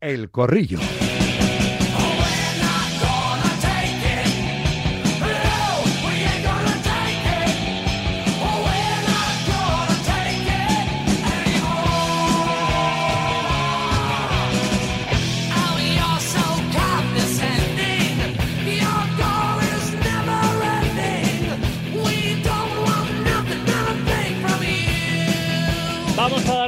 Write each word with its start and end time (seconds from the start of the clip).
El 0.00 0.30
Corrillo. 0.30 0.78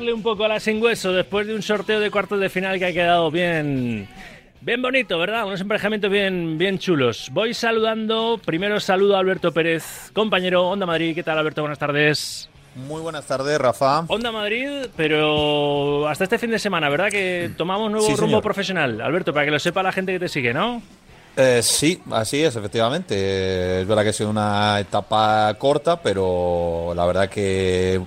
Darle 0.01 0.15
un 0.15 0.23
poco 0.23 0.45
a 0.45 0.49
la 0.49 0.59
sin 0.61 0.83
hueso 0.83 1.13
después 1.13 1.47
de 1.47 1.55
un 1.55 1.61
sorteo 1.61 2.01
de 2.01 2.11
cuartos 2.11 2.41
de 2.41 2.49
final 2.49 2.79
que 2.79 2.87
ha 2.87 2.93
quedado 2.93 3.31
bien. 3.31 4.09
Bien 4.63 4.81
bonito, 4.81 5.19
¿verdad? 5.19 5.45
Unos 5.47 5.61
emparejamientos 5.61 6.11
bien, 6.11 6.57
bien 6.57 6.79
chulos. 6.79 7.29
Voy 7.33 7.53
saludando. 7.53 8.41
Primero 8.43 8.81
saludo 8.81 9.17
a 9.17 9.19
Alberto 9.21 9.53
Pérez, 9.53 10.11
compañero 10.15 10.67
Onda 10.71 10.87
Madrid. 10.87 11.15
¿Qué 11.15 11.23
tal, 11.23 11.37
Alberto? 11.37 11.61
Buenas 11.61 11.79
tardes. 11.79 12.49
Muy 12.77 13.03
buenas 13.03 13.27
tardes, 13.27 13.59
Rafa. 13.59 14.05
Onda 14.09 14.33
Madrid, 14.33 14.87
pero 14.97 16.09
hasta 16.09 16.25
este 16.25 16.39
fin 16.39 16.51
de 16.51 16.59
semana, 16.59 16.89
¿verdad? 16.89 17.11
Que 17.11 17.51
tomamos 17.59 17.91
nuevo 17.91 18.07
Sí, 18.07 18.13
rumbo 18.13 18.27
señor. 18.29 18.43
profesional. 18.43 19.01
Alberto, 19.03 19.35
para 19.35 19.45
que 19.45 19.51
lo 19.53 19.59
sepa 19.59 19.83
la 19.83 19.93
gente 19.93 20.13
que 20.13 20.19
te 20.21 20.29
sigue, 20.31 20.55
¿no? 20.55 20.81
Eh, 21.37 21.61
sí, 21.63 22.01
así 22.11 22.43
es, 22.43 22.57
efectivamente. 22.57 23.83
Es 23.83 23.87
verdad 23.87 24.03
que 24.03 24.09
ha 24.09 24.15
sido 24.15 24.31
una 24.31 24.81
etapa 24.81 25.53
corta, 25.59 26.01
pero 26.01 26.95
la 26.97 27.05
verdad 27.05 27.29
que 27.29 28.01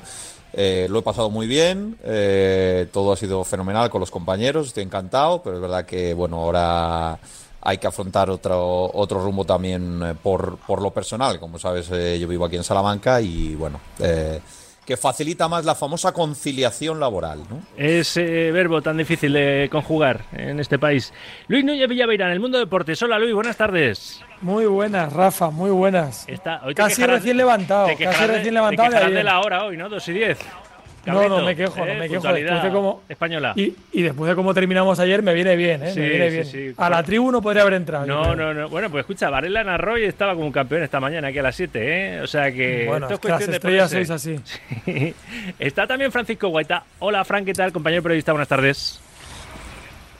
eh, 0.53 0.87
lo 0.89 0.99
he 0.99 1.01
pasado 1.01 1.29
muy 1.29 1.47
bien. 1.47 1.97
eh, 2.03 2.87
todo 2.91 3.11
ha 3.11 3.17
sido 3.17 3.43
fenomenal 3.43 3.89
con 3.89 3.99
los 3.99 4.11
compañeros, 4.11 4.67
estoy 4.67 4.83
encantado, 4.83 5.41
pero 5.43 5.55
es 5.55 5.61
verdad 5.61 5.85
que, 5.85 6.13
bueno, 6.13 6.37
ahora 6.37 7.19
hay 7.65 7.77
que 7.77 7.87
afrontar 7.87 8.29
otro, 8.29 8.91
otro 8.93 9.23
rumbo 9.23 9.45
también 9.45 10.01
eh, 10.03 10.15
por, 10.21 10.57
por 10.57 10.81
lo 10.81 10.91
personal. 10.91 11.39
Como 11.39 11.57
sabes, 11.57 11.89
eh, 11.91 12.19
yo 12.19 12.27
vivo 12.27 12.45
aquí 12.45 12.57
en 12.57 12.63
Salamanca 12.63 13.21
y, 13.21 13.55
bueno, 13.55 13.79
eh, 13.99 14.41
que 14.85 14.97
facilita 14.97 15.47
más 15.47 15.63
la 15.65 15.75
famosa 15.75 16.11
conciliación 16.11 16.99
laboral, 16.99 17.39
¿no? 17.49 17.61
Ese 17.77 18.51
verbo 18.51 18.81
tan 18.81 18.97
difícil 18.97 19.31
de 19.33 19.69
conjugar 19.71 20.25
en 20.33 20.59
este 20.59 20.77
país. 20.77 21.13
Luis 21.47 21.63
Núñez 21.63 21.87
Villaveirán, 21.87 22.31
el 22.31 22.39
mundo 22.39 22.57
deportes. 22.57 23.01
Hola 23.01 23.17
Luis, 23.17 23.33
buenas 23.33 23.55
tardes. 23.55 24.21
Muy 24.41 24.65
buenas, 24.65 25.13
Rafa, 25.13 25.49
muy 25.51 25.71
buenas. 25.71 26.25
Está, 26.27 26.61
hoy 26.65 26.75
te 26.75 26.81
Casi 26.81 26.95
quejarás- 26.97 27.19
recién 27.19 27.37
levantado, 27.37 27.87
te 27.87 27.95
casi 27.95 28.25
recién 28.25 28.53
levantado 28.53 28.89
Te 28.89 28.99
de 29.05 29.11
de 29.11 29.23
la 29.23 29.39
hora 29.39 29.63
hoy, 29.65 29.77
¿no? 29.77 29.87
2 29.87 30.07
y 30.09 30.13
10. 31.03 31.15
No, 31.15 31.27
no, 31.29 31.43
me 31.43 31.55
quejo, 31.55 31.85
no 31.85 31.93
me 31.95 32.07
quejo. 32.07 32.31
Después 32.33 32.63
de 32.63 32.71
cómo- 32.71 33.01
española. 33.09 33.53
Y, 33.55 33.75
y 33.91 34.01
después 34.01 34.29
de 34.29 34.35
cómo 34.35 34.53
terminamos 34.53 34.99
ayer, 34.99 35.21
me 35.21 35.33
viene 35.33 35.55
bien, 35.55 35.83
¿eh? 35.83 35.91
Sí, 35.93 35.99
me 35.99 36.09
viene 36.09 36.27
sí, 36.29 36.57
bien. 36.57 36.73
sí. 36.75 36.75
A 36.77 36.89
la 36.89 37.03
tribu 37.03 37.31
no 37.31 37.41
podría 37.41 37.63
haber 37.63 37.73
entrado. 37.73 38.05
No, 38.05 38.35
no, 38.35 38.53
no. 38.53 38.69
Bueno, 38.69 38.89
pues 38.89 39.01
escucha, 39.01 39.29
Varela 39.29 39.63
narró 39.63 39.97
y 39.97 40.03
estaba 40.05 40.33
como 40.33 40.45
un 40.45 40.51
campeón 40.53 40.83
esta 40.83 40.99
mañana 40.99 41.27
aquí 41.27 41.39
a 41.39 41.43
las 41.43 41.55
7, 41.55 41.79
¿eh? 42.17 42.21
O 42.21 42.27
sea 42.27 42.51
que. 42.51 42.85
Bueno, 42.87 43.07
esto 43.07 43.15
es 43.15 43.19
que 43.19 43.27
las 43.27 43.37
cuestión 43.37 43.51
de 43.51 43.57
estrellas 43.57 43.89
ponerse. 43.91 44.17
sois 44.17 44.37
así. 44.45 44.81
Sí. 44.85 45.15
Está 45.59 45.87
también 45.87 46.11
Francisco 46.11 46.47
Guaita. 46.47 46.83
Hola, 46.99 47.23
Fran, 47.25 47.43
¿qué 47.45 47.53
tal? 47.53 47.71
Compañero 47.73 48.01
periodista, 48.03 48.31
buenas 48.31 48.47
tardes. 48.47 49.01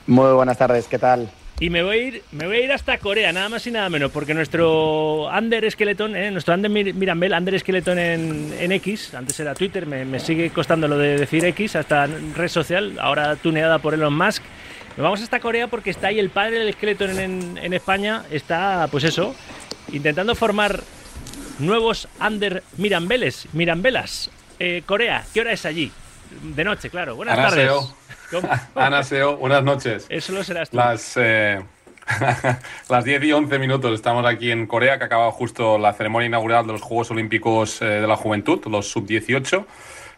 Muy 0.07 0.33
buenas 0.33 0.57
tardes, 0.57 0.87
¿qué 0.87 0.99
tal? 0.99 1.29
Y 1.59 1.69
me 1.69 1.81
voy, 1.83 1.97
a 1.97 2.01
ir, 2.01 2.23
me 2.31 2.47
voy 2.47 2.57
a 2.57 2.63
ir 2.65 2.71
hasta 2.73 2.97
Corea, 2.97 3.31
nada 3.31 3.47
más 3.47 3.65
y 3.67 3.71
nada 3.71 3.87
menos, 3.89 4.11
porque 4.11 4.33
nuestro 4.33 5.27
Under 5.29 5.69
Skeleton, 5.71 6.15
eh, 6.15 6.29
nuestro 6.31 6.53
Under 6.55 6.69
Mir- 6.69 6.93
Mirambel, 6.93 7.31
Under 7.31 7.57
Skeleton 7.57 7.97
en, 7.99 8.53
en 8.59 8.71
X, 8.73 9.13
antes 9.13 9.39
era 9.39 9.53
Twitter, 9.53 9.85
me, 9.85 10.03
me 10.03 10.19
sigue 10.19 10.49
costando 10.49 10.87
lo 10.87 10.97
de 10.97 11.17
decir 11.19 11.45
X, 11.45 11.75
hasta 11.77 12.07
red 12.35 12.47
social, 12.49 12.97
ahora 12.99 13.35
tuneada 13.37 13.79
por 13.79 13.93
Elon 13.93 14.13
Musk. 14.17 14.43
Nos 14.97 15.03
vamos 15.03 15.21
hasta 15.21 15.39
Corea 15.39 15.67
porque 15.67 15.89
está 15.91 16.07
ahí 16.07 16.19
el 16.19 16.31
padre 16.31 16.59
del 16.59 16.73
Skeleton 16.73 17.17
en, 17.19 17.57
en 17.61 17.73
España, 17.73 18.23
está, 18.29 18.87
pues 18.91 19.05
eso, 19.05 19.33
intentando 19.91 20.35
formar 20.35 20.81
nuevos 21.59 22.09
Under 22.19 22.63
Mirambeles, 22.77 23.47
Mirambelas. 23.53 24.31
Eh, 24.59 24.83
Corea, 24.85 25.23
¿qué 25.33 25.41
hora 25.41 25.53
es 25.53 25.65
allí? 25.65 25.91
De 26.55 26.63
noche, 26.63 26.89
claro. 26.89 27.15
Buenas 27.15 27.37
tardes. 27.37 27.69
¿Cómo? 28.33 28.49
Anaseo, 28.75 29.37
buenas 29.37 29.63
noches. 29.63 30.07
Eso 30.09 30.33
lo 30.33 30.43
serás 30.43 30.69
tú. 30.69 30.77
Las, 30.77 31.13
eh, 31.17 31.61
las 32.89 33.03
10 33.03 33.23
y 33.23 33.31
11 33.31 33.59
minutos 33.59 33.93
estamos 33.93 34.25
aquí 34.25 34.51
en 34.51 34.65
Corea, 34.65 34.97
que 34.97 35.05
acaba 35.05 35.31
justo 35.31 35.77
la 35.77 35.93
ceremonia 35.93 36.27
inaugural 36.27 36.65
de 36.65 36.73
los 36.73 36.81
Juegos 36.81 37.11
Olímpicos 37.11 37.81
eh, 37.81 37.85
de 37.85 38.07
la 38.07 38.15
Juventud, 38.15 38.59
los 38.65 38.87
sub-18, 38.89 39.65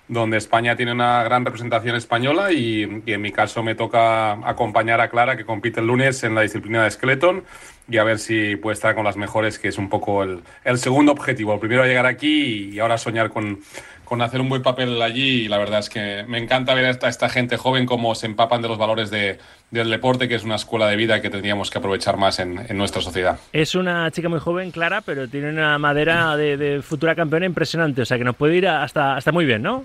donde 0.08 0.38
España 0.38 0.76
tiene 0.76 0.94
una 0.94 1.24
gran 1.24 1.44
representación 1.44 1.96
española 1.96 2.52
y, 2.54 3.04
y 3.06 3.12
en 3.12 3.22
mi 3.22 3.32
caso 3.32 3.64
me 3.64 3.76
toca 3.76 4.34
acompañar 4.48 5.02
a 5.02 5.10
Clara, 5.10 5.36
que 5.36 5.46
compite 5.46 5.82
el 5.82 5.88
lunes 5.88 6.24
en 6.24 6.36
la 6.36 6.42
disciplina 6.42 6.84
de 6.84 6.92
Skeleton, 6.92 7.44
y 7.90 7.98
a 7.98 8.04
ver 8.04 8.18
si 8.18 8.56
puede 8.56 8.76
estar 8.76 8.96
con 8.96 9.04
las 9.04 9.18
mejores, 9.18 9.60
que 9.60 9.68
es 9.68 9.78
un 9.78 9.90
poco 9.90 10.24
el, 10.24 10.42
el 10.64 10.78
segundo 10.78 11.12
objetivo. 11.12 11.54
El 11.54 11.60
primero 11.60 11.86
llegar 11.86 12.06
aquí 12.06 12.72
y 12.72 12.80
ahora 12.80 12.98
soñar 12.98 13.30
con, 13.30 13.60
con 14.06 14.22
hacer 14.22 14.40
un 14.40 14.48
buen 14.50 14.62
papel 14.62 15.02
allí 15.02 15.42
y 15.42 15.48
la 15.48 15.58
verdad 15.58 15.80
es 15.80 15.90
que 15.90 16.24
me 16.28 16.38
encanta 16.38 16.74
ver 16.74 16.86
a 16.86 16.90
esta, 16.92 17.10
esta 17.10 17.28
gente 17.28 17.58
joven 17.58 17.86
cómo 17.86 18.16
se 18.16 18.28
empapan 18.28 18.62
de 18.62 18.68
los 18.70 18.78
valores 18.78 19.10
de, 19.12 19.40
del 19.72 19.90
deporte, 19.90 20.28
que 20.30 20.36
es 20.36 20.44
una 20.44 20.56
escuela 20.56 20.88
de 20.88 20.96
vida 20.96 21.22
que 21.22 21.30
tendríamos 21.30 21.70
que 21.70 21.80
aprovechar 21.80 22.16
más 22.18 22.40
en, 22.40 22.66
en 22.70 22.78
nuestra 22.78 23.02
sociedad. 23.02 23.38
Es 23.52 23.76
una 23.76 24.10
chica 24.12 24.30
muy 24.30 24.40
joven, 24.40 24.72
Clara, 24.72 25.02
pero 25.02 25.28
tiene 25.28 25.50
una 25.50 25.78
madera 25.78 26.38
de, 26.38 26.56
de 26.56 26.82
futura 26.82 27.16
campeona 27.16 27.46
impresionante. 27.46 28.02
O 28.02 28.06
sea 28.06 28.18
que 28.18 28.24
nos 28.24 28.36
puede 28.36 28.56
ir 28.56 28.68
hasta, 28.68 29.16
hasta 29.18 29.32
muy 29.32 29.46
bien, 29.46 29.62
¿no? 29.64 29.84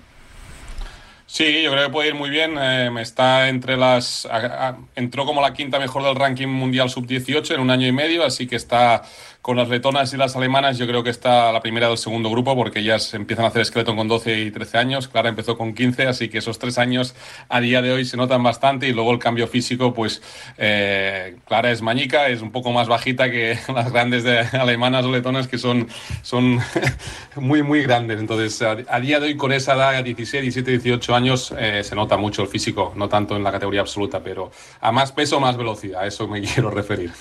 Sí, 1.25 1.63
yo 1.63 1.71
creo 1.71 1.85
que 1.85 1.91
puede 1.93 2.09
ir 2.09 2.15
muy 2.15 2.29
bien. 2.29 2.55
eh, 2.59 2.89
está 2.99 3.47
entre 3.47 3.77
las. 3.77 4.25
a- 4.25 4.67
a- 4.69 4.77
entró 4.97 5.25
como 5.25 5.41
la 5.41 5.53
quinta 5.53 5.79
mejor 5.79 6.03
del 6.03 6.15
ranking 6.15 6.47
mundial 6.49 6.89
sub-18 6.89 7.55
en 7.55 7.61
un 7.61 7.69
año 7.69 7.87
y 7.87 7.93
medio, 7.93 8.25
así 8.25 8.47
que 8.47 8.57
está 8.57 9.03
con 9.41 9.57
las 9.57 9.69
letonas 9.69 10.13
y 10.13 10.17
las 10.17 10.35
alemanas. 10.35 10.77
Yo 10.77 10.85
creo 10.87 11.03
que 11.03 11.09
está 11.09 11.51
la 11.51 11.61
primera 11.61 11.87
del 11.87 11.97
segundo 11.97 12.29
grupo, 12.29 12.55
porque 12.55 12.79
ellas 12.79 13.13
empiezan 13.13 13.45
a 13.45 13.47
hacer 13.47 13.63
esqueleto 13.63 13.95
con 13.95 14.07
12 14.07 14.39
y 14.39 14.51
13 14.51 14.77
años. 14.77 15.07
Clara 15.07 15.29
empezó 15.29 15.57
con 15.57 15.73
15, 15.73 16.07
así 16.07 16.29
que 16.29 16.37
esos 16.37 16.59
tres 16.59 16.77
años 16.77 17.15
a 17.49 17.59
día 17.59 17.81
de 17.81 17.91
hoy 17.91 18.05
se 18.05 18.17
notan 18.17 18.43
bastante. 18.43 18.87
Y 18.87 18.93
luego 18.93 19.11
el 19.11 19.19
cambio 19.19 19.47
físico, 19.47 19.93
pues 19.93 20.21
eh, 20.57 21.37
Clara 21.47 21.71
es 21.71 21.81
mañica, 21.81 22.27
es 22.27 22.41
un 22.41 22.51
poco 22.51 22.71
más 22.71 22.87
bajita 22.87 23.31
que 23.31 23.57
las 23.73 23.91
grandes 23.91 24.23
de 24.23 24.39
alemanas 24.39 25.05
o 25.05 25.11
letonas, 25.11 25.47
que 25.47 25.57
son, 25.57 25.87
son 26.21 26.59
muy, 27.35 27.63
muy 27.63 27.81
grandes. 27.81 28.19
Entonces, 28.19 28.61
a, 28.61 28.77
a 28.87 28.99
día 28.99 29.19
de 29.19 29.27
hoy, 29.27 29.37
con 29.37 29.51
esa 29.51 29.73
edad, 29.73 30.03
16, 30.03 30.43
17, 30.43 30.71
18 30.71 31.15
años, 31.15 31.53
eh, 31.57 31.83
se 31.83 31.95
nota 31.95 32.15
mucho 32.15 32.43
el 32.43 32.47
físico, 32.47 32.93
no 32.95 33.09
tanto 33.09 33.35
en 33.35 33.43
la 33.43 33.51
categoría 33.51 33.81
absoluta, 33.81 34.21
pero 34.21 34.51
a 34.79 34.91
más 34.91 35.11
peso, 35.11 35.39
más 35.39 35.57
velocidad, 35.57 36.01
a 36.01 36.05
eso 36.05 36.27
me 36.27 36.41
quiero 36.53 36.69
referir. 36.69 37.11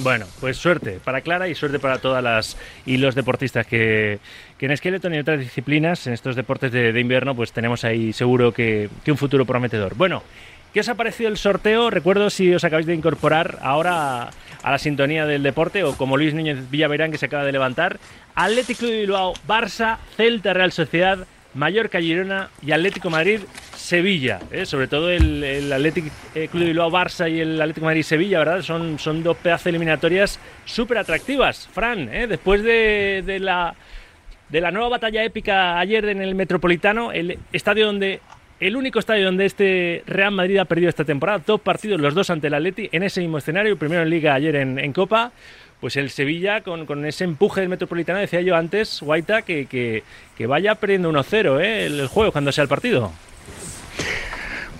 Bueno, 0.00 0.26
pues 0.40 0.56
suerte 0.56 0.98
para 1.04 1.20
Clara 1.20 1.48
y 1.48 1.51
suerte 1.54 1.78
para 1.78 1.98
todas 1.98 2.22
las 2.22 2.56
y 2.86 2.96
los 2.96 3.14
deportistas 3.14 3.66
que, 3.66 4.18
en 4.58 4.76
Skeleton 4.76 5.14
y 5.14 5.18
otras 5.18 5.40
disciplinas, 5.40 6.06
en 6.06 6.12
estos 6.12 6.36
deportes 6.36 6.72
de, 6.72 6.98
invierno, 6.98 7.34
pues 7.34 7.52
tenemos 7.52 7.84
ahí 7.84 8.12
seguro 8.12 8.52
que, 8.52 8.88
un 9.06 9.16
futuro 9.16 9.44
prometedor. 9.44 9.94
Bueno, 9.94 10.22
¿qué 10.72 10.80
os 10.80 10.88
ha 10.88 10.94
parecido 10.94 11.28
el 11.28 11.36
sorteo? 11.36 11.90
Recuerdo 11.90 12.30
si 12.30 12.54
os 12.54 12.64
acabáis 12.64 12.86
de 12.86 12.94
incorporar 12.94 13.58
ahora 13.62 14.22
a, 14.22 14.30
a 14.62 14.70
la 14.70 14.78
sintonía 14.78 15.26
del 15.26 15.42
deporte 15.42 15.84
o 15.84 15.96
como 15.96 16.16
Luis 16.16 16.34
Núñez 16.34 16.70
Villaverán 16.70 17.10
que 17.10 17.18
se 17.18 17.26
acaba 17.26 17.44
de 17.44 17.52
levantar. 17.52 17.98
Atlético 18.34 18.86
de 18.86 19.00
Bilbao, 19.00 19.34
Barça, 19.46 19.98
Celta, 20.16 20.54
Real 20.54 20.72
Sociedad, 20.72 21.26
Mallorca, 21.54 22.00
Girona 22.00 22.50
y 22.64 22.72
Atlético 22.72 23.10
Madrid, 23.10 23.40
Sevilla. 23.76 24.40
¿eh? 24.50 24.64
Sobre 24.64 24.86
todo 24.86 25.10
el, 25.10 25.42
el 25.44 25.72
Atlético 25.72 26.08
eh, 26.34 26.48
Club 26.48 26.62
de 26.62 26.68
Bilbao, 26.68 26.90
Barça 26.90 27.30
y 27.30 27.40
el 27.40 27.60
Atlético 27.60 27.86
Madrid, 27.86 28.02
Sevilla, 28.02 28.38
¿verdad? 28.38 28.62
Son, 28.62 28.98
son 28.98 29.22
dos 29.22 29.36
pedazos 29.36 29.66
eliminatorias 29.66 30.38
súper 30.64 30.98
atractivas. 30.98 31.68
Fran, 31.72 32.08
¿eh? 32.12 32.26
después 32.26 32.62
de, 32.62 33.22
de 33.26 33.38
la, 33.38 33.74
de 34.48 34.60
la 34.60 34.70
nueva 34.70 34.88
batalla 34.88 35.24
épica 35.24 35.78
ayer 35.78 36.04
en 36.06 36.22
el 36.22 36.34
Metropolitano, 36.34 37.12
el 37.12 37.38
estadio 37.52 37.86
donde 37.86 38.20
el 38.60 38.76
único 38.76 39.00
estadio 39.00 39.24
donde 39.24 39.44
este 39.44 40.04
Real 40.06 40.30
Madrid 40.30 40.58
ha 40.58 40.64
perdido 40.64 40.88
esta 40.88 41.04
temporada, 41.04 41.42
dos 41.44 41.60
partidos, 41.60 42.00
los 42.00 42.14
dos 42.14 42.30
ante 42.30 42.46
el 42.46 42.54
Atleti, 42.54 42.88
en 42.92 43.02
ese 43.02 43.20
mismo 43.20 43.38
escenario, 43.38 43.76
primero 43.76 44.02
en 44.02 44.10
Liga, 44.10 44.34
ayer 44.34 44.54
en, 44.54 44.78
en 44.78 44.92
Copa, 44.92 45.32
pues 45.82 45.96
el 45.96 46.10
Sevilla 46.10 46.60
con, 46.60 46.86
con 46.86 47.04
ese 47.04 47.24
empuje 47.24 47.60
del 47.60 47.68
Metropolitano, 47.68 48.20
decía 48.20 48.40
yo 48.40 48.54
antes, 48.54 49.00
Guaita, 49.00 49.42
que, 49.42 49.66
que, 49.66 50.46
vaya 50.46 50.76
perdiendo 50.76 51.10
1-0 51.10 51.60
¿eh? 51.60 51.86
el 51.86 52.06
juego 52.06 52.30
cuando 52.30 52.52
sea 52.52 52.62
el 52.62 52.68
partido. 52.68 53.10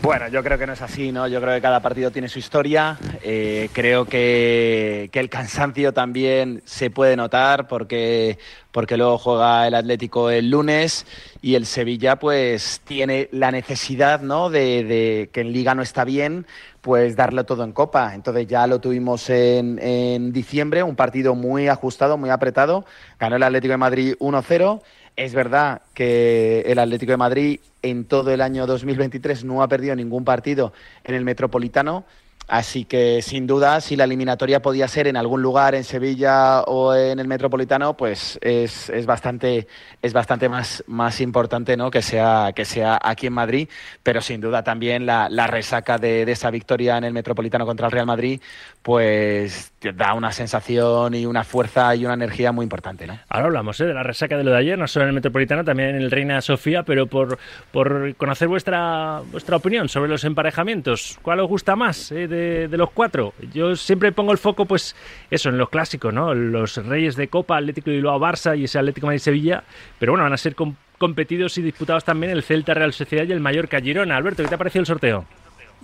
Bueno, 0.02 0.26
yo 0.26 0.42
creo 0.42 0.58
que 0.58 0.66
no 0.66 0.72
es 0.72 0.82
así, 0.82 1.12
¿no? 1.12 1.28
Yo 1.28 1.40
creo 1.40 1.54
que 1.54 1.60
cada 1.60 1.78
partido 1.78 2.10
tiene 2.10 2.28
su 2.28 2.40
historia. 2.40 2.98
Eh, 3.22 3.68
creo 3.72 4.04
que, 4.04 5.08
que 5.12 5.20
el 5.20 5.30
cansancio 5.30 5.92
también 5.94 6.60
se 6.64 6.90
puede 6.90 7.14
notar 7.14 7.68
porque, 7.68 8.36
porque 8.72 8.96
luego 8.96 9.16
juega 9.16 9.68
el 9.68 9.76
Atlético 9.76 10.28
el 10.28 10.50
lunes 10.50 11.06
y 11.40 11.54
el 11.54 11.66
Sevilla 11.66 12.16
pues 12.16 12.80
tiene 12.84 13.28
la 13.30 13.52
necesidad, 13.52 14.22
¿no? 14.22 14.50
De, 14.50 14.82
de 14.82 15.30
que 15.32 15.42
en 15.42 15.52
Liga 15.52 15.76
no 15.76 15.82
está 15.82 16.04
bien, 16.04 16.46
pues 16.80 17.14
darle 17.14 17.44
todo 17.44 17.62
en 17.62 17.70
Copa. 17.70 18.12
Entonces 18.12 18.48
ya 18.48 18.66
lo 18.66 18.80
tuvimos 18.80 19.30
en, 19.30 19.78
en 19.78 20.32
diciembre, 20.32 20.82
un 20.82 20.96
partido 20.96 21.36
muy 21.36 21.68
ajustado, 21.68 22.18
muy 22.18 22.30
apretado. 22.30 22.84
Ganó 23.20 23.36
el 23.36 23.42
Atlético 23.44 23.70
de 23.70 23.78
Madrid 23.78 24.14
1-0. 24.18 24.82
Es 25.16 25.34
verdad 25.34 25.82
que 25.92 26.60
el 26.66 26.78
Atlético 26.78 27.12
de 27.12 27.16
Madrid 27.18 27.60
en 27.82 28.04
todo 28.04 28.32
el 28.32 28.40
año 28.40 28.66
2023 28.66 29.44
no 29.44 29.62
ha 29.62 29.68
perdido 29.68 29.94
ningún 29.94 30.24
partido 30.24 30.72
en 31.04 31.14
el 31.14 31.24
Metropolitano 31.24 32.04
Así 32.52 32.84
que 32.84 33.22
sin 33.22 33.46
duda, 33.46 33.80
si 33.80 33.96
la 33.96 34.04
eliminatoria 34.04 34.60
podía 34.60 34.86
ser 34.86 35.06
en 35.06 35.16
algún 35.16 35.40
lugar, 35.40 35.74
en 35.74 35.84
Sevilla 35.84 36.60
o 36.64 36.94
en 36.94 37.18
el 37.18 37.26
Metropolitano, 37.26 37.96
pues 37.96 38.38
es, 38.42 38.90
es 38.90 39.06
bastante, 39.06 39.66
es 40.02 40.12
bastante 40.12 40.50
más, 40.50 40.84
más 40.86 41.22
importante 41.22 41.78
¿no? 41.78 41.90
que, 41.90 42.02
sea, 42.02 42.52
que 42.54 42.66
sea 42.66 42.98
aquí 43.02 43.28
en 43.28 43.32
Madrid. 43.32 43.70
Pero 44.02 44.20
sin 44.20 44.42
duda 44.42 44.62
también 44.62 45.06
la, 45.06 45.30
la 45.30 45.46
resaca 45.46 45.96
de, 45.96 46.26
de, 46.26 46.32
esa 46.32 46.50
victoria 46.50 46.98
en 46.98 47.04
el 47.04 47.14
Metropolitano 47.14 47.64
contra 47.64 47.86
el 47.86 47.92
Real 47.92 48.04
Madrid, 48.04 48.38
pues 48.82 49.72
da 49.96 50.12
una 50.12 50.30
sensación 50.30 51.14
y 51.14 51.24
una 51.24 51.44
fuerza 51.44 51.96
y 51.96 52.04
una 52.04 52.12
energía 52.12 52.52
muy 52.52 52.64
importante. 52.64 53.06
¿no? 53.06 53.18
Ahora 53.30 53.46
hablamos 53.46 53.80
¿eh? 53.80 53.86
de 53.86 53.94
la 53.94 54.02
resaca 54.02 54.36
de 54.36 54.44
lo 54.44 54.50
de 54.50 54.58
ayer, 54.58 54.78
no 54.78 54.86
solo 54.86 55.04
en 55.04 55.08
el 55.08 55.14
Metropolitano, 55.14 55.64
también 55.64 55.88
en 55.88 56.02
el 56.02 56.10
Reina 56.10 56.38
Sofía, 56.42 56.82
pero 56.82 57.06
por, 57.06 57.38
por 57.70 58.14
conocer 58.16 58.48
vuestra, 58.48 59.22
vuestra 59.30 59.56
opinión 59.56 59.88
sobre 59.88 60.10
los 60.10 60.22
emparejamientos. 60.24 61.18
¿Cuál 61.22 61.40
os 61.40 61.48
gusta 61.48 61.76
más 61.76 62.12
eh, 62.12 62.28
de, 62.68 62.76
los 62.76 62.90
cuatro. 62.90 63.32
Yo 63.52 63.76
siempre 63.76 64.12
pongo 64.12 64.32
el 64.32 64.38
foco, 64.38 64.66
pues, 64.66 64.94
eso, 65.30 65.48
en 65.48 65.58
los 65.58 65.68
clásicos, 65.68 66.12
¿no? 66.12 66.34
Los 66.34 66.76
Reyes 66.76 67.16
de 67.16 67.28
Copa, 67.28 67.56
Atlético 67.56 67.90
de 67.90 67.96
Bilbao, 67.96 68.18
Barça 68.18 68.58
y 68.58 68.64
ese 68.64 68.78
Atlético 68.78 69.06
Madrid-Sevilla. 69.06 69.64
Pero 69.98 70.12
bueno, 70.12 70.24
van 70.24 70.32
a 70.32 70.38
ser 70.38 70.54
competidos 70.98 71.58
y 71.58 71.62
disputados 71.62 72.04
también 72.04 72.32
el 72.32 72.42
Celta 72.42 72.74
Real 72.74 72.92
Sociedad 72.92 73.24
y 73.26 73.32
el 73.32 73.40
Mallorca 73.40 73.80
Girona. 73.80 74.16
Alberto, 74.16 74.42
¿qué 74.42 74.48
te 74.48 74.54
ha 74.54 74.58
parecido 74.58 74.80
el 74.80 74.86
sorteo? 74.86 75.26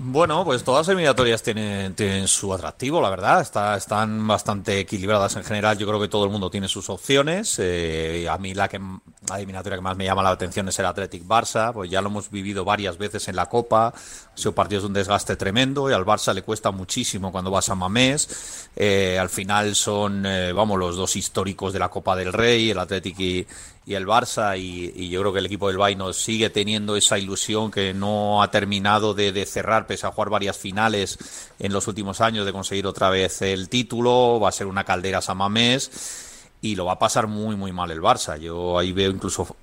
Bueno, 0.00 0.44
pues 0.44 0.62
todas 0.62 0.86
las 0.86 0.92
eliminatorias 0.94 1.42
tienen, 1.42 1.92
tienen 1.94 2.28
su 2.28 2.54
atractivo, 2.54 3.00
la 3.00 3.10
verdad. 3.10 3.40
Está, 3.40 3.76
están 3.76 4.28
bastante 4.28 4.78
equilibradas 4.78 5.34
en 5.34 5.42
general. 5.42 5.76
Yo 5.76 5.88
creo 5.88 6.00
que 6.00 6.06
todo 6.06 6.24
el 6.24 6.30
mundo 6.30 6.50
tiene 6.50 6.68
sus 6.68 6.88
opciones. 6.88 7.56
Eh, 7.58 8.28
a 8.30 8.38
mí 8.38 8.54
la, 8.54 8.68
que, 8.68 8.78
la 8.78 9.36
eliminatoria 9.38 9.76
que 9.76 9.82
más 9.82 9.96
me 9.96 10.04
llama 10.04 10.22
la 10.22 10.30
atención 10.30 10.68
es 10.68 10.78
el 10.78 10.86
Athletic 10.86 11.26
Barça. 11.26 11.72
Pues 11.72 11.90
ya 11.90 12.00
lo 12.00 12.10
hemos 12.10 12.30
vivido 12.30 12.64
varias 12.64 12.96
veces 12.96 13.26
en 13.26 13.34
la 13.34 13.46
Copa. 13.46 13.88
Ha 13.88 14.36
sido 14.36 14.54
partidos 14.54 14.84
de 14.84 14.86
un 14.86 14.92
desgaste 14.92 15.34
tremendo 15.34 15.90
y 15.90 15.92
al 15.92 16.04
Barça 16.04 16.32
le 16.32 16.42
cuesta 16.42 16.70
muchísimo 16.70 17.32
cuando 17.32 17.50
vas 17.50 17.68
a 17.68 17.74
Mamés. 17.74 18.68
Eh, 18.76 19.18
al 19.18 19.30
final 19.30 19.74
son, 19.74 20.24
eh, 20.24 20.52
vamos, 20.52 20.78
los 20.78 20.96
dos 20.96 21.16
históricos 21.16 21.72
de 21.72 21.80
la 21.80 21.88
Copa 21.88 22.14
del 22.14 22.32
Rey, 22.32 22.70
el 22.70 22.78
Athletic 22.78 23.18
y, 23.18 23.46
y 23.88 23.94
el 23.94 24.06
Barça 24.06 24.58
y, 24.58 25.08
yo 25.08 25.20
creo 25.20 25.32
que 25.32 25.38
el 25.38 25.46
equipo 25.46 25.68
del 25.68 25.78
Bayern 25.78 26.12
sigue 26.12 26.50
teniendo 26.50 26.94
esa 26.94 27.18
ilusión 27.18 27.70
que 27.70 27.94
no 27.94 28.42
ha 28.42 28.50
terminado 28.50 29.14
de, 29.14 29.46
cerrar 29.46 29.86
pese 29.86 30.06
a 30.06 30.12
jugar 30.12 30.28
varias 30.28 30.58
finales 30.58 31.18
en 31.58 31.72
los 31.72 31.88
últimos 31.88 32.20
años 32.20 32.44
de 32.44 32.52
conseguir 32.52 32.86
otra 32.86 33.08
vez 33.08 33.40
el 33.40 33.70
título. 33.70 34.40
Va 34.40 34.50
a 34.50 34.52
ser 34.52 34.66
una 34.66 34.84
caldera 34.84 35.22
Samamés 35.22 36.50
y 36.60 36.74
lo 36.74 36.84
va 36.84 36.92
a 36.92 36.98
pasar 36.98 37.28
muy 37.28 37.56
muy 37.56 37.72
mal 37.72 37.90
el 37.90 38.02
Barça. 38.02 38.38
Yo 38.38 38.78
ahí 38.78 38.92
veo 38.92 39.10
incluso 39.10 39.56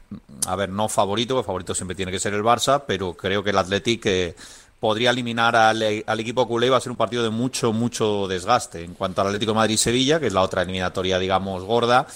a 0.47 0.55
ver 0.55 0.69
no 0.69 0.89
favorito 0.89 1.35
porque 1.35 1.45
favorito 1.45 1.75
siempre 1.75 1.93
tiene 1.93 2.11
que 2.11 2.19
ser 2.19 2.33
el 2.33 2.41
Barça 2.41 2.85
pero 2.87 3.13
creo 3.13 3.43
que 3.43 3.51
el 3.51 3.57
Athletic 3.59 4.07
eh, 4.07 4.35
podría 4.79 5.11
eliminar 5.11 5.55
al, 5.55 6.03
al, 6.03 6.19
equipo 6.19 6.47
culé 6.47 6.71
va 6.71 6.77
a 6.77 6.81
ser 6.81 6.91
un 6.91 6.97
partido 6.97 7.21
de 7.21 7.29
mucho 7.29 7.73
mucho 7.73 8.27
desgaste. 8.27 8.83
En 8.83 8.95
cuanto 8.95 9.21
al 9.21 9.27
Atlético 9.27 9.51
de 9.51 9.57
Madrid 9.57 9.77
Sevilla 9.77 10.19
que 10.19 10.25
es 10.25 10.33
la 10.33 10.41
otra 10.41 10.63
eliminatoria 10.63 11.19
digamos 11.19 11.63
gorda 11.63 12.07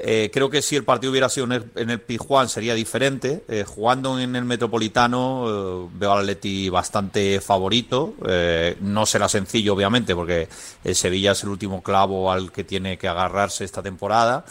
eh, 0.00 0.30
creo 0.32 0.48
que 0.48 0.62
si 0.62 0.76
el 0.76 0.84
partido 0.84 1.10
hubiera 1.10 1.28
sido 1.28 1.46
en 1.52 1.90
el, 1.90 2.00
Pijuán 2.00 2.48
sería 2.48 2.74
diferente. 2.74 3.44
Eh, 3.48 3.64
jugando 3.66 4.18
en 4.18 4.36
el 4.36 4.44
Metropolitano 4.44 5.86
eh, 5.86 5.88
veo 5.94 6.12
al 6.12 6.20
Atleti 6.20 6.68
bastante 6.68 7.40
favorito. 7.40 8.14
no 8.80 9.06
será 9.06 9.28
sencillo, 9.28 9.74
obviamente, 9.74 10.14
porque 10.14 10.48
el 10.84 10.94
Sevilla 10.94 11.32
es 11.32 11.42
el 11.42 11.48
último 11.48 11.82
clavo 11.82 12.30
al 12.30 12.52
que 12.52 12.64
tiene 12.64 12.96
que 12.96 13.08
agarrarse 13.08 13.64
esta 13.64 13.82
temporada. 13.82 14.44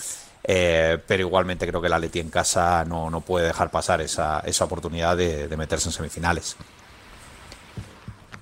pero 0.43 1.19
igualmente 1.19 1.67
creo 1.67 1.81
que 1.81 1.87
el 1.87 1.93
Atleti 1.93 2.19
en 2.19 2.29
casa 2.29 2.83
no, 2.85 3.09
no 3.09 3.21
puede 3.21 3.47
dejar 3.47 3.71
pasar 3.71 4.01
esa, 4.01 4.41
esa 4.41 4.65
oportunidad 4.65 5.17
de 5.17 5.57
meterse 5.57 5.89
en 5.89 5.93
semifinales. 5.93 6.57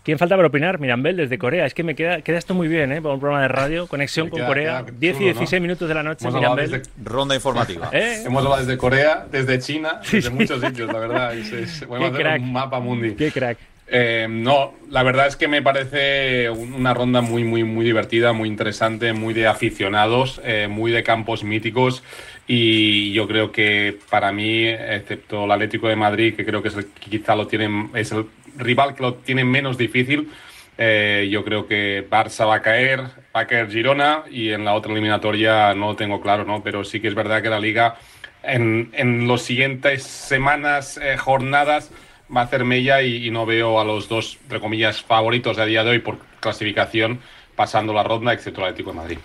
¿Quién 0.05 0.19
falta 0.19 0.35
para 0.35 0.49
opinar? 0.49 0.79
Mirambel, 0.79 1.17
desde 1.17 1.39
Corea. 1.39 1.65
Es 1.65 1.73
que 1.73 1.81
me 1.81 1.95
queda, 1.95 2.21
queda 2.21 2.37
esto 2.37 2.53
muy 2.53 2.67
bien, 2.67 2.91
¿eh? 2.91 3.01
Para 3.01 3.15
un 3.15 3.19
programa 3.19 3.41
de 3.41 3.47
radio, 3.47 3.87
conexión 3.87 4.29
con 4.29 4.45
Corea. 4.45 4.85
10 4.99 5.19
y 5.19 5.23
16 5.23 5.59
minutos 5.59 5.87
de 5.89 5.95
la 5.95 6.03
noche, 6.03 6.29
Mirambel. 6.29 6.83
Ronda 7.03 7.33
informativa. 7.33 7.89
¿Eh? 7.91 8.21
Hemos 8.23 8.45
hablado 8.45 8.63
desde 8.63 8.77
Corea, 8.77 9.25
desde 9.31 9.57
China, 9.57 10.01
desde 10.11 10.29
muchos 10.29 10.61
sitios, 10.61 10.93
la 10.93 10.99
verdad. 10.99 11.35
Es, 11.35 11.51
es, 11.51 11.79
Qué 11.79 12.11
crack. 12.11 12.39
un 12.39 12.53
mapa 12.53 12.79
mundi. 12.79 13.15
Qué 13.15 13.31
crack. 13.31 13.57
Eh, 13.87 14.27
no, 14.29 14.75
la 14.91 15.01
verdad 15.01 15.25
es 15.25 15.35
que 15.35 15.47
me 15.47 15.63
parece 15.63 16.51
una 16.51 16.93
ronda 16.93 17.21
muy, 17.21 17.43
muy, 17.43 17.63
muy 17.63 17.83
divertida, 17.83 18.31
muy 18.31 18.47
interesante, 18.47 19.11
muy 19.13 19.33
de 19.33 19.47
aficionados, 19.47 20.39
eh, 20.43 20.67
muy 20.69 20.91
de 20.91 21.01
campos 21.01 21.43
míticos. 21.43 22.03
Y 22.45 23.11
yo 23.13 23.27
creo 23.27 23.51
que 23.51 23.97
para 24.11 24.31
mí, 24.31 24.67
excepto 24.67 25.45
el 25.45 25.51
Atlético 25.51 25.87
de 25.87 25.95
Madrid, 25.95 26.35
que 26.35 26.45
creo 26.45 26.61
que 26.61 26.67
es 26.67 26.75
el, 26.75 26.85
quizá 26.85 27.35
lo 27.35 27.47
tienen, 27.47 27.89
es 27.95 28.11
el 28.11 28.27
rival 28.57 28.95
que 28.95 29.03
lo 29.03 29.13
tiene 29.15 29.43
menos 29.43 29.77
difícil. 29.77 30.31
Eh, 30.77 31.29
yo 31.31 31.45
creo 31.45 31.67
que 31.67 32.05
Barça 32.09 32.45
va 32.45 32.55
a 32.55 32.61
caer, 32.61 33.01
va 33.35 33.41
a 33.41 33.47
caer 33.47 33.69
Girona 33.69 34.23
y 34.29 34.51
en 34.51 34.65
la 34.65 34.73
otra 34.73 34.91
eliminatoria 34.91 35.73
no 35.73 35.87
lo 35.87 35.95
tengo 35.95 36.19
claro, 36.21 36.43
¿no? 36.43 36.61
Pero 36.63 36.83
sí 36.83 36.99
que 36.99 37.07
es 37.07 37.15
verdad 37.15 37.41
que 37.41 37.49
la 37.49 37.59
liga 37.59 37.95
en, 38.43 38.89
en 38.93 39.27
los 39.27 39.41
siguientes 39.41 40.03
semanas, 40.03 40.99
eh, 41.01 41.17
jornadas, 41.17 41.91
va 42.35 42.41
a 42.41 42.43
hacer 42.43 42.65
mella 42.65 43.01
y, 43.01 43.27
y, 43.27 43.31
no 43.31 43.45
veo 43.45 43.79
a 43.79 43.85
los 43.85 44.09
dos, 44.09 44.37
entre 44.43 44.59
comillas, 44.59 45.01
favoritos 45.01 45.57
a 45.57 45.65
día 45.65 45.83
de 45.83 45.91
hoy 45.91 45.99
por 45.99 46.17
clasificación 46.39 47.19
pasando 47.55 47.93
la 47.93 48.03
ronda, 48.03 48.33
excepto 48.33 48.61
el 48.61 48.67
Atlético 48.67 48.91
de 48.91 48.95
Madrid. 48.97 49.17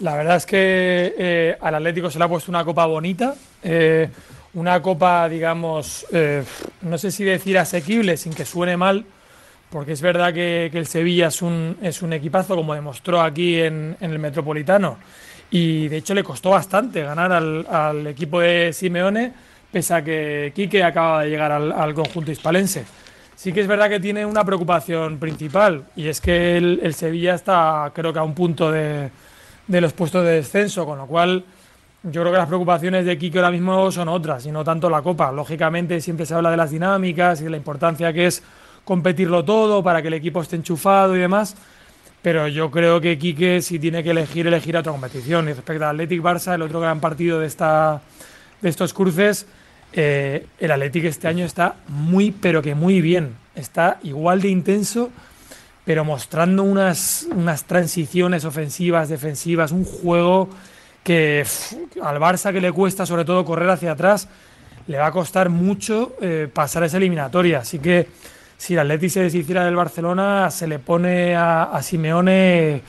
La 0.00 0.14
verdad 0.14 0.36
es 0.36 0.46
que 0.46 1.14
eh, 1.18 1.56
al 1.60 1.74
Atlético 1.74 2.10
se 2.10 2.18
le 2.18 2.24
ha 2.24 2.28
puesto 2.28 2.50
una 2.50 2.64
copa 2.64 2.86
bonita. 2.86 3.34
Una 4.58 4.82
copa, 4.82 5.28
digamos, 5.28 6.04
eh, 6.10 6.42
no 6.82 6.98
sé 6.98 7.12
si 7.12 7.22
decir 7.22 7.56
asequible, 7.58 8.16
sin 8.16 8.34
que 8.34 8.44
suene 8.44 8.76
mal, 8.76 9.04
porque 9.70 9.92
es 9.92 10.02
verdad 10.02 10.34
que, 10.34 10.66
el 10.66 10.86
Sevilla 10.88 11.28
es 11.28 11.42
un, 11.42 11.76
es 11.80 12.02
un 12.02 12.12
equipazo, 12.12 12.56
como 12.56 12.74
demostró 12.74 13.20
aquí 13.20 13.60
en, 13.60 13.96
el 14.00 14.18
Metropolitano, 14.18 14.98
y 15.48 15.86
de 15.86 15.98
hecho 15.98 16.12
le 16.12 16.24
costó 16.24 16.50
bastante 16.50 17.04
ganar 17.04 17.32
al, 17.32 18.04
equipo 18.08 18.40
de 18.40 18.72
Simeone, 18.72 19.32
pese 19.70 19.94
a 19.94 20.02
que 20.02 20.50
Quique 20.52 20.82
acaba 20.82 21.22
de 21.22 21.30
llegar 21.30 21.52
al, 21.52 21.94
conjunto 21.94 22.32
hispalense. 22.32 22.84
Sí 23.36 23.52
que 23.52 23.60
es 23.60 23.68
verdad 23.68 23.88
que 23.88 24.00
tiene 24.00 24.26
una 24.26 24.44
preocupación 24.44 25.20
principal, 25.20 25.84
y 25.94 26.08
es 26.08 26.20
que 26.20 26.56
el, 26.56 26.94
Sevilla 26.94 27.36
está, 27.36 27.92
creo 27.94 28.12
que 28.12 28.18
a 28.18 28.24
un 28.24 28.34
punto 28.34 28.72
de 28.72 29.10
los 29.68 29.92
puestos 29.92 30.24
de 30.24 30.32
descenso, 30.32 30.84
con 30.84 30.98
lo 30.98 31.06
cual 31.06 31.44
yo 32.02 32.20
creo 32.22 32.32
que 32.32 32.38
las 32.38 32.46
preocupaciones 32.46 33.04
de 33.04 33.18
Kike 33.18 33.38
ahora 33.38 33.50
mismo 33.50 33.90
son 33.90 34.08
otras 34.08 34.46
y 34.46 34.52
no 34.52 34.62
tanto 34.62 34.88
la 34.88 35.02
Copa. 35.02 35.32
Lógicamente 35.32 36.00
siempre 36.00 36.26
se 36.26 36.34
habla 36.34 36.50
de 36.50 36.56
las 36.56 36.70
dinámicas 36.70 37.40
y 37.40 37.44
de 37.44 37.50
la 37.50 37.56
importancia 37.56 38.12
que 38.12 38.26
es 38.26 38.42
competirlo 38.84 39.44
todo 39.44 39.82
para 39.82 40.00
que 40.00 40.08
el 40.08 40.14
equipo 40.14 40.40
esté 40.40 40.56
enchufado 40.56 41.16
y 41.16 41.18
demás, 41.18 41.56
pero 42.22 42.48
yo 42.48 42.70
creo 42.70 43.00
que 43.00 43.18
Quique 43.18 43.60
si 43.62 43.78
tiene 43.78 44.02
que 44.02 44.10
elegir, 44.10 44.46
elegir 44.46 44.76
otra 44.76 44.92
competición. 44.92 45.48
Y 45.48 45.52
respecto 45.52 45.84
al 45.84 45.96
Athletic 45.96 46.22
Barça, 46.22 46.54
el 46.54 46.62
otro 46.62 46.80
gran 46.80 47.00
partido 47.00 47.40
de, 47.40 47.46
esta, 47.46 48.00
de 48.62 48.68
estos 48.68 48.94
cruces, 48.94 49.46
eh, 49.92 50.46
el 50.58 50.70
Athletic 50.70 51.04
este 51.04 51.28
año 51.28 51.44
está 51.44 51.76
muy, 51.88 52.30
pero 52.30 52.62
que 52.62 52.74
muy 52.74 53.00
bien. 53.00 53.34
Está 53.54 53.98
igual 54.04 54.40
de 54.40 54.48
intenso, 54.48 55.10
pero 55.84 56.04
mostrando 56.04 56.62
unas, 56.62 57.26
unas 57.30 57.64
transiciones 57.64 58.44
ofensivas, 58.44 59.08
defensivas, 59.08 59.72
un 59.72 59.84
juego 59.84 60.48
que 61.02 61.44
al 62.02 62.18
Barça 62.18 62.52
que 62.52 62.60
le 62.60 62.72
cuesta 62.72 63.06
sobre 63.06 63.24
todo 63.24 63.44
correr 63.44 63.70
hacia 63.70 63.92
atrás, 63.92 64.28
le 64.88 64.98
va 64.98 65.06
a 65.06 65.12
costar 65.12 65.48
mucho 65.50 66.16
eh, 66.20 66.48
pasar 66.52 66.82
esa 66.82 66.96
eliminatoria. 66.96 67.60
Así 67.60 67.78
que 67.78 68.08
si 68.56 68.74
el 68.74 68.80
Atleti 68.80 69.08
se 69.08 69.22
deshiciera 69.22 69.64
del 69.64 69.76
Barcelona, 69.76 70.50
se 70.50 70.66
le 70.66 70.78
pone 70.78 71.36
a, 71.36 71.78
Simeone 71.80 72.82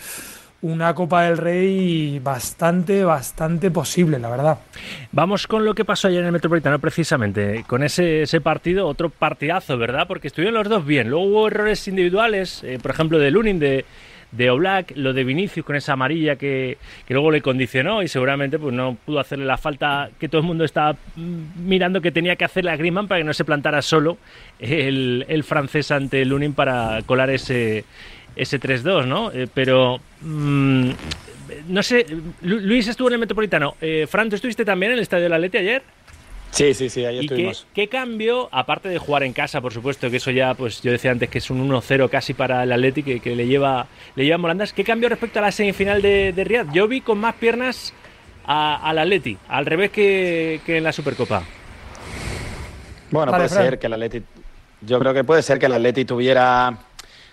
una 0.62 0.94
Copa 0.94 1.24
del 1.24 1.38
Rey 1.38 2.20
bastante, 2.20 3.04
bastante 3.04 3.72
posible, 3.72 4.20
la 4.20 4.30
verdad. 4.30 4.60
Vamos 5.12 5.48
con 5.48 5.63
lo 5.63 5.74
que 5.74 5.86
pasó 5.86 6.08
ayer 6.08 6.22
en 6.22 6.25
el 6.28 6.32
Metropolitano, 6.32 6.80
precisamente, 6.80 7.63
con 7.68 7.84
ese, 7.84 8.24
ese 8.24 8.42
partido, 8.42 8.88
otro 8.88 9.10
partidazo, 9.10 9.78
¿verdad? 9.78 10.08
Porque 10.08 10.28
estuvieron 10.28 10.56
los 10.56 10.68
dos 10.68 10.86
bien. 10.86 11.10
Luego 11.10 11.25
hubo 11.25 11.48
errores 11.48 11.88
individuales, 11.88 12.62
eh, 12.63 12.80
por 12.82 12.92
ejemplo, 12.92 13.20
de 13.20 13.32
Lunin, 13.32 13.60
de 13.60 13.86
de 14.31 14.50
Oblak, 14.50 14.93
lo 14.95 15.13
de 15.13 15.24
Vinicius 15.24 15.65
con 15.65 15.75
esa 15.75 15.93
amarilla 15.93 16.36
que, 16.36 16.77
que, 17.07 17.13
luego 17.13 17.31
le 17.31 17.41
condicionó 17.41 18.03
y 18.03 18.07
seguramente 18.07 18.59
pues 18.59 18.74
no 18.74 18.95
pudo 19.05 19.19
hacerle 19.19 19.45
la 19.45 19.57
falta 19.57 20.09
que 20.19 20.29
todo 20.29 20.41
el 20.41 20.48
mundo 20.48 20.65
estaba 20.65 20.95
mirando 21.15 22.01
que 22.01 22.12
tenía 22.12 22.36
que 22.36 22.45
hacerle 22.45 22.71
a 22.71 22.77
Griezmann 22.77 23.07
para 23.07 23.21
que 23.21 23.25
no 23.25 23.33
se 23.33 23.45
plantara 23.45 23.81
solo 23.81 24.17
el, 24.59 25.25
el 25.27 25.43
francés 25.43 25.91
ante 25.91 26.24
Lunin 26.25 26.53
para 26.53 27.01
colar 27.05 27.29
ese, 27.31 27.86
ese 28.36 28.59
3-2, 28.59 29.05
¿no? 29.05 29.31
Eh, 29.31 29.48
pero 29.53 30.00
mmm, 30.21 30.89
no 31.67 31.83
sé, 31.83 32.05
Luis 32.41 32.88
estuvo 32.88 33.07
en 33.07 33.15
el 33.15 33.19
Metropolitano. 33.19 33.75
Eh, 33.81 34.07
Fran, 34.09 34.29
¿tú 34.29 34.36
estuviste 34.36 34.65
también 34.65 34.91
en 34.91 34.98
el 34.98 35.01
Estadio 35.01 35.24
de 35.24 35.29
la 35.29 35.39
Leti 35.39 35.57
ayer? 35.57 35.81
Sí, 36.51 36.74
sí, 36.74 36.89
sí, 36.89 37.06
ahí 37.06 37.18
¿Y 37.18 37.20
estuvimos. 37.22 37.68
Qué, 37.74 37.84
¿Qué, 37.84 37.89
cambio, 37.89 38.50
aparte 38.51 38.89
de 38.89 38.98
jugar 38.98 39.24
en 39.24 39.34
casa, 39.34 39.62
por 39.62 39.74
supuesto, 39.74 40.10
que 40.10 40.18
eso 40.18 40.32
ya, 40.32 40.53
pues 40.56 40.82
yo 40.82 40.91
decía 40.91 41.12
antes 41.12 41.29
que 41.29 41.38
es 41.38 41.50
un 41.50 41.70
1-0 41.70 42.10
casi 42.10 42.34
para 42.34 42.63
el 42.63 42.72
Atleti, 42.72 43.03
que, 43.03 43.20
que, 43.20 43.36
le 43.36 43.48
lleva 43.48 43.88
le 44.15 44.25
lleva 44.25 44.38
Morandas, 44.38 44.74
¿qué 44.74 44.84
cambio 44.84 45.10
respecto 45.10 45.39
a 45.39 45.44
la 45.44 45.51
semifinal 45.51 46.01
de, 46.01 46.34
de 46.34 46.44
Riyadh? 46.44 46.72
Yo 46.74 46.88
vi 46.88 47.01
con 47.01 47.20
más 47.20 47.36
piernas 47.36 47.94
al 48.46 48.98
Atleti, 48.98 49.38
al 49.48 49.65
revés 49.65 49.91
que, 49.91 50.60
que, 50.65 50.77
en 50.77 50.84
la 50.84 50.91
Supercopa. 50.91 51.44
Bueno, 53.12 53.32
vale, 53.32 53.44
puede 53.44 53.50
Fran. 53.50 53.63
ser 53.63 53.79
que 53.79 53.88
el 53.88 53.94
Atleti, 53.94 54.24
yo 54.82 55.00
creo 55.00 55.13
que 55.13 55.24
puede 55.24 55.44
ser 55.44 55.60
que 55.60 55.68
el 55.68 55.74
Atleti 55.74 56.06
tuviera 56.06 56.77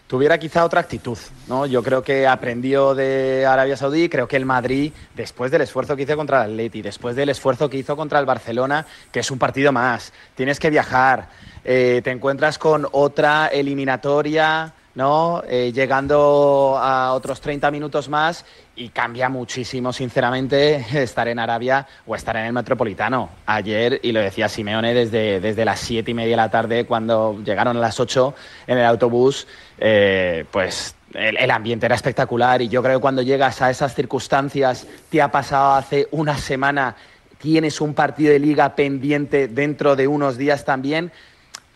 tuviera 0.06 0.38
quizá 0.38 0.64
otra 0.64 0.80
actitud. 0.80 1.18
¿no? 1.48 1.66
Yo 1.66 1.82
creo 1.82 2.02
que 2.02 2.26
aprendió 2.26 2.94
de 2.94 3.46
Arabia 3.46 3.76
Saudí, 3.76 4.08
creo 4.08 4.28
que 4.28 4.36
el 4.36 4.44
Madrid, 4.44 4.92
después 5.14 5.50
del 5.50 5.62
esfuerzo 5.62 5.96
que 5.96 6.02
hizo 6.02 6.16
contra 6.16 6.44
el 6.44 6.52
Atleti, 6.52 6.82
después 6.82 7.16
del 7.16 7.28
esfuerzo 7.28 7.68
que 7.68 7.78
hizo 7.78 7.96
contra 7.96 8.18
el 8.18 8.26
Barcelona, 8.26 8.86
que 9.10 9.20
es 9.20 9.30
un 9.30 9.38
partido 9.38 9.72
más, 9.72 10.12
tienes 10.34 10.60
que 10.60 10.70
viajar, 10.70 11.28
eh, 11.64 12.00
te 12.04 12.10
encuentras 12.10 12.58
con 12.58 12.86
otra 12.92 13.48
eliminatoria 13.48 14.72
¿no? 14.96 15.42
Eh, 15.46 15.72
llegando 15.74 16.76
a 16.80 17.12
otros 17.12 17.40
30 17.42 17.70
minutos 17.70 18.08
más 18.08 18.46
y 18.74 18.88
cambia 18.88 19.28
muchísimo, 19.28 19.92
sinceramente, 19.92 20.84
estar 21.02 21.28
en 21.28 21.38
Arabia 21.38 21.86
o 22.06 22.16
estar 22.16 22.34
en 22.36 22.46
el 22.46 22.52
Metropolitano. 22.54 23.28
Ayer, 23.44 24.00
y 24.02 24.10
lo 24.12 24.20
decía 24.20 24.48
Simeone 24.48 24.94
desde, 24.94 25.38
desde 25.38 25.64
las 25.66 25.80
7 25.80 26.10
y 26.10 26.14
media 26.14 26.30
de 26.30 26.36
la 26.36 26.50
tarde, 26.50 26.86
cuando 26.86 27.38
llegaron 27.44 27.76
a 27.76 27.80
las 27.80 28.00
8 28.00 28.34
en 28.66 28.78
el 28.78 28.86
autobús, 28.86 29.46
eh, 29.78 30.46
pues 30.50 30.96
el, 31.12 31.36
el, 31.36 31.50
ambiente 31.50 31.84
era 31.84 31.94
espectacular 31.94 32.62
y 32.62 32.68
yo 32.68 32.82
creo 32.82 32.98
que 32.98 33.02
cuando 33.02 33.20
llegas 33.20 33.60
a 33.60 33.70
esas 33.70 33.94
circunstancias, 33.94 34.86
te 35.10 35.20
ha 35.20 35.30
pasado 35.30 35.74
hace 35.74 36.08
una 36.10 36.38
semana, 36.38 36.96
tienes 37.36 37.82
un 37.82 37.92
partido 37.92 38.32
de 38.32 38.38
liga 38.38 38.74
pendiente 38.74 39.46
dentro 39.46 39.94
de 39.94 40.08
unos 40.08 40.38
días 40.38 40.64
también 40.64 41.12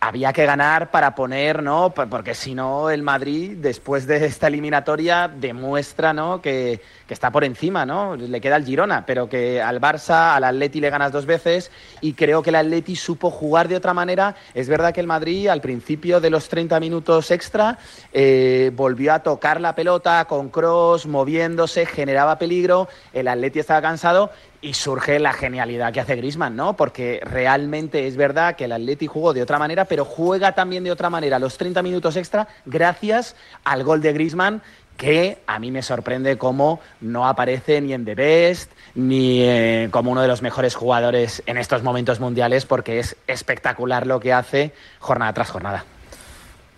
había 0.03 0.33
que 0.33 0.47
ganar 0.47 0.89
para 0.89 1.13
poner, 1.13 1.61
¿no? 1.61 1.93
Porque 1.93 2.33
si 2.33 2.55
no, 2.55 2.89
el 2.89 3.03
Madrid, 3.03 3.57
después 3.57 4.07
de 4.07 4.25
esta 4.25 4.47
eliminatoria, 4.47 5.27
demuestra, 5.27 6.11
¿no? 6.11 6.41
Que, 6.41 6.81
está 7.07 7.29
por 7.29 7.43
encima, 7.43 7.85
¿no? 7.85 8.15
Le 8.15 8.39
queda 8.39 8.55
el 8.55 8.63
Girona, 8.63 9.05
pero 9.05 9.27
que 9.27 9.61
al 9.61 9.81
Barça, 9.81 10.33
al 10.33 10.45
Atleti 10.45 10.79
le 10.79 10.89
ganas 10.89 11.11
dos 11.11 11.25
veces 11.25 11.69
y 11.99 12.13
creo 12.13 12.41
que 12.41 12.51
el 12.51 12.55
Atleti 12.55 12.95
supo 12.95 13.29
jugar 13.29 13.67
de 13.67 13.75
otra 13.75 13.93
manera. 13.93 14.37
Es 14.53 14.69
verdad 14.69 14.93
que 14.93 15.01
el 15.01 15.07
Madrid, 15.07 15.49
al 15.49 15.59
principio 15.59 16.21
de 16.21 16.29
los 16.29 16.47
30 16.47 16.79
minutos 16.79 17.29
extra, 17.29 17.77
eh, 18.13 18.71
volvió 18.73 19.13
a 19.13 19.19
tocar 19.19 19.59
la 19.59 19.75
pelota 19.75 20.23
con 20.23 20.47
cross, 20.49 21.05
moviéndose, 21.05 21.85
generaba 21.85 22.39
peligro. 22.39 22.87
El 23.11 23.27
Atleti 23.27 23.59
estaba 23.59 23.81
cansado 23.81 24.31
y 24.61 24.73
surge 24.73 25.19
la 25.19 25.33
genialidad 25.33 25.91
que 25.91 25.99
hace 25.99 26.15
Grisman, 26.15 26.55
¿no? 26.55 26.75
Porque 26.75 27.19
realmente 27.23 28.07
es 28.07 28.15
verdad 28.15 28.55
que 28.55 28.65
el 28.65 28.71
Atleti 28.71 29.07
jugó 29.07 29.33
de 29.33 29.41
otra 29.41 29.57
manera, 29.57 29.85
pero 29.85 30.05
juega 30.05 30.53
también 30.53 30.83
de 30.83 30.91
otra 30.91 31.09
manera 31.09 31.39
los 31.39 31.57
30 31.57 31.81
minutos 31.81 32.15
extra 32.15 32.47
gracias 32.65 33.35
al 33.63 33.83
gol 33.83 34.01
de 34.01 34.13
Grisman 34.13 34.61
que 34.97 35.39
a 35.47 35.57
mí 35.57 35.71
me 35.71 35.81
sorprende 35.81 36.37
cómo 36.37 36.79
no 36.99 37.27
aparece 37.27 37.81
ni 37.81 37.91
en 37.93 38.05
The 38.05 38.13
Best 38.13 38.71
ni 38.93 39.41
eh, 39.41 39.87
como 39.89 40.11
uno 40.11 40.21
de 40.21 40.27
los 40.27 40.43
mejores 40.43 40.75
jugadores 40.75 41.41
en 41.47 41.57
estos 41.57 41.81
momentos 41.81 42.19
mundiales 42.19 42.67
porque 42.67 42.99
es 42.99 43.15
espectacular 43.25 44.05
lo 44.05 44.19
que 44.19 44.31
hace 44.31 44.73
jornada 44.99 45.33
tras 45.33 45.49
jornada. 45.49 45.85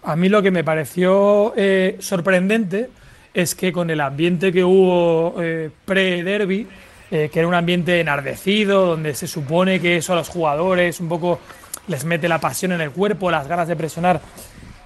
A 0.04 0.16
mí 0.16 0.30
lo 0.30 0.42
que 0.42 0.52
me 0.52 0.64
pareció 0.64 1.54
eh, 1.58 1.98
sorprendente 2.00 2.90
es 3.34 3.56
que 3.56 3.74
con 3.74 3.90
el 3.90 4.00
ambiente 4.00 4.54
que 4.54 4.64
hubo 4.64 5.36
eh, 5.42 5.70
pre-derby, 5.86 6.68
eh, 7.14 7.30
que 7.32 7.38
era 7.38 7.48
un 7.48 7.54
ambiente 7.54 8.00
enardecido, 8.00 8.88
donde 8.88 9.14
se 9.14 9.28
supone 9.28 9.80
que 9.80 9.98
eso 9.98 10.14
a 10.14 10.16
los 10.16 10.30
jugadores 10.30 11.00
un 11.00 11.10
poco 11.10 11.40
les 11.88 12.06
mete 12.06 12.28
la 12.28 12.40
pasión 12.40 12.72
en 12.72 12.82
el 12.82 12.90
cuerpo, 12.90 13.30
las 13.30 13.48
ganas 13.48 13.68
de 13.68 13.76
presionar. 13.76 14.20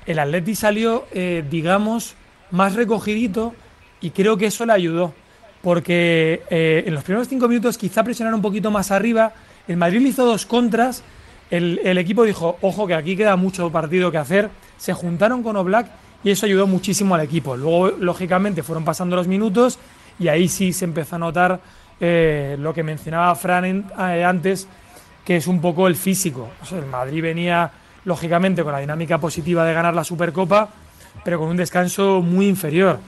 El 0.06 0.20
Atleti 0.20 0.54
salió, 0.54 1.06
eh, 1.14 1.46
digamos, 1.50 2.16
más 2.52 2.76
recogidito 2.76 3.56
y 4.02 4.10
creo 4.10 4.36
que 4.36 4.48
eso 4.48 4.66
le 4.66 4.74
ayudó, 4.74 5.14
porque 5.62 6.42
eh, 6.50 6.84
en 6.86 6.96
los 6.96 7.06
primeros 7.06 7.30
cinco 7.30 7.48
minutos 7.48 7.78
quizá 7.78 8.04
presionaron 8.04 8.40
un 8.40 8.42
poquito 8.42 8.72
más 8.72 8.92
arriba, 8.92 9.32
el 9.66 9.78
Madrid 9.78 10.02
hizo 10.02 10.26
dos 10.26 10.46
contras, 10.46 11.04
el, 11.50 11.80
el 11.86 11.98
equipo 11.98 12.26
dijo, 12.26 12.58
ojo 12.60 12.88
que 12.88 12.94
aquí 12.94 13.16
queda 13.16 13.38
mucho 13.38 13.72
partido 13.72 14.12
que 14.12 14.18
hacer, 14.18 14.50
se 14.76 14.92
juntaron 14.92 15.44
con 15.44 15.56
Oblak 15.56 15.88
y 16.26 16.32
eso 16.32 16.46
ayudó 16.46 16.68
muchísimo 16.68 17.16
al 17.16 17.22
equipo. 17.22 17.56
Luego, 17.56 17.92
lógicamente, 17.92 18.64
fueron 18.64 18.84
pasando 18.84 19.16
los 19.16 19.30
minutos 19.30 19.80
y 20.20 20.28
ahí 20.28 20.50
sí 20.50 20.74
se 20.74 20.84
empezó 20.84 21.16
a 21.16 21.20
notar 21.20 21.62
eh, 22.00 22.56
lo 22.60 22.74
que 22.74 22.84
mencionaba 22.84 23.34
Fran 23.36 23.66
eh, 23.66 24.24
antes, 24.24 24.68
que 25.26 25.38
es 25.38 25.48
un 25.48 25.60
poco 25.60 25.88
el 25.88 25.96
físico. 25.96 26.50
El 26.72 26.86
Madrid 26.86 27.22
venía, 27.22 27.72
lógicamente, 28.06 28.64
con 28.64 28.72
la 28.72 28.80
dinámica 28.80 29.18
positiva 29.18 29.66
de 29.66 29.74
ganar 29.74 29.94
la 29.94 30.04
Supercopa, 30.04 30.70
pero 31.24 31.40
con 31.40 31.50
un 31.50 31.58
descanso 31.58 32.22
muy 32.22 32.48
inferior. 32.48 33.00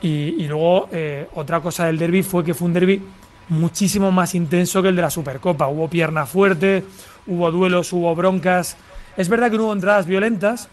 Y, 0.00 0.46
luego, 0.46 0.88
eh, 0.92 1.26
otra 1.34 1.60
cosa 1.60 1.86
del 1.86 1.98
derby 1.98 2.22
fue 2.22 2.44
que 2.44 2.54
fue 2.54 2.66
un 2.66 2.74
derby 2.74 3.02
muchísimo 3.48 4.12
más 4.12 4.34
intenso 4.34 4.80
que 4.80 4.88
el 4.88 4.96
de 4.96 5.02
la 5.02 5.10
Supercopa. 5.10 5.66
Hubo 5.66 5.88
pierna 5.88 6.26
fuerte, 6.26 6.84
hubo 7.26 7.50
duelos, 7.50 7.92
hubo 7.92 8.14
broncas. 8.14 8.76
Es 9.16 9.28
verdad 9.28 9.50
que 9.50 9.56
no 9.56 9.64
hubo 9.64 9.72
entradas 9.72 10.06
violentas, 10.06 10.68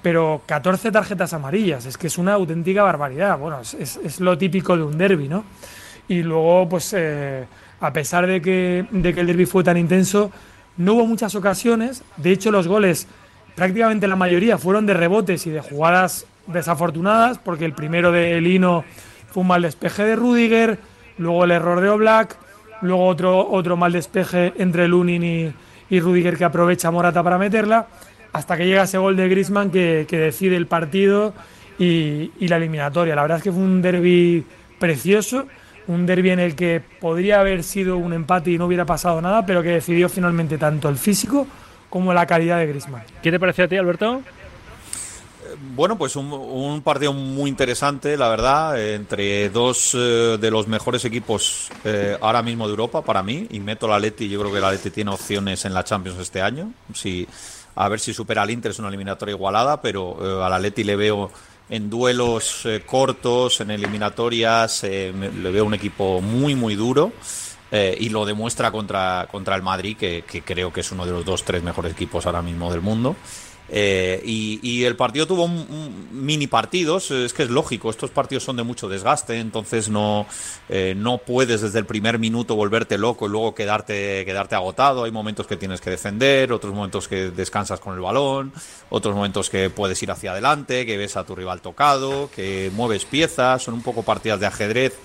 pero 0.00 0.40
14 0.46 0.90
tarjetas 0.90 1.34
amarillas, 1.34 1.84
es 1.84 1.98
que 1.98 2.06
es 2.06 2.16
una 2.16 2.34
auténtica 2.34 2.82
barbaridad. 2.82 3.36
Bueno, 3.36 3.60
es, 3.60 3.74
es 3.74 4.20
lo 4.20 4.38
típico 4.38 4.76
de 4.76 4.84
un 4.84 4.96
derby, 4.96 5.28
¿no? 5.28 5.44
Y 6.08 6.22
luego, 6.22 6.68
pues, 6.68 6.94
eh, 6.96 7.44
a 7.80 7.92
pesar 7.92 8.26
de 8.26 8.40
que, 8.40 8.86
de 8.90 9.14
que 9.14 9.20
el 9.20 9.26
derby 9.26 9.46
fue 9.46 9.62
tan 9.62 9.76
intenso, 9.76 10.32
no 10.76 10.94
hubo 10.94 11.06
muchas 11.06 11.34
ocasiones. 11.34 12.02
De 12.16 12.32
hecho, 12.32 12.50
los 12.50 12.66
goles, 12.66 13.06
prácticamente 13.54 14.08
la 14.08 14.16
mayoría, 14.16 14.58
fueron 14.58 14.86
de 14.86 14.94
rebotes 14.94 15.46
y 15.46 15.50
de 15.50 15.60
jugadas 15.60 16.26
desafortunadas, 16.46 17.38
porque 17.38 17.66
el 17.66 17.74
primero 17.74 18.10
de 18.10 18.40
Lino 18.40 18.84
fue 19.30 19.42
un 19.42 19.48
mal 19.48 19.62
despeje 19.62 20.04
de 20.04 20.16
Rudiger, 20.16 20.78
luego 21.18 21.44
el 21.44 21.50
error 21.50 21.80
de 21.80 21.90
Oblak, 21.90 22.36
luego 22.80 23.06
otro, 23.06 23.50
otro 23.50 23.76
mal 23.76 23.92
despeje 23.92 24.54
entre 24.56 24.88
Lunin 24.88 25.22
y, 25.22 25.52
y 25.90 26.00
Rudiger 26.00 26.38
que 26.38 26.44
aprovecha 26.44 26.90
Morata 26.90 27.22
para 27.22 27.36
meterla, 27.36 27.86
hasta 28.32 28.56
que 28.56 28.66
llega 28.66 28.84
ese 28.84 28.98
gol 28.98 29.16
de 29.16 29.28
Grisman 29.28 29.70
que, 29.70 30.06
que 30.08 30.18
decide 30.18 30.56
el 30.56 30.66
partido 30.66 31.34
y, 31.78 32.30
y 32.38 32.48
la 32.48 32.56
eliminatoria. 32.56 33.14
La 33.14 33.22
verdad 33.22 33.38
es 33.38 33.44
que 33.44 33.52
fue 33.52 33.62
un 33.62 33.82
derby 33.82 34.44
precioso 34.78 35.46
un 35.88 36.06
derby 36.06 36.30
en 36.30 36.40
el 36.40 36.54
que 36.54 36.80
podría 37.00 37.40
haber 37.40 37.64
sido 37.64 37.96
un 37.96 38.12
empate 38.12 38.50
y 38.50 38.58
no 38.58 38.66
hubiera 38.66 38.84
pasado 38.84 39.20
nada, 39.20 39.44
pero 39.44 39.62
que 39.62 39.70
decidió 39.70 40.08
finalmente 40.08 40.58
tanto 40.58 40.88
el 40.88 40.96
físico 40.96 41.46
como 41.90 42.12
la 42.12 42.26
calidad 42.26 42.58
de 42.58 42.66
Griezmann. 42.66 43.02
¿Qué 43.22 43.30
te 43.30 43.40
pareció 43.40 43.64
a 43.64 43.68
ti, 43.68 43.76
Alberto? 43.76 44.22
Bueno, 45.74 45.96
pues 45.96 46.14
un, 46.14 46.30
un, 46.30 46.82
partido 46.82 47.12
muy 47.12 47.48
interesante, 47.48 48.16
la 48.16 48.28
verdad, 48.28 48.80
entre 48.80 49.48
dos 49.48 49.94
eh, 49.94 50.36
de 50.38 50.50
los 50.50 50.68
mejores 50.68 51.04
equipos 51.04 51.70
eh, 51.84 52.16
ahora 52.20 52.42
mismo 52.42 52.66
de 52.66 52.72
Europa 52.72 53.02
para 53.02 53.22
mí. 53.22 53.46
Y 53.50 53.58
meto 53.60 53.88
la 53.88 53.98
Leti, 53.98 54.28
yo 54.28 54.40
creo 54.40 54.52
que 54.52 54.60
la 54.60 54.70
Leti 54.70 54.90
tiene 54.90 55.10
opciones 55.10 55.64
en 55.64 55.72
la 55.72 55.84
Champions 55.84 56.18
este 56.18 56.42
año. 56.42 56.72
Si, 56.94 57.26
a 57.74 57.88
ver 57.88 57.98
si 57.98 58.12
supera 58.12 58.42
al 58.42 58.50
Inter, 58.50 58.72
es 58.72 58.78
una 58.78 58.88
eliminatoria 58.88 59.34
igualada, 59.34 59.80
pero 59.80 60.18
eh, 60.20 60.44
a 60.44 60.48
la 60.50 60.58
Leti 60.58 60.84
le 60.84 60.96
veo 60.96 61.30
en 61.70 61.90
duelos 61.90 62.64
eh, 62.64 62.82
cortos, 62.84 63.60
en 63.60 63.70
eliminatorias, 63.70 64.84
eh, 64.84 65.12
le 65.12 65.50
veo 65.50 65.64
un 65.64 65.74
equipo 65.74 66.20
muy, 66.20 66.54
muy 66.54 66.74
duro. 66.74 67.12
Eh, 67.70 67.94
y 68.00 68.08
lo 68.08 68.24
demuestra 68.24 68.70
contra, 68.70 69.28
contra 69.30 69.54
el 69.54 69.62
Madrid, 69.62 69.94
que, 69.94 70.24
que, 70.26 70.40
creo 70.40 70.72
que 70.72 70.80
es 70.80 70.90
uno 70.90 71.04
de 71.04 71.12
los 71.12 71.24
dos, 71.26 71.44
tres 71.44 71.62
mejores 71.62 71.92
equipos 71.92 72.24
ahora 72.24 72.40
mismo 72.40 72.72
del 72.72 72.80
mundo. 72.80 73.14
Eh, 73.70 74.22
y, 74.24 74.60
y, 74.62 74.84
el 74.84 74.96
partido 74.96 75.26
tuvo 75.26 75.44
un, 75.44 76.08
mini 76.10 76.46
partidos, 76.46 77.10
es 77.10 77.34
que 77.34 77.42
es 77.42 77.50
lógico, 77.50 77.90
estos 77.90 78.10
partidos 78.10 78.42
son 78.42 78.56
de 78.56 78.62
mucho 78.62 78.88
desgaste, 78.88 79.38
entonces 79.38 79.90
no, 79.90 80.26
eh, 80.70 80.94
no 80.96 81.18
puedes 81.18 81.60
desde 81.60 81.78
el 81.78 81.84
primer 81.84 82.18
minuto 82.18 82.56
volverte 82.56 82.96
loco 82.96 83.26
y 83.26 83.28
luego 83.28 83.54
quedarte, 83.54 84.24
quedarte 84.24 84.54
agotado. 84.54 85.04
Hay 85.04 85.10
momentos 85.10 85.46
que 85.46 85.56
tienes 85.56 85.80
que 85.82 85.90
defender, 85.90 86.52
otros 86.52 86.72
momentos 86.74 87.08
que 87.08 87.30
descansas 87.30 87.78
con 87.78 87.94
el 87.94 88.00
balón, 88.00 88.52
otros 88.88 89.14
momentos 89.14 89.50
que 89.50 89.68
puedes 89.68 90.02
ir 90.02 90.10
hacia 90.10 90.32
adelante, 90.32 90.86
que 90.86 90.96
ves 90.96 91.16
a 91.16 91.24
tu 91.24 91.34
rival 91.34 91.60
tocado, 91.60 92.30
que 92.34 92.70
mueves 92.74 93.04
piezas, 93.04 93.62
son 93.62 93.74
un 93.74 93.82
poco 93.82 94.02
partidas 94.02 94.40
de 94.40 94.46
ajedrez, 94.46 94.96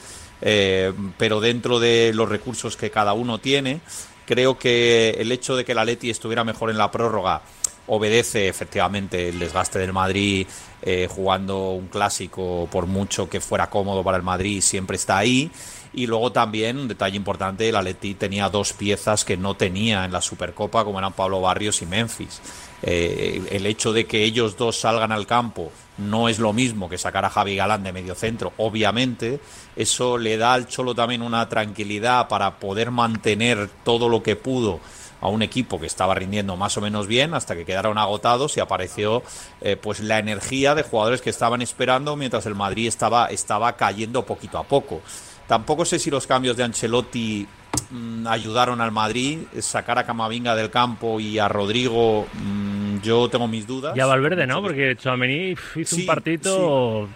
eh, 0.41 0.93
pero 1.17 1.41
dentro 1.41 1.79
de 1.79 2.11
los 2.13 2.29
recursos 2.29 2.77
que 2.77 2.91
cada 2.91 3.11
uno 3.11 3.39
tiene, 3.39 3.81
creo 4.25 4.57
que 4.57 5.17
el 5.19 5.31
hecho 5.33 5.55
de 5.57 5.65
que 5.65 5.75
la 5.75 5.83
Leti 5.83 6.09
estuviera 6.09 6.43
mejor 6.45 6.69
en 6.69 6.77
la 6.77 6.91
prórroga 6.91 7.41
obedece 7.87 8.47
efectivamente 8.47 9.29
el 9.29 9.39
desgaste 9.39 9.79
del 9.79 9.93
Madrid 9.93 10.47
eh, 10.81 11.07
jugando 11.09 11.71
un 11.71 11.87
clásico 11.87 12.67
por 12.71 12.87
mucho 12.87 13.29
que 13.29 13.39
fuera 13.39 13.69
cómodo 13.69 14.03
para 14.03 14.17
el 14.17 14.23
Madrid 14.23 14.61
siempre 14.61 14.97
está 14.97 15.17
ahí. 15.17 15.51
Y 15.95 16.07
luego 16.07 16.31
también 16.31 16.77
un 16.77 16.87
detalle 16.87 17.15
importante 17.15 17.69
el 17.69 17.75
Atleti 17.75 18.15
tenía 18.15 18.49
dos 18.49 18.73
piezas 18.73 19.23
que 19.23 19.37
no 19.37 19.53
tenía 19.53 20.05
en 20.05 20.11
la 20.11 20.21
Supercopa 20.21 20.83
como 20.83 20.97
eran 20.97 21.13
Pablo 21.13 21.39
Barrios 21.39 21.81
y 21.83 21.85
Memphis. 21.85 22.41
Eh, 22.81 23.43
el 23.51 23.65
hecho 23.65 23.93
de 23.93 24.05
que 24.05 24.23
ellos 24.23 24.57
dos 24.57 24.77
salgan 24.77 25.11
al 25.11 25.27
campo 25.27 25.71
no 25.99 26.27
es 26.27 26.39
lo 26.39 26.51
mismo 26.51 26.89
que 26.89 26.97
sacar 26.97 27.23
a 27.23 27.29
Javi 27.29 27.55
Galán 27.55 27.83
de 27.83 27.93
medio 27.93 28.15
centro 28.15 28.53
obviamente. 28.57 29.39
Eso 29.75 30.17
le 30.17 30.35
da 30.37 30.53
al 30.53 30.67
Cholo 30.67 30.95
también 30.95 31.21
una 31.21 31.47
tranquilidad 31.47 32.27
para 32.27 32.59
poder 32.59 32.91
mantener 32.91 33.69
todo 33.83 34.09
lo 34.09 34.23
que 34.23 34.35
pudo 34.35 34.79
a 35.23 35.29
un 35.29 35.41
equipo 35.41 35.79
que 35.79 35.85
estaba 35.85 36.13
rindiendo 36.15 36.57
más 36.57 36.75
o 36.77 36.81
menos 36.81 37.07
bien 37.07 37.33
hasta 37.33 37.55
que 37.55 37.63
quedaron 37.63 37.97
agotados 37.97 38.57
y 38.57 38.59
apareció 38.59 39.23
eh, 39.61 39.77
pues 39.77 40.01
la 40.01 40.19
energía 40.19 40.75
de 40.75 40.83
jugadores 40.83 41.21
que 41.21 41.29
estaban 41.29 41.61
esperando 41.61 42.17
mientras 42.17 42.45
el 42.45 42.55
Madrid 42.55 42.89
estaba, 42.89 43.27
estaba 43.27 43.77
cayendo 43.77 44.25
poquito 44.25 44.57
a 44.57 44.63
poco. 44.63 45.01
Tampoco 45.47 45.85
sé 45.85 45.97
si 45.97 46.11
los 46.11 46.27
cambios 46.27 46.57
de 46.57 46.63
Ancelotti 46.63 47.47
mmm, 47.89 48.27
ayudaron 48.27 48.81
al 48.81 48.91
Madrid, 48.91 49.39
sacar 49.61 49.97
a 49.97 50.05
Camavinga 50.05 50.55
del 50.55 50.69
campo 50.69 51.21
y 51.21 51.39
a 51.39 51.47
Rodrigo 51.47 52.27
mmm, 52.33 52.99
yo 52.99 53.29
tengo 53.29 53.47
mis 53.47 53.65
dudas. 53.65 53.95
Ya 53.95 54.05
Valverde, 54.05 54.45
¿no? 54.45 54.61
Porque 54.61 54.97
Chouameni 54.97 55.55
hizo 55.77 55.95
un 55.95 56.05
partido... 56.05 57.07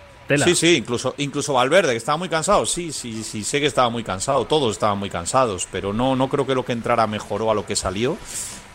Sí, 0.43 0.55
sí, 0.55 0.75
incluso, 0.75 1.15
incluso 1.17 1.53
Valverde, 1.53 1.91
que 1.91 1.98
estaba 1.98 2.17
muy 2.17 2.29
cansado. 2.29 2.65
Sí, 2.65 2.91
sí, 2.91 3.24
sí, 3.24 3.43
sé 3.43 3.60
que 3.60 3.65
estaba 3.65 3.89
muy 3.89 4.03
cansado. 4.03 4.46
Todos 4.46 4.74
estaban 4.74 4.98
muy 4.98 5.10
cansados, 5.10 5.67
pero 5.72 5.93
no, 5.93 6.15
no 6.15 6.27
creo 6.27 6.46
que 6.46 6.55
lo 6.55 6.65
que 6.65 6.74
entrara 6.74 7.07
mejoró 7.07 7.50
a 7.50 7.53
lo 7.53 7.65
que 7.65 7.75
salió. 7.75 8.17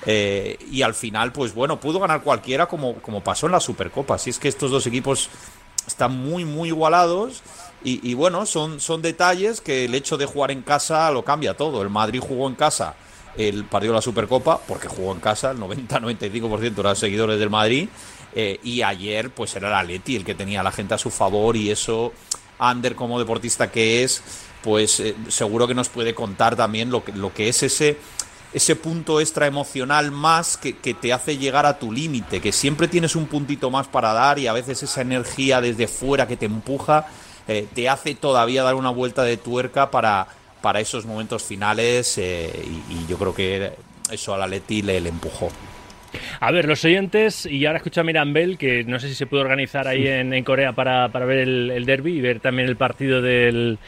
Eh, 0.06 0.58
y 0.70 0.82
al 0.82 0.94
final, 0.94 1.32
pues 1.32 1.54
bueno, 1.54 1.78
pudo 1.78 2.00
ganar 2.00 2.22
cualquiera 2.22 2.66
como, 2.66 2.94
como 2.96 3.22
pasó 3.22 3.46
en 3.46 3.52
la 3.52 3.60
Supercopa. 3.60 4.14
Así 4.14 4.30
es 4.30 4.38
que 4.38 4.48
estos 4.48 4.70
dos 4.70 4.86
equipos 4.86 5.28
están 5.86 6.16
muy, 6.16 6.44
muy 6.44 6.68
igualados. 6.68 7.42
Y, 7.84 8.14
bueno, 8.14 8.46
son, 8.46 8.78
son 8.78 9.02
detalles 9.02 9.60
que 9.60 9.86
el 9.86 9.96
hecho 9.96 10.16
de 10.16 10.24
jugar 10.24 10.52
en 10.52 10.62
casa 10.62 11.10
lo 11.10 11.24
cambia 11.24 11.56
todo. 11.56 11.82
El 11.82 11.90
Madrid 11.90 12.20
jugó 12.20 12.46
en 12.46 12.54
casa 12.54 12.94
el 13.36 13.64
partido 13.64 13.92
de 13.92 13.96
la 13.96 14.02
Supercopa, 14.02 14.60
porque 14.68 14.86
jugó 14.86 15.12
en 15.12 15.18
casa, 15.18 15.50
el 15.50 15.58
90-95% 15.58 16.78
eran 16.78 16.94
seguidores 16.94 17.40
del 17.40 17.50
Madrid. 17.50 17.88
Eh, 18.34 18.58
y 18.62 18.82
ayer, 18.82 19.30
pues 19.30 19.54
era 19.56 19.68
el 19.68 19.74
Atleti 19.74 20.16
el 20.16 20.24
que 20.24 20.34
tenía 20.34 20.60
a 20.60 20.62
la 20.62 20.72
gente 20.72 20.94
a 20.94 20.98
su 20.98 21.10
favor, 21.10 21.56
y 21.56 21.70
eso, 21.70 22.12
Ander, 22.58 22.94
como 22.94 23.18
deportista 23.18 23.70
que 23.70 24.04
es, 24.04 24.22
pues 24.62 25.00
eh, 25.00 25.14
seguro 25.28 25.66
que 25.66 25.74
nos 25.74 25.88
puede 25.88 26.14
contar 26.14 26.56
también 26.56 26.90
lo 26.90 27.04
que, 27.04 27.12
lo 27.12 27.32
que 27.32 27.48
es 27.48 27.62
ese 27.62 27.98
ese 28.52 28.76
punto 28.76 29.18
extra 29.18 29.46
emocional 29.46 30.10
más 30.10 30.58
que, 30.58 30.76
que 30.76 30.92
te 30.92 31.14
hace 31.14 31.38
llegar 31.38 31.64
a 31.64 31.78
tu 31.78 31.90
límite, 31.90 32.42
que 32.42 32.52
siempre 32.52 32.86
tienes 32.86 33.16
un 33.16 33.24
puntito 33.26 33.70
más 33.70 33.88
para 33.88 34.12
dar 34.12 34.38
y 34.38 34.46
a 34.46 34.52
veces 34.52 34.82
esa 34.82 35.00
energía 35.00 35.62
desde 35.62 35.88
fuera 35.88 36.28
que 36.28 36.36
te 36.36 36.44
empuja 36.44 37.06
eh, 37.48 37.66
te 37.74 37.88
hace 37.88 38.14
todavía 38.14 38.62
dar 38.62 38.74
una 38.74 38.90
vuelta 38.90 39.24
de 39.24 39.36
tuerca 39.36 39.90
para, 39.90 40.28
para 40.60 40.80
esos 40.80 41.06
momentos 41.06 41.42
finales 41.42 42.18
y, 42.18 43.06
yo 43.08 43.18
creo 43.18 43.34
que 43.34 43.72
eso 44.10 44.34
al 44.34 44.42
Atleti 44.42 44.82
le, 44.82 45.00
le 45.00 45.08
empujó. 45.08 45.50
A 46.40 46.50
ver, 46.50 46.66
los 46.66 46.84
oyentes, 46.84 47.46
y 47.46 47.66
ahora 47.66 47.78
escucho 47.78 48.00
a 48.00 48.04
Mirambel, 48.04 48.58
que 48.58 48.84
no 48.84 48.98
sé 48.98 49.08
si 49.08 49.14
se 49.14 49.26
puede 49.26 49.42
organizar 49.42 49.88
ahí 49.88 50.06
en, 50.06 50.32
en 50.32 50.44
Corea 50.44 50.72
para, 50.72 51.08
para, 51.08 51.24
ver 51.24 51.38
el, 51.38 51.70
el, 51.70 51.86
derby 51.86 52.18
y 52.18 52.20
ver 52.20 52.40
también 52.40 52.68
el 52.68 52.76
partido 52.76 53.22
del, 53.22 53.78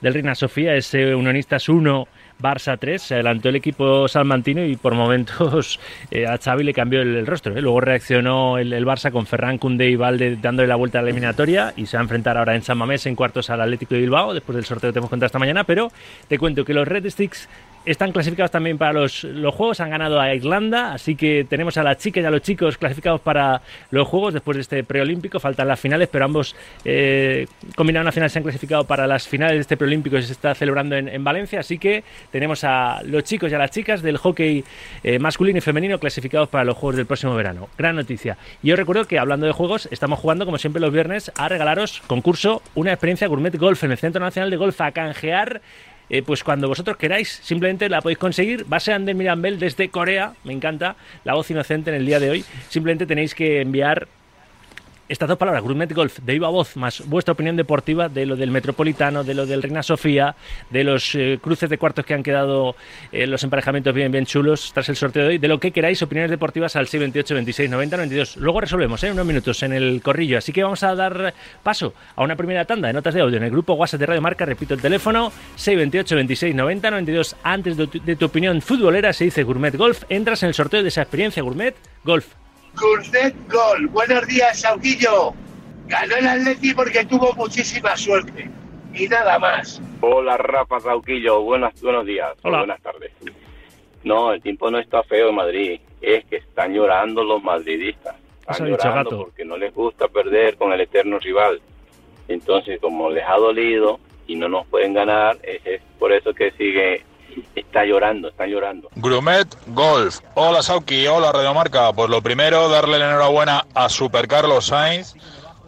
del 0.00 0.14
Reina 0.14 0.34
Sofía, 0.34 0.74
ese 0.74 1.14
Unionistas 1.14 1.68
1, 1.68 2.08
Barça 2.40 2.76
3, 2.78 3.00
se 3.00 3.14
adelantó 3.14 3.48
el 3.48 3.56
equipo 3.56 4.08
salmantino 4.08 4.64
y 4.64 4.76
por 4.76 4.94
momentos 4.94 5.78
eh, 6.10 6.26
a 6.26 6.38
Xavi 6.38 6.64
le 6.64 6.74
cambió 6.74 7.00
el, 7.00 7.16
el 7.16 7.26
rostro. 7.26 7.56
¿eh? 7.56 7.62
Luego 7.62 7.80
reaccionó 7.80 8.58
el, 8.58 8.72
el, 8.72 8.84
Barça 8.84 9.12
con 9.12 9.26
Ferran 9.26 9.58
Cundé 9.58 9.88
y 9.88 9.96
Valde 9.96 10.36
dándole 10.36 10.68
la 10.68 10.76
vuelta 10.76 10.98
a 10.98 11.02
la 11.02 11.08
eliminatoria 11.08 11.72
y 11.76 11.86
se 11.86 11.96
va 11.96 12.00
a 12.00 12.04
enfrentar 12.04 12.36
ahora 12.36 12.56
en 12.56 12.62
San 12.62 12.76
Mamés 12.76 13.06
en 13.06 13.14
cuartos 13.14 13.48
al 13.48 13.60
Atlético 13.60 13.94
de 13.94 14.00
Bilbao, 14.00 14.34
después 14.34 14.56
del 14.56 14.64
sorteo 14.64 14.90
que 14.90 14.94
te 14.94 14.98
hemos 14.98 15.10
contado 15.10 15.26
esta 15.26 15.38
mañana, 15.38 15.64
pero 15.64 15.92
te 16.28 16.38
cuento 16.38 16.64
que 16.64 16.74
los 16.74 16.86
Red 16.86 17.08
Sticks 17.08 17.48
están 17.84 18.12
clasificados 18.12 18.50
también 18.50 18.78
para 18.78 18.92
los, 18.92 19.24
los, 19.24 19.54
juegos, 19.54 19.80
han 19.80 19.90
ganado 19.90 20.20
a 20.20 20.34
Irlanda, 20.34 20.92
así 20.92 21.16
que 21.16 21.44
tenemos 21.48 21.76
a 21.76 21.82
las 21.82 21.98
chicas 21.98 22.22
y 22.22 22.26
a 22.26 22.30
los 22.30 22.42
chicos 22.42 22.78
clasificados 22.78 23.20
para 23.20 23.62
los 23.90 24.06
juegos 24.08 24.34
después 24.34 24.56
de 24.56 24.62
este 24.62 24.84
preolímpico, 24.84 25.40
faltan 25.40 25.68
las 25.68 25.80
finales, 25.80 26.08
pero 26.10 26.24
ambos 26.24 26.54
eh, 26.84 27.46
combinados 27.74 28.06
nacional 28.06 28.30
se 28.30 28.38
han 28.38 28.42
clasificado 28.42 28.84
para 28.84 29.06
las 29.06 29.26
finales 29.26 29.54
de 29.56 29.60
este 29.60 29.76
preolímpico 29.76 30.16
que 30.16 30.22
se 30.22 30.32
está 30.32 30.54
celebrando 30.54 30.96
en, 30.96 31.08
en, 31.08 31.24
Valencia, 31.24 31.60
así 31.60 31.78
que 31.78 32.04
tenemos 32.30 32.64
a 32.64 33.02
los 33.04 33.24
chicos 33.24 33.50
y 33.50 33.54
a 33.54 33.58
las 33.58 33.70
chicas 33.70 34.02
del 34.02 34.16
hockey 34.16 34.64
eh, 35.02 35.18
masculino 35.18 35.58
y 35.58 35.60
femenino 35.60 35.98
clasificados 35.98 36.48
para 36.48 36.64
los 36.64 36.76
juegos 36.76 36.96
del 36.96 37.06
próximo 37.06 37.34
verano. 37.34 37.68
Gran 37.78 37.96
noticia. 37.96 38.36
Y 38.62 38.72
os 38.72 38.78
recuerdo 38.78 39.06
que 39.06 39.18
hablando 39.18 39.46
de 39.46 39.52
juegos, 39.52 39.88
estamos 39.90 40.18
jugando 40.18 40.44
como 40.44 40.58
siempre 40.58 40.80
los 40.80 40.92
viernes 40.92 41.32
a 41.36 41.48
regalaros 41.48 42.02
concurso 42.06 42.62
una 42.74 42.92
experiencia 42.92 43.28
gourmet 43.28 43.56
golf 43.56 43.82
en 43.84 43.92
el 43.92 43.98
Centro 43.98 44.22
Nacional 44.22 44.50
de 44.50 44.56
Golf 44.56 44.80
a 44.80 44.92
canjear 44.92 45.60
eh, 46.12 46.22
pues 46.22 46.44
cuando 46.44 46.68
vosotros 46.68 46.98
queráis, 46.98 47.40
simplemente 47.42 47.88
la 47.88 48.02
podéis 48.02 48.18
conseguir. 48.18 48.66
Base 48.66 48.92
Ander 48.92 49.14
Mirambel 49.14 49.58
desde 49.58 49.88
Corea, 49.88 50.34
me 50.44 50.52
encanta 50.52 50.94
la 51.24 51.32
voz 51.32 51.50
inocente 51.50 51.88
en 51.88 51.96
el 51.96 52.04
día 52.04 52.20
de 52.20 52.28
hoy. 52.28 52.44
Simplemente 52.68 53.06
tenéis 53.06 53.34
que 53.34 53.62
enviar 53.62 54.08
estas 55.12 55.28
dos 55.28 55.36
palabras, 55.36 55.62
Gourmet 55.62 55.92
Golf, 55.92 56.20
de 56.20 56.32
viva 56.32 56.48
voz, 56.48 56.74
más 56.74 57.06
vuestra 57.06 57.32
opinión 57.32 57.54
deportiva 57.54 58.08
de 58.08 58.24
lo 58.24 58.34
del 58.34 58.50
Metropolitano, 58.50 59.22
de 59.22 59.34
lo 59.34 59.44
del 59.44 59.62
Reina 59.62 59.82
Sofía, 59.82 60.34
de 60.70 60.84
los 60.84 61.14
eh, 61.14 61.38
cruces 61.38 61.68
de 61.68 61.76
cuartos 61.76 62.06
que 62.06 62.14
han 62.14 62.22
quedado 62.22 62.74
eh, 63.12 63.26
los 63.26 63.44
emparejamientos 63.44 63.92
bien, 63.94 64.10
bien 64.10 64.24
chulos 64.24 64.72
tras 64.72 64.88
el 64.88 64.96
sorteo 64.96 65.24
de 65.24 65.28
hoy, 65.28 65.38
de 65.38 65.48
lo 65.48 65.60
que 65.60 65.70
queráis, 65.70 66.00
opiniones 66.00 66.30
deportivas 66.30 66.76
al 66.76 66.86
628 66.86 67.34
26 67.34 67.70
90 67.70 67.96
92. 67.98 68.36
Luego 68.38 68.62
resolvemos, 68.62 69.04
¿eh? 69.04 69.12
unos 69.12 69.26
minutos 69.26 69.62
en 69.62 69.74
el 69.74 70.00
corrillo. 70.02 70.38
Así 70.38 70.50
que 70.50 70.62
vamos 70.62 70.82
a 70.82 70.94
dar 70.94 71.34
paso 71.62 71.92
a 72.16 72.24
una 72.24 72.34
primera 72.34 72.64
tanda 72.64 72.88
de 72.88 72.94
notas 72.94 73.12
de 73.12 73.20
audio 73.20 73.36
en 73.36 73.44
el 73.44 73.50
grupo 73.50 73.74
WhatsApp 73.74 74.00
de 74.00 74.06
Radio 74.06 74.22
Marca. 74.22 74.46
Repito 74.46 74.72
el 74.72 74.80
teléfono, 74.80 75.30
628 75.56 76.16
26 76.16 76.54
90 76.54 76.90
92. 76.90 77.36
Antes 77.42 77.76
de 77.76 78.16
tu 78.16 78.24
opinión 78.24 78.62
futbolera 78.62 79.12
se 79.12 79.24
dice 79.24 79.42
Gourmet 79.42 79.76
Golf. 79.76 80.04
Entras 80.08 80.42
en 80.42 80.48
el 80.48 80.54
sorteo 80.54 80.82
de 80.82 80.88
esa 80.88 81.02
experiencia 81.02 81.42
Gourmet 81.42 81.76
Golf. 82.02 82.41
Gourmet 82.74 83.34
Gol. 83.48 83.86
Buenos 83.88 84.26
días, 84.26 84.60
Sauquillo. 84.60 85.34
Ganó 85.86 86.16
el 86.16 86.26
Atleti 86.26 86.74
porque 86.74 87.04
tuvo 87.04 87.32
muchísima 87.34 87.96
suerte. 87.96 88.48
Y 88.94 89.08
nada 89.08 89.38
más. 89.38 89.80
Hola, 90.00 90.36
Rafa 90.36 90.80
Sauquillo. 90.80 91.42
Buenas, 91.42 91.80
buenos 91.80 92.06
días. 92.06 92.32
Hola. 92.42 92.58
Buenas 92.58 92.80
tardes. 92.82 93.12
No, 94.04 94.32
el 94.32 94.42
tiempo 94.42 94.70
no 94.70 94.78
está 94.78 95.02
feo 95.02 95.28
en 95.28 95.34
Madrid. 95.34 95.80
Es 96.00 96.24
que 96.24 96.36
están 96.36 96.74
llorando 96.74 97.22
los 97.22 97.42
madridistas. 97.42 98.16
Están 98.48 98.68
llorando 98.68 99.24
porque 99.24 99.44
no 99.44 99.56
les 99.56 99.72
gusta 99.72 100.08
perder 100.08 100.56
con 100.56 100.72
el 100.72 100.80
eterno 100.80 101.18
rival. 101.18 101.60
Entonces, 102.28 102.80
como 102.80 103.10
les 103.10 103.24
ha 103.24 103.36
dolido 103.36 104.00
y 104.26 104.36
no 104.36 104.48
nos 104.48 104.66
pueden 104.66 104.94
ganar, 104.94 105.38
es, 105.42 105.60
es 105.64 105.82
por 105.98 106.12
eso 106.12 106.32
que 106.32 106.50
sigue 106.52 107.04
está 107.54 107.84
llorando, 107.84 108.28
está 108.28 108.46
llorando. 108.46 108.88
Grumet 108.96 109.48
Golf. 109.68 110.20
Hola 110.34 110.62
Sauki, 110.62 111.06
hola 111.06 111.32
Radiomarca. 111.32 111.92
Pues 111.92 112.10
lo 112.10 112.22
primero, 112.22 112.68
darle 112.68 112.98
la 112.98 113.08
enhorabuena 113.10 113.66
a 113.74 113.88
Super 113.88 114.28
Carlos 114.28 114.66
Sainz, 114.66 115.14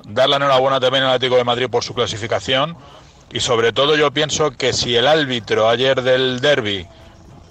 darle 0.06 0.30
la 0.30 0.36
enhorabuena 0.36 0.80
también 0.80 1.04
al 1.04 1.10
Atlético 1.10 1.36
de 1.36 1.44
Madrid 1.44 1.68
por 1.70 1.84
su 1.84 1.94
clasificación 1.94 2.76
y 3.32 3.40
sobre 3.40 3.72
todo 3.72 3.96
yo 3.96 4.10
pienso 4.12 4.52
que 4.52 4.72
si 4.72 4.94
el 4.94 5.06
árbitro 5.06 5.68
ayer 5.68 6.02
del 6.02 6.40
derby 6.40 6.86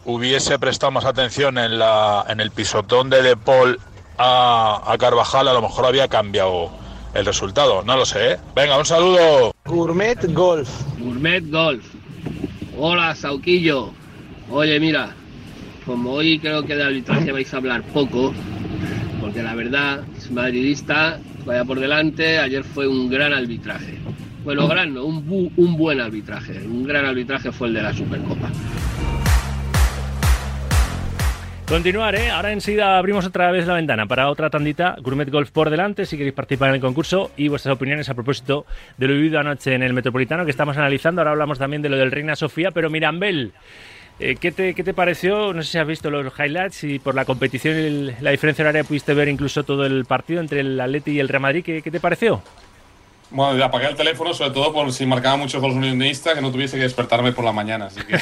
hubiese 0.05 0.57
prestado 0.59 0.91
más 0.91 1.05
atención 1.05 1.57
en, 1.57 1.79
la, 1.79 2.25
en 2.29 2.39
el 2.39 2.51
pisotón 2.51 3.09
de 3.09 3.21
De 3.21 3.35
Paul 3.35 3.79
a, 4.17 4.81
a 4.85 4.97
Carvajal, 4.97 5.47
a 5.47 5.53
lo 5.53 5.61
mejor 5.61 5.85
había 5.85 6.07
cambiado 6.07 6.69
el 7.13 7.25
resultado. 7.25 7.83
No 7.83 7.95
lo 7.97 8.05
sé, 8.05 8.33
¿eh? 8.33 8.39
Venga, 8.55 8.77
un 8.77 8.85
saludo. 8.85 9.53
Gourmet 9.65 10.17
Golf. 10.33 10.69
Gourmet 10.99 11.43
Golf. 11.49 11.85
Hola, 12.77 13.15
Sauquillo. 13.15 13.91
Oye, 14.55 14.79
mira, 14.79 15.09
como 15.83 16.11
hoy 16.11 16.37
creo 16.37 16.63
que 16.63 16.75
de 16.75 16.83
arbitraje 16.83 17.31
vais 17.31 17.51
a 17.51 17.57
hablar 17.57 17.81
poco, 17.81 18.31
porque 19.19 19.41
la 19.41 19.55
verdad, 19.55 20.01
es 20.15 20.29
madridista, 20.29 21.19
vaya 21.43 21.65
por 21.65 21.79
delante, 21.79 22.37
ayer 22.37 22.63
fue 22.63 22.87
un 22.87 23.09
gran 23.09 23.33
arbitraje. 23.33 23.97
Bueno, 24.43 24.67
gran 24.67 24.93
no, 24.93 25.05
un, 25.05 25.27
bu 25.27 25.51
un 25.57 25.75
buen 25.75 25.99
arbitraje. 25.99 26.61
Un 26.67 26.83
gran 26.83 27.03
arbitraje 27.03 27.51
fue 27.51 27.69
el 27.69 27.73
de 27.73 27.81
la 27.81 27.93
Supercopa. 27.93 28.51
Continuar, 31.67 32.13
¿eh? 32.13 32.29
Ahora 32.29 32.51
enseguida 32.51 32.99
abrimos 32.99 33.25
otra 33.25 33.49
vez 33.49 33.65
la 33.65 33.73
ventana 33.73 34.05
para 34.05 34.29
otra 34.29 34.51
tandita. 34.51 34.97
Gourmet 35.01 35.31
Golf 35.31 35.49
por 35.49 35.71
delante, 35.71 36.05
si 36.05 36.15
queréis 36.15 36.35
participar 36.35 36.69
en 36.69 36.75
el 36.75 36.81
concurso 36.81 37.31
y 37.37 37.47
vuestras 37.47 37.73
opiniones 37.75 38.07
a 38.07 38.13
propósito 38.13 38.67
de 38.99 39.07
lo 39.07 39.15
vivido 39.15 39.39
anoche 39.39 39.73
en 39.73 39.81
el 39.81 39.93
Metropolitano 39.93 40.45
que 40.45 40.51
estamos 40.51 40.77
analizando. 40.77 41.21
Ahora 41.21 41.31
hablamos 41.31 41.57
también 41.57 41.81
de 41.81 41.89
lo 41.89 41.97
del 41.97 42.11
Reina 42.11 42.35
Sofía, 42.35 42.69
pero 42.69 42.91
Mirambel, 42.91 43.53
eh, 44.19 44.35
¿qué, 44.39 44.51
te, 44.51 44.73
¿qué, 44.73 44.83
te, 44.83 44.93
pareció? 44.93 45.53
No 45.53 45.63
sé 45.63 45.71
si 45.71 45.77
has 45.77 45.87
visto 45.87 46.09
los 46.09 46.33
highlights 46.37 46.83
y 46.83 46.99
por 46.99 47.15
la 47.15 47.25
competición 47.25 47.77
y 47.77 48.21
la 48.21 48.31
diferencia 48.31 48.63
horaria 48.63 48.83
pudiste 48.83 49.13
ver 49.13 49.27
incluso 49.27 49.63
todo 49.63 49.85
el 49.85 50.05
partido 50.05 50.39
entre 50.39 50.59
el 50.59 50.79
Atleti 50.79 51.11
y 51.11 51.19
el 51.19 51.29
Real 51.29 51.41
Madrid. 51.41 51.63
¿Qué, 51.63 51.81
qué 51.81 51.91
te 51.91 51.99
pareció? 51.99 52.41
Bueno, 53.31 53.63
apagué 53.65 53.87
el 53.87 53.95
teléfono, 53.95 54.31
sobre 54.31 54.51
todo 54.51 54.71
por 54.71 54.93
si 54.93 55.07
marcaba 55.07 55.37
muchos 55.37 55.59
goles 55.59 55.75
unionistas, 55.75 56.35
que 56.35 56.41
no 56.41 56.51
tuviese 56.51 56.77
que 56.77 56.83
despertarme 56.83 57.31
por 57.31 57.43
la 57.43 57.51
mañana. 57.51 57.85
Así 57.85 57.99
que 58.01 58.19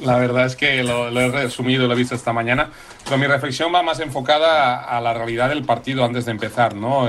la 0.04 0.18
verdad 0.18 0.44
es 0.44 0.54
que 0.54 0.82
lo, 0.82 1.10
lo, 1.10 1.20
he 1.22 1.28
resumido, 1.30 1.86
lo 1.86 1.94
he 1.94 1.96
visto 1.96 2.14
esta 2.14 2.34
mañana. 2.34 2.70
Pero 3.04 3.16
mi 3.16 3.26
reflexión 3.26 3.74
va 3.74 3.82
más 3.82 4.00
enfocada 4.00 4.74
a, 4.74 4.98
a 4.98 5.00
la 5.00 5.14
realidad 5.14 5.48
del 5.48 5.64
partido 5.64 6.04
antes 6.04 6.26
de 6.26 6.32
empezar, 6.32 6.74
¿no? 6.74 7.08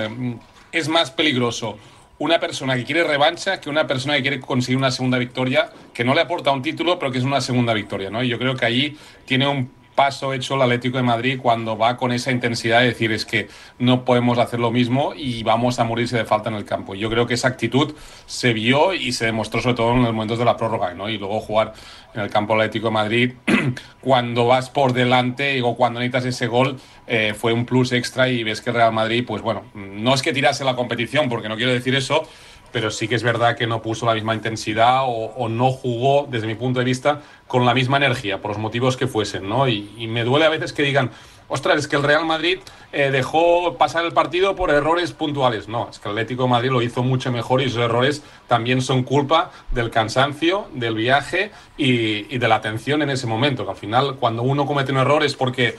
Es 0.71 0.87
más 0.87 1.11
peligroso 1.11 1.77
una 2.17 2.39
persona 2.39 2.75
que 2.75 2.85
quiere 2.85 3.03
revancha 3.03 3.59
que 3.59 3.69
una 3.69 3.87
persona 3.87 4.15
que 4.15 4.21
quiere 4.21 4.39
conseguir 4.39 4.77
una 4.77 4.91
segunda 4.91 5.17
victoria, 5.17 5.69
que 5.93 6.03
no 6.03 6.13
le 6.13 6.21
aporta 6.21 6.51
un 6.51 6.61
título, 6.61 6.97
pero 6.97 7.11
que 7.11 7.17
es 7.17 7.23
una 7.23 7.41
segunda 7.41 7.73
victoria, 7.73 8.09
¿no? 8.09 8.23
Y 8.23 8.29
yo 8.29 8.39
creo 8.39 8.55
que 8.55 8.65
allí 8.65 8.97
tiene 9.25 9.47
un 9.47 9.69
paso 9.95 10.33
hecho 10.33 10.55
el 10.55 10.61
Atlético 10.61 10.97
de 10.97 11.03
Madrid 11.03 11.39
cuando 11.41 11.77
va 11.77 11.97
con 11.97 12.11
esa 12.11 12.31
intensidad 12.31 12.81
de 12.81 12.87
decir 12.87 13.11
es 13.11 13.25
que 13.25 13.47
no 13.79 14.05
podemos 14.05 14.37
hacer 14.37 14.59
lo 14.59 14.71
mismo 14.71 15.13
y 15.15 15.43
vamos 15.43 15.79
a 15.79 15.83
morirse 15.85 16.17
de 16.17 16.25
falta 16.25 16.49
en 16.49 16.55
el 16.55 16.65
campo. 16.65 16.95
Yo 16.95 17.09
creo 17.09 17.25
que 17.25 17.33
esa 17.33 17.47
actitud 17.47 17.95
se 18.25 18.53
vio 18.53 18.93
y 18.93 19.13
se 19.13 19.25
demostró 19.25 19.61
sobre 19.61 19.75
todo 19.75 19.93
en 19.93 20.03
los 20.03 20.13
momentos 20.13 20.37
de 20.37 20.45
la 20.45 20.57
prórroga, 20.57 20.93
¿no? 20.93 21.09
Y 21.09 21.17
luego 21.17 21.39
jugar 21.39 21.73
en 22.13 22.21
el 22.21 22.29
campo 22.29 22.53
Atlético 22.53 22.87
de 22.87 22.93
Madrid 22.93 23.33
cuando 24.01 24.47
vas 24.47 24.69
por 24.69 24.93
delante 24.93 25.61
o 25.61 25.75
cuando 25.75 25.99
necesitas 25.99 26.25
ese 26.25 26.47
gol 26.47 26.77
eh, 27.07 27.33
fue 27.35 27.53
un 27.53 27.65
plus 27.65 27.91
extra 27.91 28.29
y 28.29 28.43
ves 28.43 28.61
que 28.61 28.71
Real 28.71 28.93
Madrid, 28.93 29.23
pues 29.25 29.41
bueno, 29.41 29.63
no 29.73 30.13
es 30.13 30.21
que 30.21 30.33
tirase 30.33 30.63
la 30.63 30.75
competición, 30.75 31.29
porque 31.29 31.49
no 31.49 31.55
quiero 31.55 31.71
decir 31.71 31.95
eso, 31.95 32.27
pero 32.75 32.91
sí 32.91 33.07
que 33.07 33.15
es 33.15 33.23
verdad 33.23 33.55
que 33.55 33.67
no 33.67 33.81
puso 33.81 34.05
la 34.05 34.13
misma 34.13 34.35
intensidad 34.35 35.03
o, 35.05 35.47
no 35.47 35.71
jugó, 35.71 36.27
desde 36.29 36.45
mi 36.45 36.55
punto 36.55 36.79
de 36.79 36.85
vista, 36.85 37.21
con 37.47 37.65
la 37.65 37.73
misma 37.73 37.97
energía, 37.97 38.41
por 38.41 38.51
los 38.51 38.57
motivos 38.57 38.97
que 38.97 39.07
fuesen, 39.07 39.47
¿no? 39.47 39.67
Y, 39.67 40.07
me 40.07 40.23
duele 40.23 40.45
a 40.45 40.49
veces 40.49 40.73
que 40.73 40.83
digan, 40.83 41.11
ostras, 41.47 41.77
es 41.77 41.87
que 41.87 41.95
el 41.95 42.03
Real 42.03 42.25
Madrid 42.25 42.59
eh, 42.91 43.11
dejó 43.11 43.77
pasar 43.77 44.05
el 44.05 44.13
partido 44.13 44.55
por 44.55 44.71
errores 44.71 45.11
puntuales. 45.11 45.67
No, 45.67 45.89
es 45.89 45.99
que 45.99 46.07
el 46.07 46.13
Atlético 46.13 46.43
de 46.43 46.49
Madrid 46.49 46.71
lo 46.71 46.81
hizo 46.81 47.03
mucho 47.03 47.31
mejor 47.31 47.61
y 47.61 47.65
esos 47.65 47.79
errores 47.79 48.23
también 48.47 48.81
son 48.81 49.03
culpa 49.03 49.51
del 49.71 49.91
cansancio, 49.91 50.67
del 50.73 50.95
viaje 50.95 51.51
y, 51.77 52.33
y 52.33 52.37
de 52.37 52.47
la 52.47 52.55
atención 52.55 53.01
en 53.01 53.09
ese 53.09 53.27
momento. 53.27 53.65
Que 53.65 53.71
al 53.71 53.77
final, 53.77 54.15
cuando 54.15 54.41
uno 54.41 54.65
comete 54.65 54.91
un 54.91 54.97
error 54.97 55.23
es 55.23 55.35
porque 55.35 55.77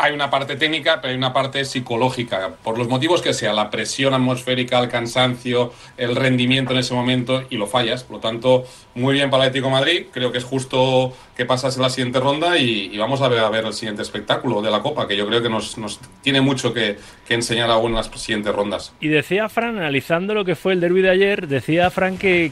hay 0.00 0.14
una 0.14 0.30
parte 0.30 0.56
técnica, 0.56 0.98
pero 1.02 1.10
hay 1.10 1.18
una 1.18 1.34
parte 1.34 1.62
psicológica, 1.66 2.52
por 2.64 2.78
los 2.78 2.88
motivos 2.88 3.20
que 3.20 3.34
sea, 3.34 3.52
la 3.52 3.68
presión 3.68 4.14
atmosférica, 4.14 4.80
el 4.80 4.88
cansancio, 4.88 5.74
el 5.98 6.16
rendimiento 6.16 6.72
en 6.72 6.78
ese 6.78 6.94
momento 6.94 7.44
y 7.50 7.58
lo 7.58 7.66
fallas. 7.66 8.02
Por 8.04 8.16
lo 8.16 8.20
tanto, 8.20 8.64
muy 8.94 9.12
bien 9.12 9.28
para 9.28 9.44
el 9.44 9.48
Atlético 9.50 9.68
Madrid, 9.68 10.06
creo 10.10 10.32
que 10.32 10.38
es 10.38 10.44
justo 10.44 11.12
que 11.36 11.44
pasas 11.44 11.76
en 11.76 11.82
la 11.82 11.90
siguiente 11.90 12.18
ronda 12.18 12.56
y, 12.56 12.96
vamos 12.96 13.20
a 13.20 13.28
ver, 13.28 13.40
a 13.40 13.50
ver 13.50 13.66
el 13.66 13.74
siguiente 13.74 14.00
espectáculo 14.00 14.62
de 14.62 14.70
la 14.70 14.80
Copa, 14.80 15.06
que 15.06 15.16
yo 15.16 15.26
creo 15.26 15.42
que 15.42 15.50
nos, 15.50 15.76
tiene 16.22 16.40
mucho 16.40 16.72
que, 16.72 16.96
enseñar 17.28 17.70
aún 17.70 17.92
en 17.92 17.96
las 17.96 18.08
siguientes 18.08 18.52
rondas. 18.52 18.92
Y 19.00 19.06
decía 19.06 19.48
Fran, 19.48 19.78
analizando 19.78 20.34
lo 20.34 20.44
que 20.44 20.56
fue 20.56 20.72
el 20.72 20.80
derby 20.80 21.00
de 21.00 21.10
ayer, 21.10 21.46
decía 21.46 21.88
Fran 21.90 22.18
que, 22.18 22.50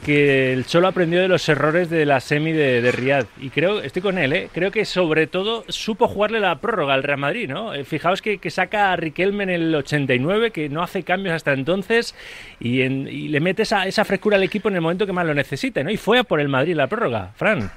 el 0.53 0.67
Cholo 0.67 0.87
aprendió 0.87 1.21
de 1.21 1.27
los 1.27 1.49
errores 1.49 1.91
de 1.91 2.07
la 2.07 2.21
semi 2.21 2.53
de, 2.53 2.81
de 2.81 2.93
Riyadh. 2.93 3.27
Y 3.41 3.51
creo, 3.51 3.81
estoy 3.81 4.03
con 4.03 4.19
él, 4.19 4.33
¿eh? 4.33 4.51
creo 4.53 4.71
que 4.71 4.85
sobre 4.85 5.27
todo 5.27 5.65
supo 5.69 6.07
jugarle 6.07 6.39
la 6.39 6.61
prórroga 6.61 6.95
al 6.95 7.03
Real 7.03 7.19
Madrid 7.19 7.38
Eh, 7.44 7.85
fijaos 7.85 8.22
que, 8.22 8.38
saca 8.51 8.92
a 8.92 8.96
Riquelme 8.96 9.44
en 9.44 9.51
el 9.51 9.74
89, 9.74 10.51
que 10.51 10.68
no 10.68 10.83
hace 10.83 11.03
cambios 11.03 11.35
hasta 11.35 11.53
entonces, 11.53 12.14
y, 12.59 12.88
le 13.29 13.40
mete 13.40 13.62
esa, 13.62 13.87
esa, 13.87 14.05
frescura 14.05 14.37
al 14.37 14.42
equipo 14.42 14.68
en 14.68 14.74
el 14.77 14.81
momento 14.81 15.07
que 15.07 15.12
más 15.12 15.27
lo 15.27 15.35
necesite. 15.35 15.85
Y 15.90 15.96
fue 15.96 16.18
a 16.18 16.24
por 16.24 16.40
el 16.40 16.48
Madrid 16.48 16.74
la 16.74 16.87
prórroga, 16.87 17.33
Fran. 17.37 17.70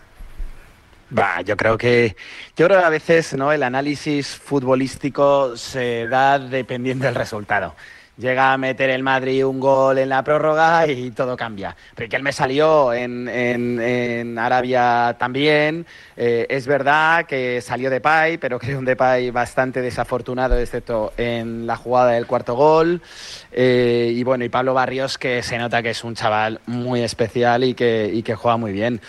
Va, 1.17 1.41
yo 1.41 1.57
creo 1.57 1.77
que 1.77 2.15
yo 2.55 2.67
creo 2.67 2.79
que 2.79 2.85
a 2.85 2.89
veces 2.89 3.33
no 3.33 3.51
el 3.51 3.63
análisis 3.63 4.29
futbolístico 4.29 5.57
se 5.57 6.07
da 6.07 6.39
dependiendo 6.39 7.05
del 7.05 7.15
resultado 7.15 7.75
llega 8.21 8.53
a 8.53 8.57
meter 8.57 8.91
el 8.91 9.01
Madrid 9.01 9.43
un 9.45 9.59
gol 9.59 9.97
en 9.97 10.09
la 10.09 10.23
prórroga 10.23 10.87
y 10.87 11.09
todo 11.11 11.35
cambia. 11.35 11.75
me 12.21 12.31
salió 12.31 12.93
en, 12.93 14.37
Arabia 14.37 15.15
también. 15.17 15.85
Eh, 16.15 16.45
es 16.49 16.67
verdad 16.67 17.25
que 17.25 17.59
salió 17.61 17.89
de 17.89 17.95
Depay, 17.95 18.37
pero 18.37 18.59
creo 18.59 18.79
un 18.79 18.85
Depay 18.85 19.31
bastante 19.31 19.81
desafortunado, 19.81 20.57
excepto 20.57 21.13
en 21.17 21.65
la 21.65 21.75
jugada 21.75 22.11
del 22.11 22.27
cuarto 22.27 22.55
gol. 22.55 23.01
Eh, 23.51 24.13
y 24.15 24.23
bueno, 24.23 24.45
y 24.45 24.49
Pablo 24.49 24.73
Barrios, 24.73 25.17
que 25.17 25.41
se 25.41 25.57
nota 25.57 25.81
que 25.81 25.89
es 25.89 26.03
un 26.03 26.13
chaval 26.13 26.61
muy 26.67 27.01
especial 27.01 27.63
y 27.63 27.73
que 27.73 28.35
juega 28.37 28.57
muy 28.57 28.71
bien 28.71 29.01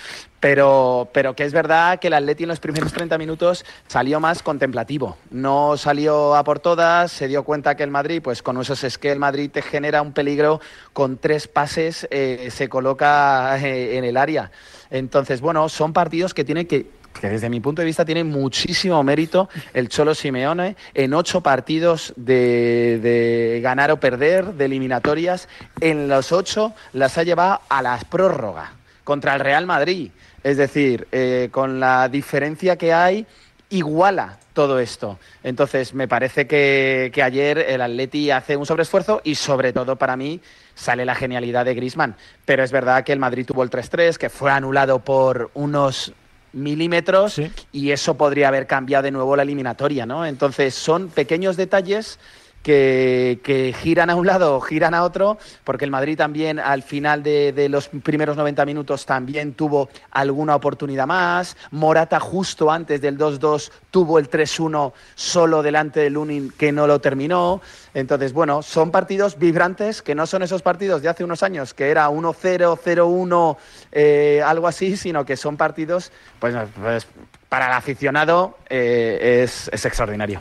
pero, 0.42 1.08
pero 1.12 1.36
que 1.36 1.44
es 1.44 1.52
verdad 1.52 2.00
que 2.00 2.08
el 2.08 2.14
Atleti 2.14 2.42
en 2.42 2.48
los 2.48 2.58
primeros 2.58 2.92
30 2.92 3.16
minutos 3.16 3.64
salió 3.86 4.18
más 4.18 4.42
contemplativo. 4.42 5.16
No 5.30 5.76
salió 5.76 6.34
a 6.34 6.42
por 6.42 6.58
todas, 6.58 7.12
se 7.12 7.28
dio 7.28 7.44
cuenta 7.44 7.76
que 7.76 7.84
el 7.84 7.92
Madrid, 7.92 8.20
pues 8.20 8.42
con 8.42 8.60
esos 8.60 8.82
es 8.82 8.98
el 9.02 9.20
Madrid 9.20 9.52
te 9.52 9.62
genera 9.62 10.02
un 10.02 10.12
peligro, 10.12 10.60
con 10.92 11.18
tres 11.18 11.46
pases 11.46 12.08
eh, 12.10 12.48
se 12.50 12.68
coloca 12.68 13.56
eh, 13.60 13.96
en 13.96 14.02
el 14.02 14.16
área. 14.16 14.50
Entonces, 14.90 15.40
bueno, 15.40 15.68
son 15.68 15.92
partidos 15.92 16.34
que 16.34 16.42
tienen 16.42 16.66
que 16.66 16.90
que 17.20 17.28
desde 17.28 17.48
mi 17.48 17.60
punto 17.60 17.82
de 17.82 17.86
vista 17.86 18.04
tiene 18.04 18.24
muchísimo 18.24 19.00
mérito 19.04 19.48
el 19.74 19.90
Cholo 19.90 20.14
Simeone 20.14 20.76
en 20.94 21.14
ocho 21.14 21.40
partidos 21.40 22.14
de, 22.16 22.98
de, 23.00 23.60
ganar 23.62 23.92
o 23.92 24.00
perder, 24.00 24.54
de 24.54 24.64
eliminatorias. 24.64 25.46
En 25.80 26.08
los 26.08 26.32
ocho 26.32 26.72
las 26.94 27.16
ha 27.18 27.22
llevado 27.22 27.60
a 27.68 27.82
la 27.82 28.00
prórroga 28.10 28.72
contra 29.04 29.34
el 29.34 29.40
Real 29.40 29.66
Madrid. 29.66 30.10
Es 30.44 30.56
decir, 30.56 31.06
eh, 31.12 31.48
con 31.50 31.80
la 31.80 32.08
diferencia 32.08 32.76
que 32.76 32.92
hay, 32.92 33.26
iguala 33.70 34.38
todo 34.52 34.78
esto. 34.78 35.18
Entonces, 35.42 35.94
me 35.94 36.08
parece 36.08 36.46
que, 36.46 37.10
que, 37.14 37.22
ayer 37.22 37.58
el 37.58 37.80
Atleti 37.80 38.30
hace 38.30 38.56
un 38.56 38.66
sobreesfuerzo 38.66 39.20
y, 39.24 39.34
sobre 39.34 39.72
todo, 39.72 39.96
para 39.96 40.16
mí, 40.16 40.40
sale 40.74 41.04
la 41.04 41.14
genialidad 41.14 41.64
de 41.64 41.74
Grisman. 41.74 42.16
Pero 42.44 42.62
es 42.62 42.72
verdad 42.72 43.04
que 43.04 43.12
el 43.12 43.18
Madrid 43.18 43.46
tuvo 43.46 43.62
el 43.62 43.70
3-3, 43.70 44.16
que 44.16 44.28
fue 44.28 44.50
anulado 44.50 44.98
por 44.98 45.50
unos 45.54 46.12
milímetros 46.52 47.40
y 47.72 47.90
eso 47.92 48.16
podría 48.16 48.48
haber 48.48 48.66
cambiado 48.66 49.04
de 49.04 49.10
nuevo 49.10 49.36
la 49.36 49.42
eliminatoria, 49.42 50.06
¿no? 50.06 50.26
Entonces, 50.26 50.74
son 50.74 51.08
pequeños 51.08 51.56
detalles 51.56 52.18
que, 52.62 53.74
giran 53.78 54.10
a 54.10 54.16
un 54.16 54.26
lado 54.26 54.60
giran 54.60 54.94
a 54.94 55.02
otro, 55.02 55.38
porque 55.64 55.84
el 55.84 55.90
Madrid 55.90 56.16
también 56.16 56.58
al 56.58 56.82
final 56.82 57.22
de, 57.22 57.68
los 57.68 57.88
primeros 57.88 58.36
90 58.36 58.64
minutos 58.64 59.06
también 59.06 59.54
tuvo 59.54 59.88
alguna 60.10 60.54
oportunidad 60.54 61.06
más. 61.06 61.56
Morata 61.70 62.20
justo 62.20 62.70
antes 62.70 63.00
del 63.00 63.18
2-2 63.18 63.70
tuvo 63.90 64.18
el 64.18 64.30
3-1 64.30 64.92
solo 65.14 65.62
delante 65.62 66.00
del 66.00 66.14
Lunin 66.14 66.52
que 66.56 66.72
no 66.72 66.86
lo 66.86 67.00
terminó. 67.00 67.60
Entonces, 67.94 68.32
bueno, 68.32 68.62
son 68.62 68.90
partidos 68.90 69.38
vibrantes 69.38 70.00
que 70.02 70.14
no 70.14 70.26
son 70.26 70.42
esos 70.42 70.62
partidos 70.62 71.02
de 71.02 71.08
hace 71.08 71.24
unos 71.24 71.42
años 71.42 71.74
que 71.74 71.90
era 71.90 72.08
1-0, 72.08 72.78
0-1, 72.78 73.56
eh, 73.92 74.42
algo 74.44 74.66
así, 74.66 74.96
sino 74.96 75.26
que 75.26 75.36
son 75.36 75.56
partidos, 75.56 76.10
pues, 76.38 76.54
pues 76.80 77.06
para 77.48 77.66
el 77.66 77.72
aficionado 77.72 78.56
eh, 78.70 79.42
es 79.44 79.68
extraordinario. 79.84 80.40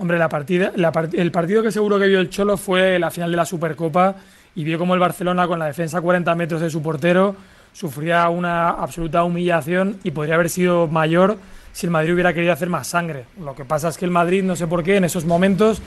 Hombre, 0.00 0.16
la 0.16 0.30
partida, 0.30 0.72
el 1.12 1.30
partido 1.30 1.62
que 1.62 1.70
seguro 1.70 1.98
que 1.98 2.06
vio 2.06 2.20
el 2.20 2.30
Cholo 2.30 2.56
fue 2.56 2.98
la 2.98 3.10
final 3.10 3.30
de 3.30 3.36
la 3.36 3.44
Supercopa 3.44 4.14
y 4.54 4.64
vio 4.64 4.78
como 4.78 4.94
el 4.94 5.00
Barcelona 5.00 5.46
con 5.46 5.58
la 5.58 5.66
defensa 5.66 5.98
a 5.98 6.00
40 6.00 6.34
metros 6.36 6.62
de 6.62 6.70
su 6.70 6.80
portero 6.80 7.36
sufría 7.74 8.26
una 8.30 8.70
absoluta 8.70 9.22
humillación 9.24 9.98
y 10.02 10.12
podría 10.12 10.36
haber 10.36 10.48
sido 10.48 10.88
mayor 10.88 11.36
si 11.72 11.84
el 11.84 11.90
Madrid 11.90 12.14
hubiera 12.14 12.32
querido 12.32 12.50
hacer 12.50 12.70
más 12.70 12.86
sangre. 12.86 13.26
Lo 13.44 13.54
que 13.54 13.66
pasa 13.66 13.88
es 13.88 13.98
que 13.98 14.06
el 14.06 14.10
Madrid, 14.10 14.42
no 14.42 14.56
sé 14.56 14.66
por 14.66 14.82
qué, 14.82 14.96
en 14.96 15.04
esos 15.04 15.26
momentos, 15.26 15.82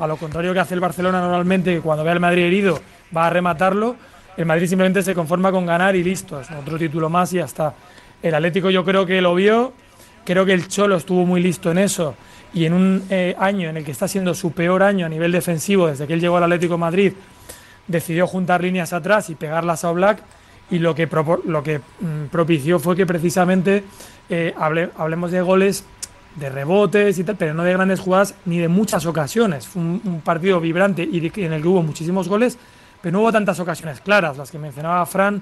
a 0.00 0.06
lo 0.06 0.16
contrario 0.16 0.54
que 0.54 0.60
hace 0.60 0.72
el 0.72 0.80
Barcelona 0.80 1.20
normalmente, 1.20 1.74
que 1.74 1.80
cuando 1.82 2.04
ve 2.04 2.12
al 2.12 2.20
Madrid 2.20 2.44
herido 2.44 2.80
va 3.14 3.26
a 3.26 3.30
rematarlo, 3.30 3.96
el 4.38 4.46
Madrid 4.46 4.66
simplemente 4.66 5.02
se 5.02 5.14
conforma 5.14 5.52
con 5.52 5.66
ganar 5.66 5.94
y 5.94 6.02
listo, 6.02 6.40
es 6.40 6.50
otro 6.50 6.78
título 6.78 7.10
más 7.10 7.34
y 7.34 7.36
ya 7.36 7.44
está. 7.44 7.74
El 8.22 8.34
Atlético 8.34 8.70
yo 8.70 8.82
creo 8.82 9.04
que 9.04 9.20
lo 9.20 9.34
vio, 9.34 9.74
creo 10.26 10.44
que 10.44 10.52
el 10.52 10.68
Cholo 10.68 10.96
estuvo 10.96 11.24
muy 11.24 11.40
listo 11.40 11.70
en 11.70 11.78
eso 11.78 12.14
y 12.52 12.66
en 12.66 12.74
un 12.74 13.04
eh, 13.08 13.34
año 13.38 13.70
en 13.70 13.78
el 13.78 13.84
que 13.84 13.92
está 13.92 14.08
siendo 14.08 14.34
su 14.34 14.52
peor 14.52 14.82
año 14.82 15.06
a 15.06 15.08
nivel 15.08 15.32
defensivo 15.32 15.86
desde 15.86 16.06
que 16.06 16.14
él 16.14 16.20
llegó 16.20 16.36
al 16.36 16.42
Atlético 16.42 16.76
Madrid, 16.76 17.12
decidió 17.86 18.26
juntar 18.26 18.62
líneas 18.62 18.92
atrás 18.92 19.30
y 19.30 19.34
pegarlas 19.34 19.84
a 19.84 19.90
Oblak 19.90 20.22
y 20.70 20.80
lo 20.80 20.94
que, 20.94 21.08
lo 21.44 21.62
que 21.62 21.78
mm, 21.78 22.26
propició 22.30 22.78
fue 22.78 22.96
que 22.96 23.06
precisamente 23.06 23.84
eh, 24.28 24.52
hablemos 24.58 25.30
de 25.30 25.40
goles, 25.40 25.84
de 26.34 26.50
rebotes 26.50 27.18
y 27.18 27.24
tal, 27.24 27.36
pero 27.36 27.54
no 27.54 27.62
de 27.62 27.72
grandes 27.72 28.00
jugadas 28.00 28.34
ni 28.44 28.58
de 28.58 28.68
muchas 28.68 29.06
ocasiones. 29.06 29.66
Fue 29.66 29.80
un, 29.80 30.20
partido 30.24 30.60
vibrante 30.60 31.04
y 31.04 31.18
en 31.18 31.52
el 31.52 31.62
que 31.62 31.68
hubo 31.68 31.82
muchísimos 31.82 32.28
goles, 32.28 32.58
pero 33.00 33.12
no 33.12 33.20
hubo 33.20 33.32
tantas 33.32 33.60
ocasiones 33.60 34.00
claras, 34.00 34.36
las 34.36 34.50
que 34.50 34.58
mencionaba 34.58 35.06
Fran, 35.06 35.40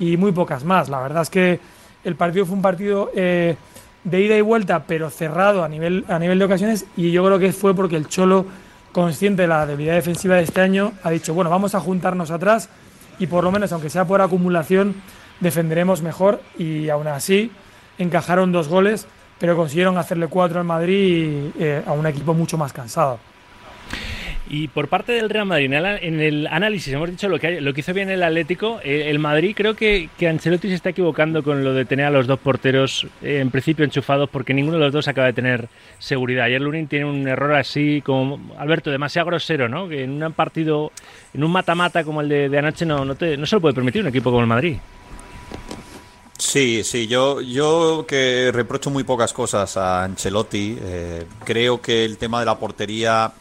y 0.00 0.16
muy 0.16 0.32
pocas 0.32 0.64
más. 0.64 0.88
La 0.88 1.00
verdad 1.00 1.22
es 1.22 1.30
que 1.30 1.60
el 2.02 2.16
partido 2.16 2.44
fue 2.46 2.56
un 2.56 2.62
partido... 2.62 3.10
Eh, 3.14 3.56
de 4.04 4.20
ida 4.20 4.36
y 4.36 4.40
vuelta, 4.42 4.84
pero 4.86 5.10
cerrado 5.10 5.64
a 5.64 5.68
nivel, 5.68 6.04
a 6.08 6.18
nivel 6.18 6.38
de 6.38 6.44
ocasiones, 6.44 6.86
y 6.96 7.10
yo 7.10 7.24
creo 7.24 7.38
que 7.38 7.52
fue 7.52 7.74
porque 7.74 7.96
el 7.96 8.08
Cholo, 8.08 8.46
consciente 8.92 9.42
de 9.42 9.48
la 9.48 9.66
debilidad 9.66 9.94
defensiva 9.94 10.36
de 10.36 10.42
este 10.42 10.60
año, 10.60 10.92
ha 11.02 11.10
dicho, 11.10 11.34
bueno, 11.34 11.50
vamos 11.50 11.74
a 11.74 11.80
juntarnos 11.80 12.30
atrás 12.30 12.68
y 13.18 13.26
por 13.26 13.44
lo 13.44 13.50
menos, 13.50 13.72
aunque 13.72 13.90
sea 13.90 14.04
por 14.04 14.20
acumulación, 14.20 14.94
defenderemos 15.40 16.02
mejor 16.02 16.40
y 16.58 16.88
aún 16.90 17.08
así 17.08 17.50
encajaron 17.98 18.52
dos 18.52 18.68
goles, 18.68 19.06
pero 19.38 19.56
consiguieron 19.56 19.98
hacerle 19.98 20.28
cuatro 20.28 20.60
al 20.60 20.66
Madrid 20.66 21.50
eh, 21.58 21.82
a 21.86 21.92
un 21.92 22.06
equipo 22.06 22.34
mucho 22.34 22.56
más 22.58 22.72
cansado. 22.72 23.18
Y 24.48 24.68
por 24.68 24.88
parte 24.88 25.12
del 25.12 25.30
Real 25.30 25.46
Madrid, 25.46 25.72
en 25.72 26.20
el 26.20 26.46
análisis 26.48 26.92
hemos 26.92 27.10
dicho 27.10 27.28
lo 27.28 27.38
que, 27.38 27.62
lo 27.62 27.72
que 27.72 27.80
hizo 27.80 27.94
bien 27.94 28.10
el 28.10 28.22
Atlético. 28.22 28.78
Eh, 28.84 29.08
el 29.08 29.18
Madrid 29.18 29.54
creo 29.56 29.74
que, 29.74 30.10
que 30.18 30.28
Ancelotti 30.28 30.68
se 30.68 30.74
está 30.74 30.90
equivocando 30.90 31.42
con 31.42 31.64
lo 31.64 31.72
de 31.72 31.86
tener 31.86 32.04
a 32.04 32.10
los 32.10 32.26
dos 32.26 32.38
porteros 32.40 33.06
eh, 33.22 33.38
en 33.40 33.50
principio 33.50 33.86
enchufados 33.86 34.28
porque 34.28 34.52
ninguno 34.52 34.76
de 34.76 34.84
los 34.84 34.92
dos 34.92 35.08
acaba 35.08 35.28
de 35.28 35.32
tener 35.32 35.68
seguridad. 35.98 36.44
Ayer 36.44 36.60
Lunin 36.60 36.88
tiene 36.88 37.06
un 37.06 37.26
error 37.26 37.54
así 37.54 38.02
como, 38.04 38.38
Alberto, 38.58 38.90
demasiado 38.90 39.26
grosero, 39.26 39.68
¿no? 39.68 39.88
Que 39.88 40.04
en 40.04 40.22
un 40.22 40.32
partido, 40.34 40.92
en 41.32 41.42
un 41.42 41.50
mata-mata 41.50 42.04
como 42.04 42.20
el 42.20 42.28
de, 42.28 42.58
anoche 42.58 42.84
no, 42.84 43.02
no, 43.04 43.14
te, 43.14 43.38
no 43.38 43.46
se 43.46 43.56
lo 43.56 43.62
puede 43.62 43.74
permitir 43.74 44.02
un 44.02 44.08
equipo 44.08 44.30
como 44.30 44.42
el 44.42 44.46
Madrid. 44.46 44.76
Sí, 46.36 46.82
sí, 46.84 47.06
yo, 47.06 47.40
yo 47.40 48.04
que 48.06 48.50
reprocho 48.52 48.90
muy 48.90 49.04
pocas 49.04 49.32
cosas 49.32 49.76
a 49.78 50.04
Ancelotti. 50.04 50.76
Eh, 50.82 51.24
creo 51.44 51.80
que 51.80 52.04
el 52.04 52.18
tema 52.18 52.40
de 52.40 52.46
la 52.46 52.58
portería 52.58 53.32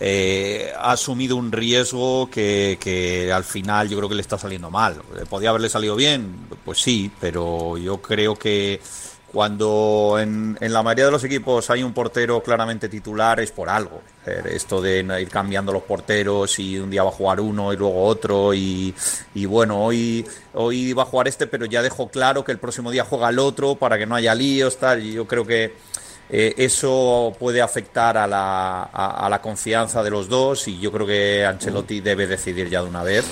eh, 0.00 0.72
ha 0.76 0.92
asumido 0.92 1.36
un 1.36 1.50
riesgo 1.50 2.30
que, 2.30 3.30
al 3.34 3.44
final 3.44 3.88
yo 3.88 3.96
creo 3.96 4.08
que 4.08 4.14
le 4.14 4.22
está 4.22 4.38
saliendo 4.38 4.70
mal. 4.70 5.02
¿Podría 5.28 5.50
haberle 5.50 5.68
salido 5.68 5.96
bien? 5.96 6.48
Pues 6.64 6.80
sí, 6.80 7.10
pero 7.20 7.76
yo 7.76 8.00
creo 8.00 8.36
que 8.36 8.80
cuando 9.32 10.16
en, 10.18 10.56
la 10.60 10.82
mayoría 10.82 11.06
de 11.06 11.10
los 11.10 11.24
equipos 11.24 11.68
hay 11.68 11.82
un 11.82 11.92
portero 11.92 12.42
claramente 12.42 12.88
titular 12.88 13.40
es 13.40 13.50
por 13.50 13.68
algo. 13.68 14.00
Esto 14.24 14.80
de 14.80 15.00
ir 15.20 15.28
cambiando 15.28 15.72
los 15.72 15.82
porteros 15.82 16.58
y 16.58 16.78
un 16.78 16.90
día 16.90 17.02
va 17.02 17.10
a 17.10 17.12
jugar 17.12 17.40
uno 17.40 17.72
y 17.72 17.76
luego 17.76 18.04
otro 18.04 18.54
y, 18.54 18.94
bueno, 19.46 19.84
hoy, 19.84 20.24
hoy 20.54 20.92
va 20.92 21.02
a 21.02 21.06
jugar 21.06 21.28
este 21.28 21.46
pero 21.46 21.64
ya 21.66 21.82
dejó 21.82 22.08
claro 22.08 22.44
que 22.44 22.52
el 22.52 22.58
próximo 22.58 22.90
día 22.90 23.04
juega 23.04 23.30
el 23.30 23.38
otro 23.38 23.74
para 23.74 23.98
que 23.98 24.06
no 24.06 24.14
haya 24.14 24.34
líos, 24.34 24.76
tal. 24.78 25.04
Y 25.04 25.12
yo 25.12 25.26
creo 25.26 25.44
que 25.44 25.74
eh, 26.30 26.54
eso 26.58 27.34
puede 27.38 27.62
afectar 27.62 28.16
a 28.16 28.26
la, 28.26 28.82
a 28.82 29.28
la 29.28 29.40
confianza 29.40 30.02
de 30.02 30.10
los 30.10 30.28
dos 30.28 30.68
y 30.68 30.78
yo 30.78 30.92
creo 30.92 31.06
que 31.06 31.44
Ancelotti 31.44 32.00
debe 32.00 32.26
decidir 32.26 32.68
ya 32.68 32.82
de 32.82 32.88
una 32.88 33.02
vez 33.02 33.24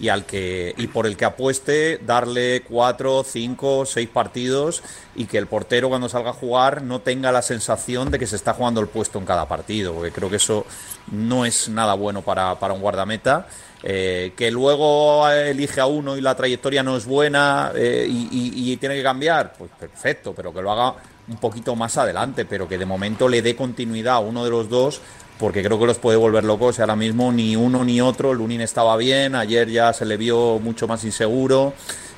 y 0.00 0.08
al 0.08 0.24
que 0.24 0.74
y 0.76 0.86
por 0.86 1.06
el 1.06 1.16
que 1.16 1.24
apueste 1.24 1.98
darle 1.98 2.62
cuatro, 2.62 3.24
cinco, 3.24 3.84
seis 3.84 4.08
partidos 4.08 4.82
y 5.14 5.26
que 5.26 5.38
el 5.38 5.46
portero 5.46 5.88
cuando 5.88 6.08
salga 6.08 6.30
a 6.30 6.34
jugar 6.34 6.82
no 6.82 7.00
tenga 7.00 7.32
la 7.32 7.42
sensación 7.42 8.10
de 8.10 8.18
que 8.18 8.26
se 8.26 8.36
está 8.36 8.54
jugando 8.54 8.80
el 8.80 8.88
puesto 8.88 9.18
en 9.18 9.24
cada 9.24 9.46
partido, 9.46 9.94
porque 9.94 10.12
creo 10.12 10.30
que 10.30 10.36
eso 10.36 10.64
no 11.10 11.44
es 11.44 11.68
nada 11.68 11.94
bueno 11.94 12.22
para, 12.22 12.54
un 12.72 12.80
guardameta. 12.80 13.46
Eh, 13.84 14.32
que 14.36 14.50
luego 14.50 15.28
elige 15.30 15.80
a 15.80 15.86
uno 15.86 16.16
y 16.16 16.20
la 16.20 16.34
trayectoria 16.34 16.82
no 16.82 16.96
es 16.96 17.06
buena 17.06 17.70
eh, 17.76 18.08
y, 18.10 18.72
y 18.72 18.76
tiene 18.76 18.96
que 18.96 19.04
cambiar, 19.04 19.52
pues 19.56 19.70
perfecto, 19.78 20.34
pero 20.34 20.52
que 20.52 20.60
lo 20.60 20.72
haga 20.72 20.96
un 21.28 21.36
poquito 21.36 21.76
más 21.76 21.96
adelante, 21.96 22.44
pero 22.44 22.68
que 22.68 22.78
de 22.78 22.86
momento 22.86 23.28
le 23.28 23.42
dé 23.42 23.54
continuidad 23.54 24.14
a 24.14 24.18
uno 24.20 24.44
de 24.44 24.50
los 24.50 24.68
dos 24.68 25.00
porque 25.38 25.62
creo 25.62 25.78
que 25.78 25.86
los 25.86 25.98
puede 25.98 26.16
volver 26.16 26.44
locos. 26.44 26.78
Y 26.78 26.80
ahora 26.80 26.96
mismo 26.96 27.32
ni 27.32 27.56
uno 27.56 27.84
ni 27.84 28.00
otro. 28.00 28.34
Lunin 28.34 28.60
estaba 28.60 28.96
bien, 28.96 29.34
ayer 29.34 29.68
ya 29.68 29.92
se 29.92 30.04
le 30.04 30.16
vio 30.16 30.58
mucho 30.58 30.86
más 30.86 31.04
inseguro. 31.04 31.72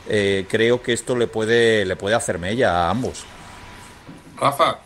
Eh, 0.09 0.47
creo 0.49 0.83
que 0.83 0.93
esto 0.93 1.15
le 1.17 1.27
puede, 1.27 1.85
le 1.85 1.97
puede 1.97 2.17
hacer 2.17 2.39
mella 2.39 2.87
a 2.87 2.91
ambos. 2.91 3.25
Rafa, 4.39 4.79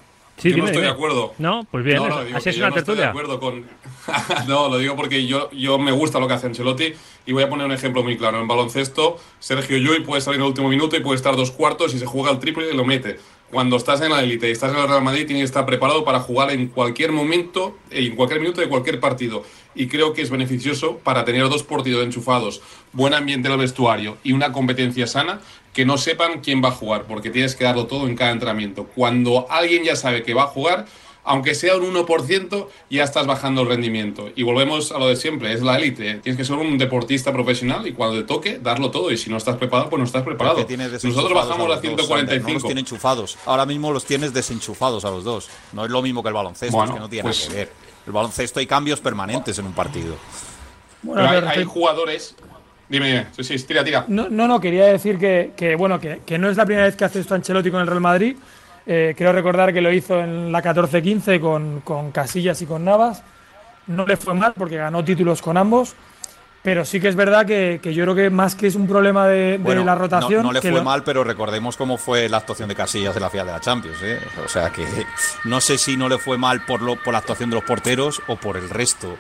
yo 0.42 0.56
no 0.56 0.66
estoy 0.66 0.82
de 0.82 0.88
acuerdo. 0.88 1.32
No, 1.38 1.64
pues 1.70 1.84
bien, 1.84 1.96
no, 1.96 2.18
así 2.34 2.50
es 2.50 2.58
una 2.58 2.70
no 2.70 2.76
Estoy 2.76 2.96
de 2.96 3.04
acuerdo 3.04 3.38
con... 3.38 3.64
no, 4.48 4.68
lo 4.68 4.78
digo 4.78 4.96
porque 4.96 5.26
yo, 5.26 5.50
yo 5.52 5.78
me 5.78 5.92
gusta 5.92 6.18
lo 6.18 6.26
que 6.26 6.34
hace 6.34 6.48
Ancelotti 6.48 6.92
y 7.24 7.32
voy 7.32 7.44
a 7.44 7.48
poner 7.48 7.66
un 7.66 7.72
ejemplo 7.72 8.02
muy 8.02 8.18
claro. 8.18 8.40
En 8.40 8.48
baloncesto, 8.48 9.18
Sergio 9.38 9.78
Llull 9.78 10.02
puede 10.02 10.20
salir 10.20 10.40
en 10.40 10.42
el 10.42 10.48
último 10.48 10.68
minuto 10.68 10.96
y 10.96 11.00
puede 11.00 11.16
estar 11.16 11.37
dos 11.37 11.52
cuartos 11.52 11.94
y 11.94 11.98
se 12.00 12.06
juega 12.06 12.32
el 12.32 12.40
triple 12.40 12.70
y 12.70 12.76
lo 12.76 12.84
mete 12.84 13.18
cuando 13.50 13.76
estás 13.76 14.00
en 14.00 14.11
la 14.11 14.22
élite 14.22 14.48
y 14.48 14.52
estás 14.52 14.72
en 14.72 14.78
el 14.78 14.88
Real 14.88 15.02
Madrid, 15.02 15.26
tienes 15.26 15.42
que 15.42 15.46
estar 15.46 15.66
preparado 15.66 16.04
para 16.04 16.20
jugar 16.20 16.50
en 16.50 16.68
cualquier 16.68 17.12
momento, 17.12 17.78
en 17.90 18.16
cualquier 18.16 18.40
minuto 18.40 18.61
de 18.61 18.68
cualquier 18.68 19.00
partido. 19.00 19.44
Y 19.74 19.87
creo 19.87 20.12
que 20.12 20.22
es 20.22 20.30
beneficioso 20.30 20.98
para 20.98 21.24
tener 21.24 21.48
dos 21.48 21.62
partidos 21.62 22.04
enchufados, 22.04 22.62
buen 22.92 23.14
ambiente 23.14 23.48
en 23.48 23.54
el 23.54 23.61
vestuario 23.61 24.16
y 24.22 24.33
una 24.33 24.52
competencia 24.52 25.07
sana, 25.07 25.40
que 25.72 25.85
no 25.85 25.98
sepan 25.98 26.40
quién 26.40 26.62
va 26.62 26.68
a 26.68 26.72
jugar, 26.72 27.04
porque 27.04 27.30
tienes 27.30 27.57
que 27.57 27.64
darlo 27.64 27.87
todo 27.87 28.07
en 28.09 28.16
cada 28.16 28.30
entrenamiento. 28.30 28.85
Cuando 28.94 29.46
alguien 29.50 29.85
ya 29.85 29.96
sabe 29.96 30.22
que 30.22 30.35
va 30.35 30.44
a 30.44 30.46
jugar, 30.46 30.87
aunque 31.24 31.54
sea 31.54 31.76
un 31.76 31.94
1%, 31.94 32.68
ya 32.90 33.02
estás 33.02 33.26
bajando 33.26 33.62
el 33.62 33.68
rendimiento. 33.68 34.30
Y 34.37 34.42
volvemos 34.42 34.92
a 34.92 34.98
lo 34.98 35.08
de 35.08 35.16
siempre, 35.16 35.52
es 35.52 35.62
la 35.62 35.76
élite. 35.76 36.16
Tienes 36.16 36.37
que 36.37 36.44
ser 36.44 36.56
un 36.56 36.76
deportista 36.76 37.32
profesional 37.32 37.87
y 37.87 37.92
cuando 37.92 38.16
te 38.16 38.24
toque, 38.24 38.58
darlo 38.58 38.90
todo. 38.90 39.10
Y 39.10 39.16
si 39.16 39.30
no 39.30 39.38
estás 39.38 39.56
preparado, 39.56 39.88
pues 39.88 39.98
no 39.98 40.04
estás 40.04 40.22
preparado. 40.22 40.58
Nosotros 40.58 41.32
bajamos 41.32 41.76
a, 41.76 41.80
145. 41.80 42.48
no 42.48 42.54
los 42.54 42.62
tiene 42.64 42.80
enchufados. 42.80 43.38
Ahora 43.46 43.64
mismo 43.64 43.90
los 43.90 44.04
tienes 44.04 44.34
desenchufados 44.34 45.04
a 45.04 45.10
los 45.10 45.24
dos. 45.24 45.48
No 45.72 45.87
es 45.87 45.90
lo 45.90 46.02
mismo 46.02 46.22
que 46.22 46.28
el 46.28 46.34
baloncesto, 46.34 46.84
es 46.84 46.90
que 46.90 46.98
no 46.98 47.08
tiene 47.08 47.22
nada 47.24 47.34
pues 47.34 47.48
que 47.48 47.54
ver. 47.54 47.72
El 48.06 48.12
baloncesto 48.12 48.60
hay 48.60 48.66
cambios 48.66 49.00
permanentes 49.00 49.58
en 49.58 49.66
un 49.66 49.72
partido. 49.72 50.16
Bueno, 51.02 51.28
hay, 51.48 51.64
jugadores 51.64 52.34
Dime, 52.88 53.06
dime. 53.06 53.26
Sí, 53.37 53.58
sí, 53.58 53.66
tira, 53.66 53.82
tira. 53.82 54.04
No, 54.08 54.28
no, 54.28 54.46
no 54.46 54.60
quería 54.60 54.84
decir 54.84 55.18
que, 55.18 55.52
que 55.56 55.74
bueno, 55.74 55.98
que, 55.98 56.20
que, 56.24 56.38
no 56.38 56.50
es 56.50 56.56
la 56.58 56.66
primera 56.66 56.87
vez 56.87 56.96
que 56.96 57.04
hace 57.04 57.20
esto 57.20 57.34
Ancelotti 57.34 57.70
con 57.70 57.80
el 57.80 57.87
Real 57.87 58.00
Madrid. 58.00 58.37
Eh, 58.86 59.14
creo 59.16 59.32
recordar 59.32 59.72
que 59.72 59.80
lo 59.80 59.92
hizo 59.92 60.20
en 60.20 60.52
la 60.52 60.62
14-15 60.62 61.40
con, 61.40 61.80
con, 61.80 62.12
Casillas 62.12 62.60
y 62.62 62.66
con 62.66 62.84
Navas. 62.84 63.22
No 63.86 64.06
le 64.06 64.16
fue 64.16 64.34
mal 64.34 64.52
porque 64.56 64.76
ganó 64.76 65.04
títulos 65.04 65.40
con 65.42 65.56
ambos. 65.56 65.94
Pero 66.64 66.86
sí 66.86 66.98
que 66.98 67.08
es 67.08 67.14
verdad 67.14 67.44
que, 67.44 67.78
yo 67.82 68.04
creo 68.04 68.14
que 68.14 68.30
más 68.30 68.54
que 68.54 68.66
es 68.66 68.74
un 68.74 68.88
problema 68.88 69.28
de, 69.28 69.58
la 69.84 69.94
rotación. 69.94 70.42
No, 70.42 70.50
le 70.50 70.62
fue 70.62 70.82
mal, 70.82 71.04
pero 71.04 71.22
recordemos 71.22 71.76
cómo 71.76 71.98
fue 71.98 72.26
la 72.30 72.38
actuación 72.38 72.70
de 72.70 72.74
Casillas 72.74 73.14
en 73.14 73.20
la 73.20 73.28
final 73.28 73.46
de 73.48 73.52
la 73.52 73.60
Champions. 73.60 73.98
¿eh? 74.02 74.18
O 74.42 74.48
sea 74.48 74.70
que 74.70 74.86
no 75.44 75.60
sé 75.60 75.76
si 75.76 75.98
no 75.98 76.08
le 76.08 76.16
fue 76.16 76.38
mal 76.38 76.64
por, 76.64 76.80
lo, 76.80 76.96
por 76.96 77.12
la 77.12 77.18
actuación 77.18 77.50
de 77.50 77.56
los 77.56 77.64
porteros 77.64 78.22
o 78.28 78.36
por 78.36 78.56
el 78.56 78.70
resto. 78.70 79.14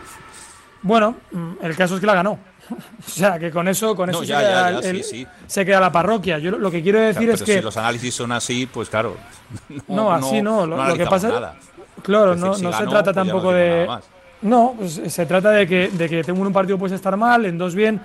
Bueno, 0.80 1.16
mm, 1.32 1.56
el 1.60 1.76
caso 1.76 1.96
es 1.96 2.00
que 2.00 2.06
la 2.06 2.14
ganó. 2.14 2.38
o 3.06 3.10
sea, 3.10 3.38
que 3.38 3.50
con 3.50 3.68
eso, 3.68 3.94
con 3.94 4.10
eso 4.10 4.24
se, 4.24 5.64
queda 5.64 5.80
la 5.80 5.92
parroquia. 5.92 6.38
Yo 6.38 6.52
lo 6.52 6.70
que 6.70 6.82
quiero 6.82 7.00
decir 7.00 7.30
es 7.30 7.42
que. 7.42 7.56
Si 7.58 7.62
los 7.62 7.76
análisis 7.76 8.14
son 8.14 8.32
así, 8.32 8.66
pues 8.66 8.88
claro. 8.88 9.16
No, 9.88 10.12
así 10.12 10.42
no. 10.42 10.66
Lo, 10.66 10.96
que 10.96 11.06
pasa. 11.06 11.54
Claro, 12.02 12.34
no, 12.34 12.56
no 12.58 12.72
se 12.72 12.86
trata 12.86 13.04
pues 13.04 13.14
tampoco 13.14 13.52
de. 13.52 13.88
No, 14.42 14.74
pues 14.78 15.00
se 15.06 15.24
trata 15.26 15.50
de 15.50 15.66
que, 15.66 15.88
de 15.88 16.08
que 16.08 16.22
tengo 16.22 16.42
un 16.42 16.52
partido 16.52 16.76
puede 16.76 16.94
estar 16.94 17.16
mal, 17.16 17.46
en 17.46 17.56
dos 17.56 17.74
bien. 17.74 18.00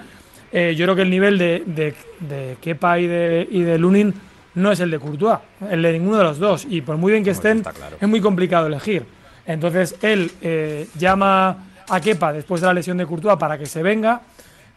Eh, 0.52 0.74
yo 0.76 0.86
creo 0.86 0.96
que 0.96 1.02
el 1.02 1.10
nivel 1.10 1.38
de, 1.38 1.64
de, 1.66 1.94
de 2.20 2.58
Kepa 2.62 2.98
y 2.98 3.08
de, 3.08 3.48
y 3.52 3.62
de 3.62 3.78
Lunin 3.78 4.14
no 4.56 4.72
es 4.72 4.80
el 4.80 4.90
de 4.90 5.00
Courtois, 5.00 5.40
el 5.70 5.82
de 5.82 5.94
ninguno 5.94 6.18
de 6.18 6.24
los 6.24 6.40
dos. 6.40 6.66
Y 6.70 6.82
por 6.82 6.98
muy 6.98 7.12
bien 7.12 7.24
que 7.24 7.32
estén, 7.32 7.64
es 8.00 8.08
muy 8.08 8.22
complicado 8.22 8.68
elegir. 8.68 9.06
Entonces 9.46 9.96
él 10.02 10.32
eh, 10.42 10.88
llama 10.98 11.58
a 11.88 12.00
Kepa 12.00 12.34
después 12.34 12.62
de 12.62 12.68
la 12.68 12.74
lesión 12.74 12.98
de 12.98 13.06
Courtois 13.06 13.38
para 13.38 13.58
que 13.58 13.66
se 13.66 13.84
venga 13.84 14.22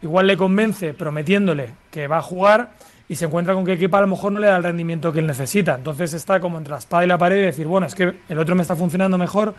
igual 0.03 0.27
le 0.27 0.37
convence 0.37 0.93
prometiéndole 0.93 1.69
que 1.89 2.07
va 2.07 2.17
a 2.17 2.21
jugar 2.21 2.71
y 3.09 3.15
se 3.15 3.25
encuentra 3.25 3.53
con 3.53 3.65
que 3.65 3.73
equipo 3.73 3.97
a 3.97 4.01
lo 4.01 4.07
mejor 4.07 4.31
no 4.31 4.39
le 4.39 4.47
da 4.47 4.57
el 4.57 4.63
rendimiento 4.63 5.11
que 5.11 5.19
él 5.19 5.27
necesita. 5.27 5.75
Entonces 5.75 6.13
está 6.13 6.39
como 6.39 6.57
entre 6.57 6.71
la 6.71 6.77
espada 6.77 7.03
y 7.03 7.07
la 7.07 7.17
pared 7.17 7.37
y 7.37 7.41
decir, 7.41 7.67
bueno, 7.67 7.87
es 7.87 7.95
que 7.95 8.13
el 8.29 8.39
otro 8.39 8.55
me 8.55 8.61
está 8.61 8.75
funcionando 8.75 9.17
mejor 9.17 9.53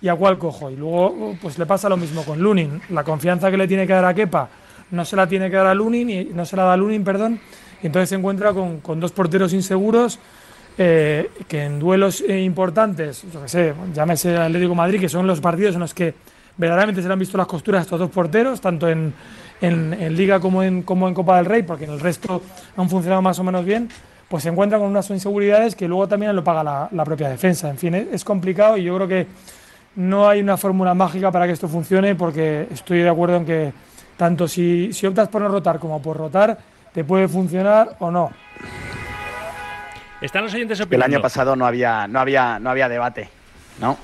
y 0.00 0.08
a 0.08 0.14
cuál 0.14 0.38
cojo. 0.38 0.70
Y 0.70 0.76
luego 0.76 1.36
pues 1.40 1.58
le 1.58 1.66
pasa 1.66 1.88
lo 1.88 1.96
mismo 1.96 2.24
con 2.24 2.40
Lunin. 2.40 2.80
La 2.90 3.04
confianza 3.04 3.50
que 3.50 3.56
le 3.56 3.68
tiene 3.68 3.86
que 3.86 3.92
dar 3.92 4.04
a 4.04 4.14
Kepa 4.14 4.48
no 4.90 5.04
se 5.04 5.16
la 5.16 5.26
tiene 5.26 5.50
que 5.50 5.56
dar 5.56 5.66
a 5.66 5.74
Lunin 5.74 6.10
y 6.10 6.24
no 6.24 6.44
se 6.44 6.56
la 6.56 6.64
da 6.64 6.74
a 6.74 6.76
Lunin, 6.76 7.04
perdón. 7.04 7.40
Y 7.82 7.86
entonces 7.86 8.08
se 8.08 8.16
encuentra 8.16 8.52
con, 8.52 9.00
dos 9.00 9.12
porteros 9.12 9.52
inseguros 9.52 10.18
eh, 10.78 11.30
que 11.48 11.64
en 11.64 11.78
duelos 11.78 12.20
eh, 12.20 12.42
importantes, 12.42 13.24
yo 13.32 13.42
que 13.42 13.48
sé, 13.48 13.74
llámese 13.94 14.36
Atlético 14.36 14.74
Madrid, 14.74 15.00
que 15.00 15.08
son 15.08 15.26
los 15.26 15.40
partidos 15.40 15.74
en 15.74 15.80
los 15.80 15.94
que 15.94 16.14
verdaderamente 16.56 17.02
se 17.02 17.08
le 17.08 17.12
han 17.12 17.18
visto 17.18 17.38
las 17.38 17.46
costuras 17.46 17.80
a 17.80 17.82
estos 17.82 17.98
dos 17.98 18.10
porteros, 18.10 18.60
tanto 18.60 18.88
en 18.88 19.14
en, 19.62 20.16
Liga 20.16 20.40
como 20.40 20.62
en, 20.62 20.82
como 20.82 21.08
en 21.08 21.14
Copa 21.14 21.36
del 21.36 21.46
Rey, 21.46 21.62
porque 21.62 21.84
en 21.84 21.92
el 21.92 22.00
resto 22.00 22.42
han 22.76 22.90
funcionado 22.90 23.22
más 23.22 23.38
o 23.38 23.44
menos 23.44 23.64
bien, 23.64 23.88
pues 24.28 24.42
se 24.42 24.48
encuentran 24.48 24.80
con 24.80 24.90
unas 24.90 25.08
inseguridades 25.10 25.74
que 25.74 25.88
luego 25.88 26.08
también 26.08 26.34
lo 26.34 26.42
paga 26.42 26.88
la, 26.90 27.04
propia 27.04 27.28
defensa. 27.28 27.70
En 27.70 27.78
fin, 27.78 27.94
es, 27.94 28.24
complicado 28.24 28.76
y 28.76 28.84
yo 28.84 28.96
creo 28.96 29.08
que 29.08 29.26
no 29.96 30.28
hay 30.28 30.40
una 30.40 30.56
fórmula 30.56 30.94
mágica 30.94 31.30
para 31.30 31.46
que 31.46 31.52
esto 31.52 31.68
funcione, 31.68 32.14
porque 32.14 32.66
estoy 32.70 33.00
de 33.00 33.08
acuerdo 33.08 33.36
en 33.36 33.46
que 33.46 33.72
tanto 34.16 34.48
si, 34.48 34.92
si 34.92 35.06
optas 35.06 35.28
por 35.28 35.42
no 35.42 35.48
rotar 35.48 35.78
como 35.78 36.00
por 36.02 36.16
rotar, 36.16 36.58
te 36.92 37.04
puede 37.04 37.28
funcionar 37.28 37.96
o 38.00 38.10
no. 38.10 38.30
Están 40.20 40.44
los 40.44 40.54
oyentes 40.54 40.80
El 40.88 41.02
año 41.02 41.20
pasado 41.20 41.56
no 41.56 41.66
había, 41.66 42.06
no 42.06 42.20
había, 42.20 42.58
no 42.58 42.70
había 42.70 42.88
debate, 42.88 43.28
¿no? 43.80 43.98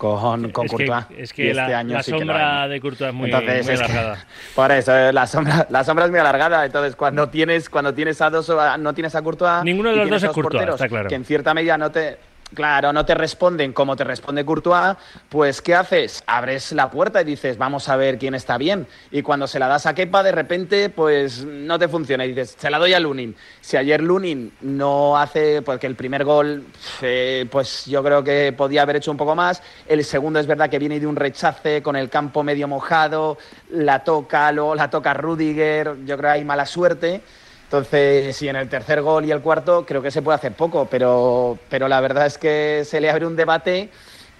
Con, 0.00 0.50
con 0.50 0.64
es 0.64 0.72
Courtois. 0.72 1.04
Que, 1.04 1.22
es 1.22 1.32
que 1.34 1.52
la, 1.52 1.82
este 1.82 2.10
sombra 2.10 2.66
de 2.66 2.80
Courtois 2.80 3.10
es 3.10 3.14
muy, 3.14 3.30
alargada. 3.30 4.26
por 4.54 4.72
eso, 4.72 5.12
la 5.12 5.26
sombra, 5.26 5.66
la 5.68 5.84
sombra 5.84 6.06
es 6.06 6.10
muy 6.10 6.20
alargada. 6.20 6.64
Entonces, 6.64 6.96
cuando 6.96 7.28
tienes, 7.28 7.68
cuando 7.68 7.92
tienes 7.92 8.18
a 8.22 8.30
dos, 8.30 8.50
no 8.78 8.94
tienes 8.94 9.14
a 9.14 9.20
Courtois. 9.20 9.62
Ninguno 9.62 9.90
de 9.90 9.96
los 9.96 10.08
dos 10.08 10.22
es 10.22 10.30
Courtois, 10.30 10.68
está 10.68 10.88
claro. 10.88 11.08
Que 11.08 11.16
en 11.16 11.24
cierta 11.26 11.52
medida 11.52 11.76
no 11.76 11.90
te 11.90 12.16
Claro, 12.54 12.92
no 12.92 13.06
te 13.06 13.14
responden 13.14 13.72
como 13.72 13.94
te 13.94 14.02
responde 14.02 14.44
Courtois, 14.44 14.96
pues 15.28 15.62
¿qué 15.62 15.76
haces? 15.76 16.24
Abres 16.26 16.72
la 16.72 16.90
puerta 16.90 17.22
y 17.22 17.24
dices, 17.24 17.56
vamos 17.56 17.88
a 17.88 17.94
ver 17.94 18.18
quién 18.18 18.34
está 18.34 18.58
bien. 18.58 18.88
Y 19.12 19.22
cuando 19.22 19.46
se 19.46 19.60
la 19.60 19.68
das 19.68 19.86
a 19.86 19.94
Kepa, 19.94 20.24
de 20.24 20.32
repente, 20.32 20.90
pues 20.90 21.44
no 21.44 21.78
te 21.78 21.86
funciona. 21.86 22.24
Y 22.24 22.30
dices, 22.30 22.56
se 22.58 22.68
la 22.68 22.78
doy 22.78 22.92
a 22.92 22.98
Lunin. 22.98 23.36
Si 23.60 23.76
ayer 23.76 24.02
Lunin 24.02 24.52
no 24.62 25.16
hace, 25.16 25.62
porque 25.62 25.86
el 25.86 25.94
primer 25.94 26.24
gol, 26.24 26.64
eh, 27.02 27.46
pues 27.50 27.86
yo 27.86 28.02
creo 28.02 28.24
que 28.24 28.52
podía 28.52 28.82
haber 28.82 28.96
hecho 28.96 29.12
un 29.12 29.16
poco 29.16 29.36
más. 29.36 29.62
El 29.86 30.04
segundo 30.04 30.40
es 30.40 30.48
verdad 30.48 30.68
que 30.68 30.80
viene 30.80 30.98
de 30.98 31.06
un 31.06 31.16
rechace 31.16 31.82
con 31.82 31.94
el 31.94 32.10
campo 32.10 32.42
medio 32.42 32.66
mojado, 32.66 33.38
la 33.70 34.02
toca, 34.02 34.50
luego 34.50 34.74
la 34.74 34.90
toca 34.90 35.14
Rudiger, 35.14 36.04
yo 36.04 36.16
creo 36.16 36.32
que 36.32 36.38
hay 36.38 36.44
mala 36.44 36.66
suerte. 36.66 37.22
Entonces, 37.70 38.34
sí, 38.36 38.48
en 38.48 38.56
el 38.56 38.68
tercer 38.68 39.00
gol 39.00 39.24
y 39.24 39.30
el 39.30 39.40
cuarto 39.42 39.86
creo 39.86 40.02
que 40.02 40.10
se 40.10 40.22
puede 40.22 40.34
hacer 40.34 40.54
poco, 40.54 40.88
pero, 40.90 41.56
pero 41.68 41.86
la 41.86 42.00
verdad 42.00 42.26
es 42.26 42.36
que 42.36 42.82
se 42.84 43.00
le 43.00 43.08
abre 43.08 43.26
un 43.26 43.36
debate 43.36 43.90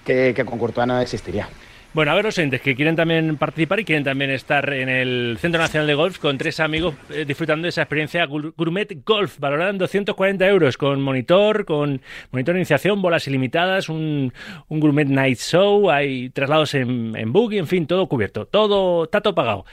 que, 0.04 0.34
con 0.44 0.58
Courtois 0.58 0.88
no 0.88 0.98
existiría. 0.98 1.48
Bueno, 1.92 2.10
a 2.10 2.16
ver 2.16 2.24
los 2.24 2.36
entes 2.38 2.60
que 2.60 2.74
quieren 2.74 2.96
también 2.96 3.36
participar 3.36 3.78
y 3.78 3.84
quieren 3.84 4.02
también 4.02 4.32
estar 4.32 4.72
en 4.72 4.88
el 4.88 5.38
Centro 5.40 5.60
Nacional 5.60 5.86
de 5.86 5.94
Golf 5.94 6.18
con 6.18 6.38
tres 6.38 6.58
amigos 6.58 6.96
eh, 7.08 7.24
disfrutando 7.24 7.66
de 7.66 7.68
esa 7.68 7.82
experiencia 7.82 8.26
Gourmet 8.26 8.98
Golf, 9.04 9.38
valorada 9.38 9.70
en 9.70 9.78
240 9.78 10.48
euros, 10.48 10.76
con 10.76 11.00
monitor, 11.00 11.64
con 11.66 12.02
monitor 12.32 12.54
de 12.54 12.60
iniciación, 12.62 13.00
bolas 13.00 13.28
ilimitadas, 13.28 13.88
un, 13.88 14.32
Gourmet 14.68 15.06
Night 15.06 15.38
Show, 15.38 15.88
hay 15.88 16.30
traslados 16.30 16.74
en, 16.74 17.14
en 17.14 17.32
buggy, 17.32 17.58
en 17.58 17.68
fin, 17.68 17.86
todo 17.86 18.08
cubierto, 18.08 18.46
todo, 18.46 19.04
está 19.04 19.20
todo 19.20 19.36
pagado. 19.36 19.64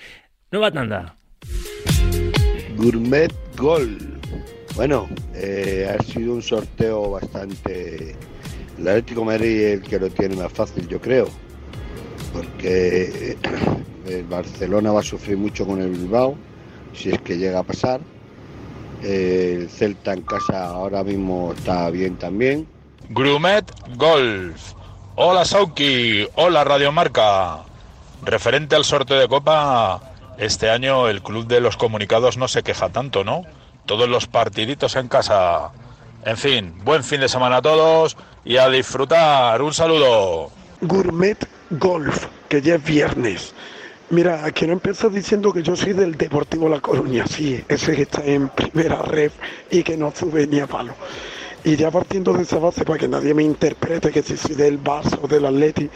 Nueva 0.52 0.72
tanda. 0.72 1.16
Gourmet 2.78 3.34
Gol. 3.58 3.98
Bueno, 4.76 5.10
eh, 5.34 5.90
ha 5.90 6.04
sido 6.04 6.34
un 6.34 6.42
sorteo 6.42 7.12
bastante... 7.12 8.16
El 8.78 8.88
Atlético 8.88 9.26
Madrid 9.26 9.62
es 9.62 9.82
el 9.82 9.82
que 9.82 10.00
lo 10.00 10.10
tiene 10.12 10.36
más 10.36 10.54
fácil, 10.54 10.88
yo 10.88 11.02
creo, 11.02 11.28
porque 12.32 13.36
el 14.06 14.24
Barcelona 14.26 14.92
va 14.92 15.00
a 15.00 15.04
sufrir 15.04 15.36
mucho 15.36 15.66
con 15.66 15.82
el 15.82 15.90
Bilbao, 15.90 16.36
si 16.94 17.10
es 17.10 17.20
que 17.22 17.40
llega 17.40 17.60
a 17.60 17.64
pasar. 17.64 18.02
El 19.02 19.68
Celta 19.70 20.14
en 20.14 20.22
casa 20.22 20.66
ahora 20.66 21.04
mismo 21.04 21.54
está 21.58 21.90
bien 21.90 22.18
también. 22.18 22.68
Grumet 23.10 23.66
Golf. 23.96 24.74
Hola 25.16 25.44
Sauki, 25.44 26.28
hola 26.36 26.64
Radiomarca. 26.64 27.64
Referente 28.24 28.76
al 28.76 28.84
sorteo 28.84 29.18
de 29.18 29.28
Copa, 29.28 30.02
este 30.38 30.70
año 30.70 31.10
el 31.10 31.22
Club 31.22 31.48
de 31.48 31.62
los 31.62 31.78
Comunicados 31.78 32.38
no 32.38 32.48
se 32.48 32.64
queja 32.64 32.90
tanto, 32.90 33.24
¿no? 33.24 33.44
Todos 33.86 34.08
los 34.08 34.28
partiditos 34.28 34.96
en 34.96 35.08
casa. 35.08 35.72
En 36.26 36.38
fin, 36.38 36.74
buen 36.84 37.04
fin 37.04 37.22
de 37.22 37.30
semana 37.30 37.58
a 37.58 37.62
todos 37.62 38.18
y 38.44 38.58
a 38.58 38.70
disfrutar. 38.70 39.62
Un 39.62 39.74
saludo. 39.74 40.52
Gourmet 40.82 41.38
Golf, 41.72 42.28
que 42.50 42.62
ya 42.62 42.76
es 42.76 42.84
viernes. 42.84 43.54
Mira, 44.10 44.50
quiero 44.52 44.74
empezar 44.74 45.12
diciendo 45.12 45.52
que 45.52 45.64
yo 45.64 45.76
soy 45.76 45.92
del 45.94 46.16
Deportivo 46.16 46.70
La 46.70 46.80
Coruña, 46.80 47.26
sí, 47.28 47.62
ese 47.68 47.94
que 47.94 48.04
está 48.04 48.24
en 48.24 48.48
primera 48.48 49.02
red 49.02 49.32
y 49.70 49.84
que 49.84 49.98
no 49.98 50.14
sube 50.16 50.48
ni 50.48 50.62
a 50.62 50.68
palo. 50.68 50.94
Y 51.66 51.76
ya 51.76 51.92
partiendo 51.92 52.32
de 52.32 52.44
esa 52.44 52.60
base, 52.60 52.86
para 52.86 53.00
que 53.00 53.10
nadie 53.10 53.34
me 53.34 53.44
interprete 53.44 54.12
que 54.12 54.24
si 54.24 54.38
soy 54.38 54.56
del 54.56 54.82
Barça 54.82 55.20
o 55.22 55.28
del 55.28 55.46
Atleti, 55.46 55.90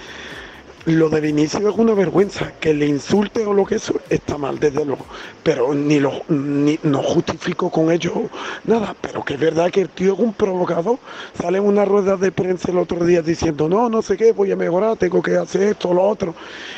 lo 0.86 1.10
de 1.10 1.22
Vinicius 1.22 1.64
es 1.64 1.78
una 1.78 1.94
vergüenza. 1.94 2.54
Que 2.60 2.74
le 2.74 2.88
insulte 2.88 3.46
o 3.46 3.54
lo 3.54 3.66
que 3.66 3.76
eso 3.76 4.00
está 4.10 4.38
mal, 4.38 4.60
desde 4.60 4.86
luego. 4.86 5.06
Pero 5.44 5.74
ni 5.74 6.00
lo 6.00 6.24
ni, 6.30 6.80
no 6.84 7.02
justifico 7.02 7.70
con 7.70 7.92
ello 7.92 8.30
nada. 8.66 8.96
Pero 9.00 9.24
que 9.24 9.36
es 9.36 9.40
verdad 9.40 9.72
que 9.72 9.82
el 9.82 9.90
tío 9.90 10.14
es 10.14 10.20
un 10.20 10.34
provocador. 10.34 11.00
Sale 11.40 11.58
en 11.60 11.66
una 11.66 11.86
rueda 11.86 12.18
de 12.18 12.32
prensa 12.32 12.72
el 12.72 12.78
otro 12.78 13.06
día 13.06 13.22
diciendo, 13.22 13.70
no, 13.70 13.90
no 13.90 14.02
sé 14.02 14.18
qué, 14.18 14.32
voy 14.32 14.52
a 14.52 14.56
mejorar, 14.56 14.98
tengo 14.98 15.22
que 15.22 15.38
hacer 15.38 15.64
esto, 15.64 15.94
lo 15.94 16.04
otro. 16.04 16.36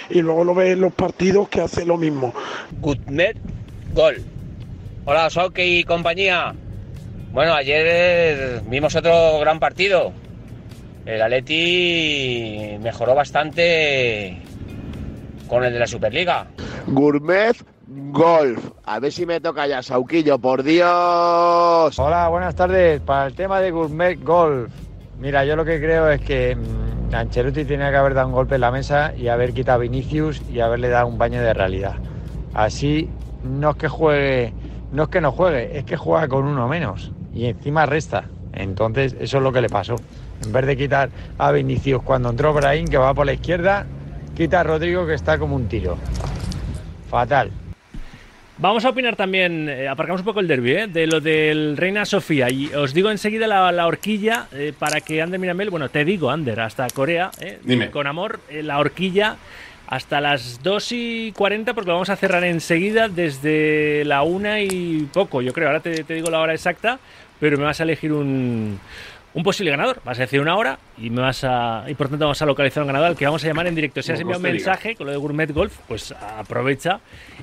Y 0.10 0.22
luego 0.22 0.44
lo 0.44 0.54
ve 0.54 0.72
en 0.72 0.82
los 0.82 0.94
partidos 0.94 1.50
que 1.50 1.62
hace 1.62 1.86
lo 1.86 1.98
mismo. 1.98 2.34
Goodnet 2.82 3.38
Gol. 3.94 4.22
Hola, 5.06 5.30
Soke 5.30 5.66
y 5.66 5.84
compañía. 5.84 6.54
Bueno, 7.32 7.54
ayer 7.54 8.62
vimos 8.68 8.96
otro 8.96 9.39
gran 9.39 9.60
partido 9.60 10.13
el 11.06 11.22
Atleti 11.22 12.78
mejoró 12.82 13.16
bastante 13.16 14.42
con 15.48 15.63
el 15.63 15.74
de 15.74 15.80
la 15.80 15.88
Superliga. 15.88 16.48
Gourmet 16.88 17.56
Golf. 17.88 18.72
A 18.86 19.00
ver 19.00 19.12
si 19.12 19.26
me 19.26 19.39
toca 19.39 19.68
ya, 19.68 19.82
Sauquillo, 19.82 20.39
por 20.39 20.63
Dios. 20.63 22.00
Hola, 22.00 22.28
buenas 22.30 22.56
tardes. 22.56 23.02
Para 23.02 23.28
el 23.28 23.36
tema 23.36 23.60
de 23.60 23.72
Gourmet 23.72 24.22
Golf, 24.24 24.72
mira, 25.20 25.46
yo 25.46 25.56
lo 25.56 25.66
que 25.66 25.80
creo 25.80 26.10
es 26.10 26.22
que 26.22 26.56
mmm, 26.56 27.13
Ancelotti 27.13 27.66
tenía 27.66 27.92
que 27.92 27.98
haber 27.98 28.13
dado 28.13 28.28
un 28.28 28.34
golpe 28.34 28.56
en 28.56 28.62
la 28.62 28.72
mesa 28.72 29.13
y 29.16 29.28
haber 29.28 29.54
quitado 29.54 29.78
a 29.78 29.82
Vinicius 29.82 30.42
y 30.50 30.60
haberle 30.60 30.89
dado 30.89 31.08
un 31.08 31.18
baño 31.18 31.42
de 31.42 31.54
realidad. 31.54 31.96
Así 32.54 33.10
no 33.44 33.72
es 33.72 33.76
que 33.76 33.88
juegue, 33.88 34.54
no 34.92 35.04
es 35.04 35.10
que 35.10 35.22
no 35.22 35.32
juegue, 35.32 35.78
es 35.78 35.84
que 35.84 35.98
juega 35.98 36.28
con 36.28 36.46
uno 36.46 36.68
menos 36.68 37.12
y 37.34 37.46
encima 37.46 37.86
resta. 37.86 38.26
Entonces, 38.54 39.16
eso 39.20 39.38
es 39.38 39.44
lo 39.44 39.52
que 39.52 39.62
le 39.62 39.70
pasó. 39.70 39.96
En 40.46 40.52
vez 40.52 40.66
de 40.66 40.78
quitar 40.78 41.10
a 41.38 41.52
Vinicius 41.52 42.04
cuando 42.04 42.30
entró 42.30 42.54
Brahim, 42.54 42.88
que 42.88 42.98
va 42.98 43.14
por 43.14 43.26
la 43.26 43.34
izquierda, 43.34 43.86
quita 44.36 44.62
a 44.62 44.64
Rodrigo, 44.64 45.06
que 45.06 45.14
está 45.14 45.38
como 45.38 45.56
un 45.56 45.68
tiro. 45.68 45.98
Fatal. 47.10 47.52
Vamos 48.58 48.86
a 48.86 48.90
opinar 48.90 49.16
también, 49.16 49.68
eh, 49.68 49.88
aparcamos 49.88 50.22
un 50.22 50.26
poco 50.26 50.40
el 50.40 50.48
derby, 50.48 50.72
¿eh? 50.74 50.88
de 50.88 51.08
lo 51.08 51.20
del 51.20 51.76
Reina 51.76 52.06
Sofía. 52.06 52.50
Y 52.50 52.68
os 52.68 52.94
digo 52.94 53.10
enseguida 53.10 53.48
la, 53.48 53.72
la 53.72 53.88
horquilla 53.88 54.48
eh, 54.54 54.74
para 54.78 55.02
que 55.02 55.22
Ander 55.22 55.40
Miramel, 55.40 55.70
bueno, 55.70 55.90
te 55.90 56.06
digo, 56.06 56.30
Ander, 56.30 56.60
hasta 56.60 56.88
Corea, 56.90 57.32
¿eh? 57.42 57.60
Dime. 57.64 57.90
con 57.90 58.06
amor, 58.06 58.40
eh, 58.50 58.62
la 58.62 58.78
horquilla 58.78 59.38
hasta 59.88 60.22
las 60.22 60.62
2 60.64 60.92
y 60.92 61.32
40, 61.34 61.74
porque 61.74 61.90
lo 61.90 61.96
vamos 61.96 62.10
a 62.10 62.16
cerrar 62.16 62.44
enseguida 62.44 63.10
desde 63.10 64.06
la 64.06 64.24
1 64.24 64.60
y 64.60 65.10
poco, 65.12 65.42
yo 65.42 65.52
creo. 65.52 65.68
Ahora 65.68 65.80
te, 65.82 66.04
te 66.04 66.14
digo 66.14 66.30
la 66.30 66.40
hora 66.40 66.54
exacta, 66.54 67.00
pero 67.40 67.58
me 67.58 67.64
vas 67.66 67.80
a 67.80 67.84
elegir 67.84 68.14
un, 68.14 68.80
un 69.34 69.43
posible 69.43 69.72
ganador. 69.72 70.02
Vas 70.04 70.17
a 70.19 70.22
decir 70.22 70.39
una 70.39 70.56
hora 70.56 70.78
y 70.98 71.10
me 71.10 71.22
vas 71.22 71.43
a 71.43 71.86
y 71.88 71.96
por 71.96 72.10
tanto 72.10 72.26
vamos 72.26 72.41
a 72.41 72.46
localizar 72.46 72.84
un 72.84 72.88
ganador 72.88 73.10
al 73.10 73.15
que 73.15 73.26
vamos 73.26 73.43
a 73.43 73.48
llamar 73.48 73.67
en 73.67 73.76
directo. 73.76 74.02
Si 74.02 74.12
has 74.12 74.19
enviado 74.19 74.39
un 74.39 74.43
mensaje 74.43 74.96
con 74.96 75.08
lo 75.08 75.12
de 75.12 75.17
Gourmet 75.17 75.52
Golf, 75.52 75.76
pues 75.88 76.12
aprovecha 76.12 77.00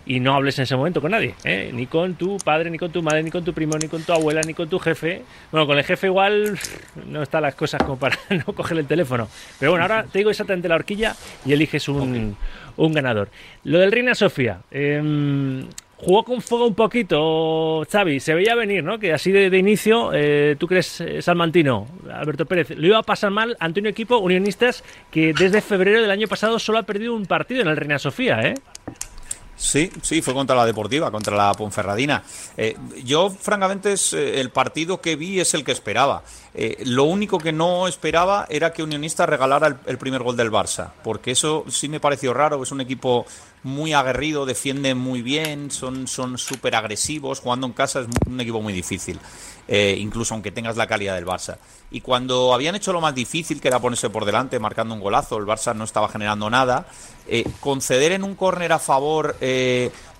y 0.07 0.21
no 0.21 0.35
hables 0.35 0.59
en 0.59 0.65
ese 0.65 0.77
momento 0.77 1.01
con 1.01 1.11
nadie, 1.11 1.35
¿eh? 1.45 1.71
ni 1.73 1.87
con 1.87 2.15
tu 2.15 2.39
padre, 2.39 2.71
ni 2.71 2.79
con 2.79 2.93
tu 2.93 3.03
madre, 3.03 3.23
ni 3.23 3.31
con 3.31 3.45
tu 3.45 3.53
primo, 3.53 3.77
ni 3.79 3.89
con 3.89 4.03
tu 4.03 4.13
abuela, 4.13 4.41
ni 4.43 4.55
con 4.55 4.69
tu 4.69 4.79
jefe. 4.79 5.23
Bueno, 5.51 5.67
con 5.67 5.79
el 5.79 5.85
jefe 5.85 6.07
igual 6.07 6.59
no 7.07 7.23
están 7.23 7.43
las 7.43 7.55
cosas 7.55 7.83
como 7.83 7.99
para 7.99 8.17
no 8.31 8.53
coger 8.55 8.79
el 8.79 8.87
teléfono. 8.87 9.29
Pero 9.59 9.73
bueno, 9.73 9.85
ahora 9.85 10.05
te 10.05 10.19
digo 10.19 10.31
exactamente 10.31 10.69
la 10.69 10.77
horquilla 10.77 11.17
y 11.45 11.53
eliges 11.53 11.89
un, 11.89 12.37
un 12.77 12.93
ganador. 12.93 13.31
Lo 13.65 13.79
del 13.79 13.93
Reina 13.93 14.15
Sofía. 14.15 14.61
Eh, 14.71 15.65
jugó 16.01 16.25
con 16.25 16.41
fuego 16.41 16.67
un 16.67 16.75
poquito, 16.75 17.87
Xavi. 17.91 18.21
Se 18.21 18.35
veía 18.35 18.55
venir, 18.55 18.83
¿no? 18.83 18.99
Que 18.99 19.13
así 19.13 19.31
de, 19.31 19.51
de 19.51 19.59
inicio, 19.59 20.11
eh, 20.13 20.57
tú 20.59 20.67
crees, 20.67 21.01
eh, 21.01 21.23
Salmantino, 21.23 21.87
Alberto 22.13 22.47
Pérez, 22.47 22.71
lo 22.71 22.87
iba 22.87 22.99
a 22.99 23.03
pasar 23.03 23.31
mal 23.31 23.57
ante 23.61 23.81
un 23.81 23.87
equipo 23.87 24.19
unionistas 24.19 24.83
que 25.11 25.33
desde 25.33 25.61
febrero 25.61 26.01
del 26.01 26.11
año 26.11 26.29
pasado 26.29 26.59
solo 26.59 26.79
ha 26.79 26.83
perdido 26.85 27.15
un 27.15 27.27
partido 27.27 27.63
en 27.63 27.69
el 27.69 27.77
Reina 27.77 27.99
Sofía, 27.99 28.41
¿eh? 28.41 28.55
Sí, 29.57 29.91
sí, 30.01 30.23
fue 30.23 30.33
contra 30.33 30.57
la 30.57 30.65
Deportiva, 30.65 31.11
contra 31.11 31.37
la 31.37 31.53
Ponferradina. 31.53 32.23
Eh, 32.57 32.79
yo, 33.05 33.29
francamente, 33.29 33.93
es, 33.93 34.15
el 34.15 34.49
partido 34.49 35.03
que 35.03 35.17
vi 35.17 35.39
es 35.39 35.53
el 35.53 35.65
que 35.65 35.73
esperaba. 35.73 36.23
Eh, 36.53 36.83
lo 36.85 37.05
único 37.05 37.39
que 37.39 37.53
no 37.53 37.87
esperaba 37.87 38.47
era 38.49 38.73
que 38.73 38.83
Unionista 38.83 39.25
regalara 39.25 39.79
el, 39.87 39.99
primer 39.99 40.23
gol 40.23 40.37
del 40.37 40.51
Barça, 40.51 40.91
porque 41.05 41.31
eso 41.31 41.65
sí 41.69 41.89
me 41.89 42.01
pareció 42.01 42.35
raro. 42.35 42.63
Es 42.63 42.73
un 42.73 42.81
equipo 42.81 43.25
muy 43.63 43.93
aguerrido, 43.93 44.47
defiende 44.47 44.95
muy 44.95 45.23
bien, 45.23 45.71
son 45.71 46.09
súper 46.09 46.75
agresivos. 46.75 47.41
Jugando 47.41 47.67
en 47.67 47.73
casa 47.73 48.01
es 48.01 48.09
un 48.27 48.41
equipo 48.41 48.61
muy 48.61 48.73
difícil, 48.73 49.21
eh, 49.69 49.97
incluso 49.99 50.35
aunque 50.35 50.51
tengas 50.51 50.77
la 50.77 50.89
calidad 50.89 51.15
del 51.15 51.27
Barça. 51.27 51.59
Y 51.93 52.01
cuando 52.01 52.53
habían 52.53 52.75
hecho 52.75 52.93
lo 52.93 53.01
más 53.01 53.15
difícil, 53.15 53.61
que 53.61 53.69
era 53.69 53.79
ponerse 53.79 54.11
por 54.11 54.25
delante, 54.25 54.59
marcando 54.59 54.95
un 54.95 55.01
golazo, 55.01 55.37
el 55.39 55.45
Barça 55.45 55.75
no 55.75 55.85
estaba 55.85 56.09
generando 56.09 56.51
nada, 56.51 56.87
eh, 57.29 57.45
conceder 57.61 58.13
en 58.13 58.25
un 58.25 58.35
córner 58.35 58.73
a 58.73 58.79
favor 58.81 59.37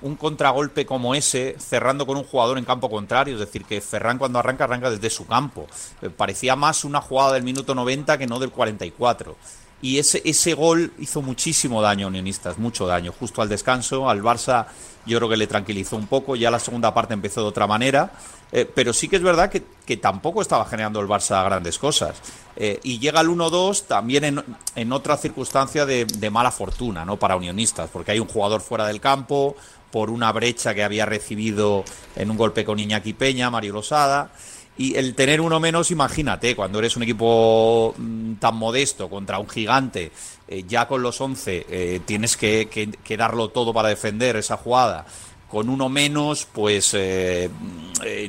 un 0.03 0.17
contragolpe 0.17 0.87
como 0.87 1.15
ese, 1.15 1.57
cerrando 1.59 2.07
con 2.07 2.17
un 2.17 2.25
jugador 2.25 2.59
en 2.59 2.65
campo 2.65 2.91
contrario, 2.91 3.35
es 3.35 3.41
decir, 3.41 3.65
que 3.65 3.81
Ferran 3.81 4.19
cuando 4.19 4.39
arranca, 4.39 4.65
arranca 4.65 4.91
desde 4.91 5.11
su 5.11 5.27
campo. 5.27 5.67
Eh, 6.03 6.11
parecía 6.11 6.57
más 6.57 6.85
una 6.85 7.01
jugada 7.01 7.35
del 7.35 7.43
minuto 7.43 7.75
90 7.75 8.19
que 8.19 8.27
no 8.27 8.39
del 8.39 8.51
44. 8.51 9.37
Y 9.83 9.99
ese, 9.99 10.21
ese 10.25 10.53
gol 10.55 10.93
hizo 10.99 11.23
muchísimo 11.23 11.81
daño 11.81 12.07
a 12.07 12.09
Unionistas, 12.09 12.59
mucho 12.59 12.87
daño. 12.87 13.13
Justo 13.19 13.41
al 13.41 13.49
descanso, 13.49 14.11
al 14.11 14.23
Barça 14.23 14.67
yo 15.07 15.19
creo 15.19 15.31
que 15.31 15.37
le 15.37 15.47
tranquilizó 15.47 15.97
un 15.97 16.07
poco, 16.07 16.37
ya 16.37 16.51
la 16.51 16.59
segunda 16.59 16.93
parte 16.93 17.15
empezó 17.15 17.41
de 17.41 17.49
otra 17.49 17.67
manera, 17.67 18.13
eh, 18.53 18.71
pero 18.73 18.93
sí 18.93 19.09
que 19.09 19.17
es 19.17 19.23
verdad 19.23 19.49
que, 19.49 19.63
que, 19.87 19.97
tampoco 19.97 20.43
estaba 20.43 20.67
generando 20.67 21.01
el 21.01 21.09
Barça 21.09 21.43
grandes 21.45 21.79
cosas. 21.79 22.17
Eh, 22.57 22.79
y 22.83 22.99
llega 22.99 23.21
el 23.21 23.29
1-2 23.29 23.87
también 23.87 24.25
en, 24.25 24.45
en, 24.75 24.93
otra 24.93 25.17
circunstancia 25.17 25.87
de, 25.87 26.05
de, 26.05 26.31
mala 26.31 26.51
fortuna 26.51 27.05
¿no? 27.05 27.17
para 27.17 27.37
Unionistas, 27.37 27.89
porque 27.91 28.11
hay 28.11 28.21
un 28.21 28.29
jugador 28.29 28.61
fuera 28.61 28.87
del 28.87 29.01
campo 29.01 29.57
por 29.91 30.11
una 30.11 30.33
brecha 30.33 30.75
que 30.75 30.83
había 30.83 31.07
recibido 31.07 31.85
en 32.17 32.31
un 32.31 32.37
golpe 32.37 32.65
con 32.65 32.79
Iñaki 32.79 33.13
Peña, 33.13 33.51
Mario 33.51 33.75
Losada. 33.75 34.31
Y 34.77 34.97
el 34.97 35.15
tener 35.15 35.41
uno 35.41 35.61
menos, 35.61 35.91
imagínate, 35.91 36.57
cuando 36.57 36.79
eres 36.79 36.97
un 36.97 37.03
equipo 37.03 37.95
mm, 37.99 38.35
tan 38.35 38.57
modesto 38.57 39.11
contra 39.11 39.39
un 39.39 39.49
gigante, 39.49 40.11
eh, 40.49 40.65
ya 40.67 40.89
con 40.89 41.03
los 41.03 41.21
11 41.21 41.67
eh, 41.69 42.01
tienes 42.07 42.37
que, 42.37 42.89
darlo 43.19 43.51
todo 43.51 43.75
para 43.75 43.89
defender 43.89 44.37
esa 44.37 44.57
jugada. 44.57 45.05
Con 45.49 45.69
uno 45.69 45.89
menos, 45.89 46.47
pues 46.51 46.95
eh, 46.95 47.51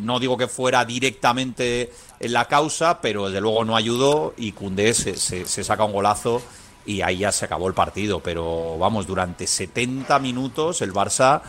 no 0.01 0.19
digo 0.19 0.35
que 0.37 0.47
fuera 0.47 0.83
directamente 0.83 1.91
en 2.19 2.33
la 2.33 2.45
causa, 2.45 2.99
pero 2.99 3.27
desde 3.27 3.39
luego 3.39 3.63
no 3.63 3.75
ayudó 3.75 4.33
y 4.35 4.51
Cundé 4.53 4.93
se, 4.95 5.15
se 5.15 5.63
saca 5.63 5.85
un 5.85 5.93
golazo 5.93 6.41
y 6.85 7.01
ahí 7.01 7.19
ya 7.19 7.31
se 7.31 7.45
acabó 7.45 7.67
el 7.67 7.73
partido. 7.73 8.19
Pero 8.19 8.77
vamos, 8.77 9.07
durante 9.07 9.47
70 9.47 10.19
minutos 10.19 10.81
el 10.81 10.93
Barça 10.93 11.41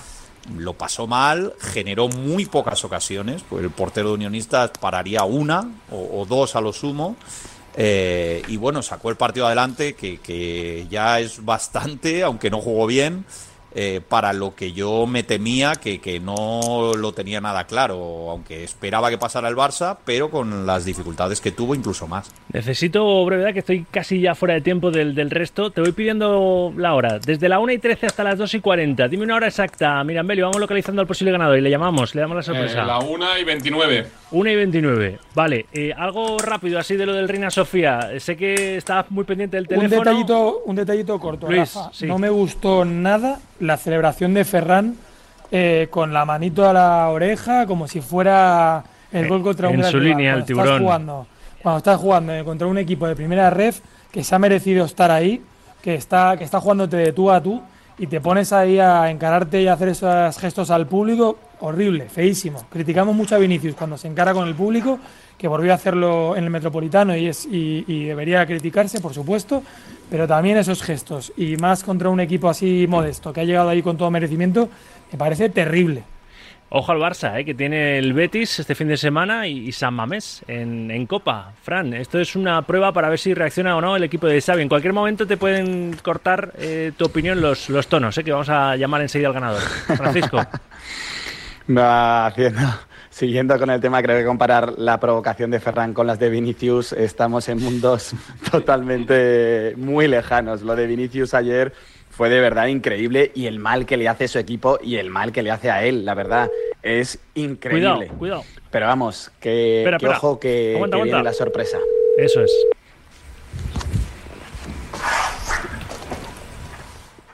lo 0.56 0.74
pasó 0.74 1.06
mal, 1.06 1.54
generó 1.60 2.08
muy 2.08 2.46
pocas 2.46 2.84
ocasiones, 2.84 3.44
pues 3.48 3.62
el 3.62 3.70
portero 3.70 4.08
de 4.08 4.14
Unionistas 4.14 4.72
pararía 4.80 5.24
una 5.24 5.70
o, 5.90 6.26
dos 6.28 6.56
a 6.56 6.60
lo 6.60 6.72
sumo. 6.72 7.16
Eh, 7.74 8.42
y 8.48 8.56
bueno, 8.58 8.82
sacó 8.82 9.08
el 9.08 9.16
partido 9.16 9.46
adelante, 9.46 9.94
que, 9.94 10.18
que, 10.18 10.86
ya 10.90 11.20
es 11.20 11.42
bastante, 11.44 12.22
aunque 12.22 12.50
no 12.50 12.60
jugó 12.60 12.86
bien, 12.86 13.24
eh, 13.74 14.00
para 14.06 14.32
lo 14.32 14.54
que 14.54 14.72
yo 14.72 15.06
me 15.06 15.22
temía, 15.22 15.72
que, 15.74 16.00
que, 16.00 16.20
no 16.20 16.92
lo 16.96 17.12
tenía 17.12 17.40
nada 17.40 17.64
claro, 17.64 18.30
aunque 18.30 18.64
esperaba 18.64 19.10
que 19.10 19.18
pasara 19.18 19.48
el 19.48 19.56
Barça, 19.56 19.98
pero 20.04 20.30
con 20.30 20.66
las 20.66 20.84
dificultades 20.84 21.40
que 21.40 21.52
tuvo, 21.52 21.74
incluso 21.74 22.06
más. 22.06 22.30
Necesito 22.52 23.24
brevedad, 23.24 23.52
que 23.52 23.60
estoy 23.60 23.86
casi 23.90 24.20
ya 24.20 24.34
fuera 24.34 24.54
de 24.54 24.60
tiempo 24.60 24.90
del, 24.90 25.14
del 25.14 25.30
resto. 25.30 25.70
Te 25.70 25.80
voy 25.80 25.92
pidiendo 25.92 26.72
la 26.76 26.94
hora, 26.94 27.18
desde 27.18 27.48
la 27.48 27.58
1 27.58 27.72
y 27.72 27.78
13 27.78 28.06
hasta 28.06 28.24
las 28.24 28.38
2 28.38 28.54
y 28.54 28.60
40. 28.60 29.08
Dime 29.08 29.24
una 29.24 29.36
hora 29.36 29.46
exacta, 29.46 30.02
Mirambelio, 30.04 30.46
vamos 30.46 30.60
localizando 30.60 31.00
al 31.00 31.06
posible 31.06 31.32
ganador 31.32 31.58
y 31.58 31.60
le 31.60 31.70
llamamos, 31.70 32.14
le 32.14 32.20
damos 32.20 32.36
la 32.36 32.42
sorpresa. 32.42 32.82
Eh, 32.82 32.86
la 32.86 32.98
1 32.98 33.38
y 33.38 33.44
29. 33.44 34.06
1 34.32 34.50
y 34.50 34.56
29. 34.56 35.18
Vale, 35.34 35.66
eh, 35.72 35.92
algo 35.96 36.38
rápido 36.38 36.78
así 36.78 36.96
de 36.96 37.06
lo 37.06 37.12
del 37.14 37.28
Reina 37.28 37.50
Sofía. 37.50 38.10
Sé 38.18 38.36
que 38.36 38.76
estabas 38.76 39.10
muy 39.10 39.24
pendiente 39.24 39.56
del 39.56 39.68
teléfono. 39.68 39.98
Un 39.98 40.04
detallito, 40.04 40.62
un 40.64 40.76
detallito 40.76 41.18
corto, 41.18 41.46
Luis, 41.46 41.74
Rafa. 41.74 41.90
sí. 41.92 42.06
No 42.06 42.18
me 42.18 42.30
gustó 42.30 42.84
nada 42.84 43.40
la 43.62 43.76
celebración 43.76 44.34
de 44.34 44.44
Ferran 44.44 44.96
eh, 45.50 45.88
con 45.90 46.12
la 46.12 46.24
manito 46.24 46.68
a 46.68 46.72
la 46.72 47.08
oreja, 47.08 47.66
como 47.66 47.86
si 47.88 48.00
fuera 48.00 48.82
el 49.12 49.28
gol 49.28 49.42
contra 49.42 49.68
un 49.68 49.76
En 49.76 49.84
su 49.84 49.98
línea, 49.98 50.34
el 50.34 50.44
Cuando 50.44 50.46
tiburón. 50.46 50.68
Estás 50.68 50.80
jugando 50.80 51.26
cuando 51.62 51.78
estás 51.78 52.00
jugando 52.00 52.44
contra 52.44 52.66
un 52.66 52.76
equipo 52.78 53.06
de 53.06 53.14
primera 53.14 53.48
ref 53.48 53.80
que 54.10 54.24
se 54.24 54.34
ha 54.34 54.38
merecido 54.38 54.84
estar 54.84 55.12
ahí, 55.12 55.40
que 55.80 55.94
está, 55.94 56.36
que 56.36 56.42
está 56.42 56.60
jugándote 56.60 56.96
de 56.96 57.12
tú 57.12 57.30
a 57.30 57.40
tú 57.40 57.62
y 57.98 58.08
te 58.08 58.20
pones 58.20 58.52
ahí 58.52 58.80
a 58.80 59.08
encararte 59.10 59.62
y 59.62 59.68
a 59.68 59.74
hacer 59.74 59.88
esos 59.88 60.36
gestos 60.38 60.70
al 60.70 60.88
público, 60.88 61.38
horrible, 61.60 62.08
feísimo. 62.08 62.66
Criticamos 62.68 63.14
mucho 63.14 63.36
a 63.36 63.38
Vinicius 63.38 63.76
cuando 63.76 63.96
se 63.96 64.08
encara 64.08 64.34
con 64.34 64.48
el 64.48 64.56
público, 64.56 64.98
que 65.38 65.46
volvió 65.46 65.70
a 65.70 65.76
hacerlo 65.76 66.36
en 66.36 66.44
el 66.44 66.50
Metropolitano 66.50 67.16
y, 67.16 67.28
es, 67.28 67.46
y, 67.46 67.84
y 67.86 68.06
debería 68.06 68.44
criticarse, 68.44 69.00
por 69.00 69.14
supuesto, 69.14 69.62
pero 70.12 70.28
también 70.28 70.58
esos 70.58 70.82
gestos, 70.82 71.32
y 71.38 71.56
más 71.56 71.82
contra 71.82 72.10
un 72.10 72.20
equipo 72.20 72.50
así 72.50 72.84
modesto, 72.86 73.32
que 73.32 73.40
ha 73.40 73.44
llegado 73.44 73.70
ahí 73.70 73.80
con 73.80 73.96
todo 73.96 74.10
merecimiento, 74.10 74.68
me 75.10 75.16
parece 75.16 75.48
terrible. 75.48 76.04
Ojo 76.68 76.92
al 76.92 76.98
Barça, 76.98 77.40
eh, 77.40 77.46
que 77.46 77.54
tiene 77.54 77.96
el 77.96 78.12
Betis 78.12 78.58
este 78.58 78.74
fin 78.74 78.88
de 78.88 78.98
semana 78.98 79.46
y, 79.46 79.68
y 79.68 79.72
San 79.72 79.94
Mamés 79.94 80.44
en, 80.48 80.90
en, 80.90 81.06
Copa. 81.06 81.54
Fran, 81.62 81.94
esto 81.94 82.20
es 82.20 82.36
una 82.36 82.60
prueba 82.60 82.92
para 82.92 83.08
ver 83.08 83.18
si 83.18 83.32
reacciona 83.32 83.74
o 83.74 83.80
no 83.80 83.96
el 83.96 84.04
equipo 84.04 84.26
de 84.26 84.38
Xavi. 84.38 84.60
En 84.60 84.68
cualquier 84.68 84.92
momento 84.92 85.26
te 85.26 85.38
pueden 85.38 85.96
cortar 86.02 86.52
eh, 86.58 86.92
tu 86.94 87.06
opinión 87.06 87.40
los, 87.40 87.70
los 87.70 87.86
tonos, 87.86 88.18
eh, 88.18 88.22
que 88.22 88.32
vamos 88.32 88.50
a 88.50 88.76
llamar 88.76 89.00
enseguida 89.00 89.28
al 89.28 89.34
ganador. 89.34 89.62
Francisco. 89.96 90.46
Va 91.74 92.26
haciendo. 92.26 92.68
Siguiendo 93.12 93.58
con 93.58 93.68
el 93.68 93.78
tema, 93.78 94.02
creo 94.02 94.18
que 94.18 94.24
comparar 94.24 94.78
la 94.78 94.98
provocación 94.98 95.50
de 95.50 95.60
Ferran 95.60 95.92
con 95.92 96.06
las 96.06 96.18
de 96.18 96.30
Vinicius, 96.30 96.94
estamos 96.94 97.46
en 97.50 97.62
mundos 97.62 98.14
totalmente 98.50 99.74
muy 99.76 100.08
lejanos. 100.08 100.62
Lo 100.62 100.74
de 100.74 100.86
Vinicius 100.86 101.34
ayer 101.34 101.74
fue 102.08 102.30
de 102.30 102.40
verdad 102.40 102.68
increíble 102.68 103.30
y 103.34 103.48
el 103.48 103.58
mal 103.58 103.84
que 103.84 103.98
le 103.98 104.08
hace 104.08 104.28
su 104.28 104.38
equipo 104.38 104.78
y 104.82 104.96
el 104.96 105.10
mal 105.10 105.30
que 105.30 105.42
le 105.42 105.50
hace 105.50 105.70
a 105.70 105.84
él, 105.84 106.06
la 106.06 106.14
verdad, 106.14 106.48
es 106.82 107.18
increíble. 107.34 108.08
Cuidado, 108.08 108.18
cuidado. 108.18 108.44
Pero 108.70 108.86
vamos, 108.86 109.30
que, 109.38 109.80
Espera, 109.80 109.98
que 109.98 110.06
espera. 110.06 110.18
ojo 110.18 110.40
que, 110.40 110.72
Aguanta, 110.76 110.96
que 110.96 111.02
viene 111.02 111.22
la 111.22 111.32
sorpresa. 111.34 111.76
Eso 112.16 112.40
es. 112.40 112.50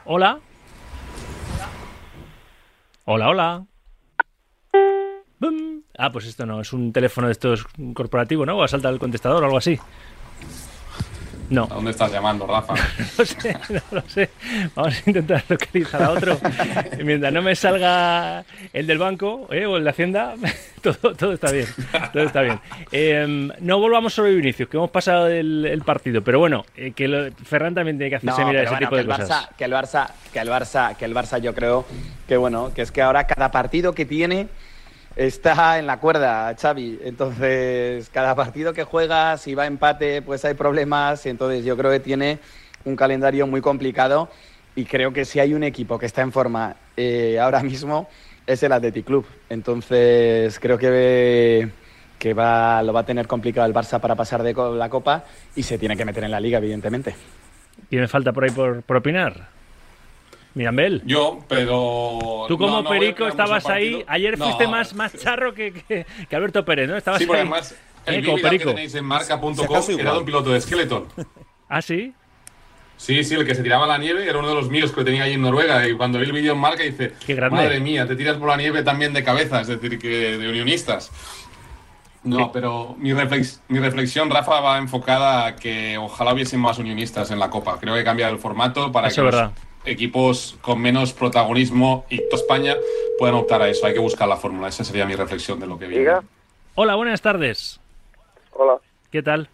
Hola. 0.05 0.41
Hola, 3.05 3.29
hola. 3.29 3.68
Bum. 5.41 5.83
Ah, 5.97 6.11
pues 6.11 6.27
esto 6.27 6.47
no, 6.47 6.61
es 6.61 6.73
un 6.73 6.93
teléfono 6.93 7.27
de 7.29 7.33
estos 7.33 7.65
corporativo, 7.95 8.45
¿no? 8.47 8.57
O 8.59 8.63
ha 8.63 8.69
saltado 8.69 8.95
el 8.95 9.01
contestador 9.01 9.43
o 9.43 9.47
algo 9.47 9.59
así. 9.59 9.79
No. 11.51 11.65
¿A 11.65 11.75
dónde 11.77 11.93
estás 11.93 12.13
llamando, 12.13 12.47
Rafa? 12.47 12.75
No 13.19 13.25
sé, 13.25 13.57
no 13.71 13.81
lo 13.91 14.03
sé. 14.03 14.29
Vamos 14.75 14.95
a 14.97 15.03
intentar 15.11 15.43
localizar 15.49 16.03
a 16.03 16.11
otro. 16.11 16.39
Y 17.01 17.05
mientras 17.05 17.33
no 17.33 17.41
me 17.41 17.57
salga 17.57 18.45
el 18.73 18.87
del 18.87 18.99
banco 18.99 19.49
¿eh? 19.51 19.65
o 19.65 19.79
el 19.79 19.85
de 19.85 19.89
Hacienda, 19.91 20.35
todo, 20.83 21.15
todo 21.15 21.33
está 21.33 21.51
bien. 21.51 21.67
Todo 22.13 22.23
está 22.25 22.43
bien. 22.43 22.61
Eh, 22.93 23.49
no 23.61 23.79
volvamos 23.81 24.13
sobre 24.13 24.35
Vinicius, 24.35 24.69
que 24.69 24.77
hemos 24.77 24.91
pasado 24.91 25.27
el, 25.29 25.65
el 25.65 25.81
partido. 25.83 26.21
Pero 26.23 26.39
bueno, 26.39 26.67
eh, 26.77 26.93
que 26.93 27.09
lo- 27.09 27.33
Ferran 27.33 27.75
también 27.75 27.97
tiene 27.97 28.11
que 28.11 28.17
hacerse 28.17 28.43
No, 28.43 28.49
mirar 28.49 28.65
ese 28.65 28.73
bueno, 28.75 28.87
tipo 28.87 28.97
de 28.97 29.05
que 29.07 29.11
el 29.11 29.17
cosas. 29.19 29.31
Barça, 29.31 29.57
que 29.57 29.65
el 29.65 29.73
Barça, 29.73 30.11
que 30.35 30.39
el 30.41 30.49
Barça, 30.51 30.97
que 30.97 31.05
el 31.07 31.15
Barça, 31.15 31.41
yo 31.41 31.55
creo 31.55 31.87
que 32.29 32.37
bueno, 32.37 32.75
que 32.75 32.83
es 32.83 32.93
que 32.93 33.01
ahora 33.01 33.25
cada 33.27 33.51
partido 33.51 33.95
que 33.95 34.05
tiene 34.05 34.49
está 35.19 35.79
en 35.79 35.87
la 35.87 35.99
cuerda, 35.99 36.55
Xavi. 36.55 37.01
Entonces, 37.03 38.09
cada 38.11 38.35
partido 38.35 38.73
que 38.73 38.85
juega, 38.85 39.37
si 39.37 39.55
va 39.55 39.65
a 39.65 39.67
empate, 39.67 40.23
pues 40.23 40.45
hay 40.45 40.55
problemas. 40.55 41.27
Entonces, 41.27 41.65
yo 41.65 41.77
creo 41.77 41.91
que 41.91 42.01
tiene 42.01 42.39
un 42.85 42.97
calendario 42.97 43.47
muy 43.47 43.61
complicado 43.61 44.31
y 44.77 44.85
creo 44.85 45.13
que 45.13 45.25
si 45.25 45.41
hay 45.41 45.55
un 45.55 45.65
equipo 45.65 45.99
que 45.99 46.07
está 46.07 46.23
en 46.23 46.33
forma 46.33 46.77
eh, 46.97 47.39
ahora 47.41 47.63
mismo 47.63 48.09
es 48.47 48.63
el 48.63 48.73
Athletic 48.73 49.05
Club. 49.05 49.27
Entonces, 49.51 50.59
creo 50.61 50.79
que 50.79 51.69
que 52.19 52.35
va, 52.35 52.83
lo 52.83 52.93
va 52.93 53.01
a 53.01 53.07
tener 53.07 53.29
complicado 53.29 53.67
el 53.67 53.73
Barça 53.73 54.01
para 54.01 54.17
pasar 54.17 54.43
de 54.43 54.53
la 54.53 54.89
Copa 54.89 55.25
y 55.55 55.63
se 55.63 55.79
tiene 55.79 55.97
que 55.97 56.05
meter 56.05 56.25
en 56.25 56.33
la 56.33 56.41
Liga, 56.41 56.59
evidentemente. 56.59 57.15
¿Y 57.91 57.97
me 57.97 58.09
falta 58.09 58.33
por 58.33 58.43
ahí 58.43 58.51
por, 58.51 58.83
por 58.83 58.97
opinar? 58.97 59.58
Mirambel. 60.55 61.03
Yo, 61.05 61.41
pero. 61.49 62.45
Tú 62.49 62.59
como 62.59 62.77
no, 62.79 62.83
no 62.83 62.91
Perico 62.91 63.27
estabas 63.29 63.67
ahí, 63.67 64.05
ayer 64.09 64.39
No, 64.39 64.47
fuiste 64.47 64.67
más, 64.67 64.95
más 64.95 65.17
charro 65.17 65.55
que, 65.55 65.73
que, 65.73 66.07
que 66.29 66.37
Alberto 66.37 66.65
Pérez, 66.65 66.89
¿no? 66.89 66.97
Estabas 66.97 67.21
Sí, 67.21 67.27
porque 67.27 67.43
ahí, 67.43 67.47
además 67.47 67.73
eh, 68.07 68.17
el 68.17 68.25
como 68.25 68.37
vídeo 68.37 68.51
que 68.51 68.59
tenéis 68.59 68.95
en 68.95 69.05
marca.com 69.05 69.83
Si 69.83 69.93
era 69.93 70.13
de 70.13 70.19
un 70.19 70.25
piloto 70.25 70.51
de 70.51 70.61
Skeleton. 70.61 71.07
¿Ah, 71.69 71.83
sí? 71.83 72.13
Sí, 72.97 73.23
sí, 73.23 73.35
el 73.35 73.47
que 73.47 73.55
se 73.55 73.63
tiraba 73.63 73.85
a 73.85 73.89
la 73.89 73.99
nieve 73.99 74.29
era 74.29 74.39
uno 74.39 74.49
de 74.49 74.55
los 74.57 74.71
míos 74.71 74.91
que 74.91 75.05
tenía 75.05 75.23
ahí 75.23 75.35
en 75.35 75.43
Noruega. 75.43 75.87
Y 75.87 75.95
cuando 75.95 76.19
vi 76.19 76.25
el 76.25 76.33
vídeo 76.33 76.55
en 76.55 76.59
marca 76.59 76.83
dice: 76.83 77.13
Qué. 77.25 77.37
Madre 77.37 77.79
mía, 77.79 78.07
te 78.09 78.17
tiras 78.17 78.37
por 78.39 78.49
la 78.49 78.57
nieve 78.57 78.83
también 78.83 79.13
de 79.13 79.23
cabeza, 79.23 79.61
es 79.61 79.69
decir, 79.69 79.99
que 80.01 80.37
de 80.37 80.49
unionistas. 80.49 81.13
No, 82.25 82.51
pero 82.51 82.97
mi, 82.99 83.13
reflex- 83.13 83.61
mi 83.69 83.79
reflexión, 83.79 84.29
Rafa, 84.29 84.61
va 84.61 84.79
enfocada 84.79 85.47
a 85.47 85.57
que 85.57 85.97
ojalá 85.97 86.35
hubiesen 86.35 86.59
más 86.59 86.79
unionistas 86.79 87.31
en 87.31 87.39
la 87.39 87.49
Copa. 87.49 87.79
Creo 87.79 87.95
que 87.95 88.03
cambiar 88.03 88.33
el 88.33 88.39
formato 88.39 88.91
para 88.91 89.07
Eso 89.07 89.23
que 89.23 89.29
es 89.29 89.35
los 89.35 89.43
verdad. 89.43 89.53
Equipos 89.91 90.57
con 90.61 90.81
menos 90.81 91.13
protagonismo 91.13 92.07
y 92.11 92.19
toda 92.29 92.37
España 92.43 92.75
puedan 93.19 93.35
optar 93.37 93.63
a 93.63 93.69
eso. 93.69 93.87
Hay 93.87 93.95
que 93.95 93.99
buscar 94.01 94.29
la 94.29 94.37
fórmula. 94.37 94.69
Esa 94.69 94.85
sería 94.85 95.07
mi 95.07 95.15
reflexión 95.17 95.59
de 95.61 95.67
lo 95.67 95.79
que 95.79 95.87
viene. 95.87 96.11
Hola, 96.75 96.95
buenas 96.95 97.21
tardes. 97.23 97.81
Hola, 98.53 98.79
¿Qué 99.11 99.23
tal? 99.23 99.49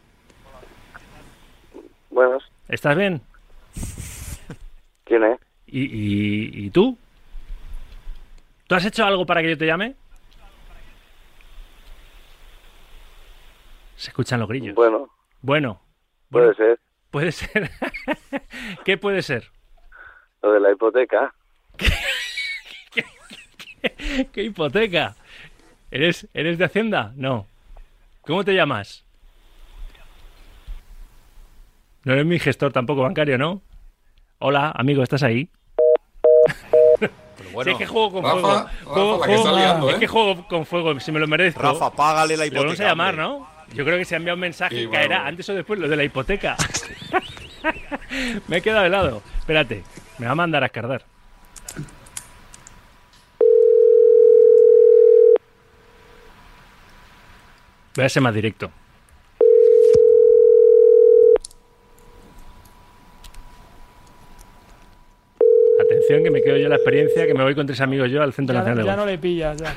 buenas. 2.10 2.42
¿Estás 2.68 2.96
bien? 2.96 3.20
¿Quién 5.04 5.24
es? 5.24 5.38
¿Y, 5.66 5.80
y, 5.82 6.66
y 6.66 6.70
tú? 6.70 6.96
¿Tú 8.66 8.74
has 8.74 8.84
hecho 8.84 9.04
algo 9.04 9.26
para 9.26 9.42
que 9.42 9.50
yo 9.50 9.58
te 9.58 9.66
llame? 9.66 9.94
Se 13.96 14.10
escuchan 14.10 14.40
los 14.40 14.48
grillos. 14.48 14.74
Bueno, 14.74 15.08
Bueno, 15.40 15.80
puede 16.30 16.54
ser. 16.54 16.78
puede 17.10 17.32
ser. 17.32 17.70
¿Qué 18.84 18.96
puede 18.96 19.22
ser? 19.22 19.50
Lo 20.44 20.52
de 20.52 20.60
la 20.60 20.70
hipoteca. 20.72 21.32
¿Qué 24.32 24.42
hipoteca? 24.42 25.16
¿Eres, 25.90 26.28
¿Eres 26.34 26.58
de 26.58 26.66
Hacienda? 26.66 27.12
No. 27.16 27.46
¿Cómo 28.20 28.44
te 28.44 28.52
llamas? 28.52 29.04
No 32.04 32.12
eres 32.12 32.26
mi 32.26 32.38
gestor 32.38 32.72
tampoco 32.74 33.00
bancario, 33.02 33.38
¿no? 33.38 33.62
Hola, 34.38 34.70
amigo, 34.76 35.02
¿estás 35.02 35.22
ahí? 35.22 35.48
bueno. 37.54 37.64
Sí, 37.64 37.70
es 37.70 37.78
que 37.78 37.86
juego 37.86 38.12
con 38.12 38.22
Rafa, 38.24 38.34
fuego. 38.36 38.58
Rafa, 38.58 38.84
Juego- 38.84 39.18
la 39.20 39.26
que 39.26 39.32
juego- 39.36 39.48
está 39.48 39.58
liando, 39.58 39.88
es 39.90 39.96
¿eh? 39.96 40.00
que 40.00 40.06
juego 40.08 40.46
con 40.48 40.66
fuego, 40.66 41.00
si 41.00 41.10
me 41.10 41.20
lo 41.20 41.26
merezco. 41.26 41.62
Rafa, 41.62 41.90
págale 41.90 42.36
la 42.36 42.44
Le 42.44 42.50
vamos 42.50 42.64
a 42.64 42.66
hipoteca, 42.74 42.88
llamar, 42.90 43.18
hombre. 43.20 43.24
¿no? 43.24 43.48
Yo 43.74 43.84
creo 43.86 43.96
que 43.96 44.04
se 44.04 44.14
ha 44.14 44.18
enviado 44.18 44.34
un 44.34 44.40
mensaje 44.40 44.74
Sí, 44.74 44.82
y 44.82 44.86
bueno, 44.86 45.00
caerá 45.00 45.16
bueno. 45.16 45.28
antes 45.30 45.48
o 45.48 45.54
después 45.54 45.80
lo 45.80 45.88
de 45.88 45.96
la 45.96 46.04
hipoteca. 46.04 46.54
me 48.48 48.58
he 48.58 48.62
quedado 48.62 48.84
helado. 48.84 49.22
Espérate, 49.38 49.82
me 50.18 50.26
va 50.26 50.32
a 50.32 50.34
mandar 50.34 50.62
a 50.62 50.66
escardar. 50.66 51.04
Voy 57.96 58.04
a 58.04 58.08
ser 58.08 58.22
más 58.22 58.34
directo. 58.34 58.70
Atención, 65.80 66.22
que 66.24 66.30
me 66.30 66.40
quedo 66.42 66.56
yo 66.56 66.68
la 66.68 66.76
experiencia, 66.76 67.26
que 67.26 67.34
me 67.34 67.42
voy 67.42 67.54
con 67.54 67.66
tres 67.66 67.80
amigos 67.80 68.10
yo 68.10 68.22
al 68.22 68.32
Centro 68.32 68.54
Ya, 68.54 68.60
Nacional 68.60 68.84
de 68.84 68.90
ya 68.90 68.96
no 68.96 69.06
le 69.06 69.18
pillas, 69.18 69.56
ya. 69.56 69.74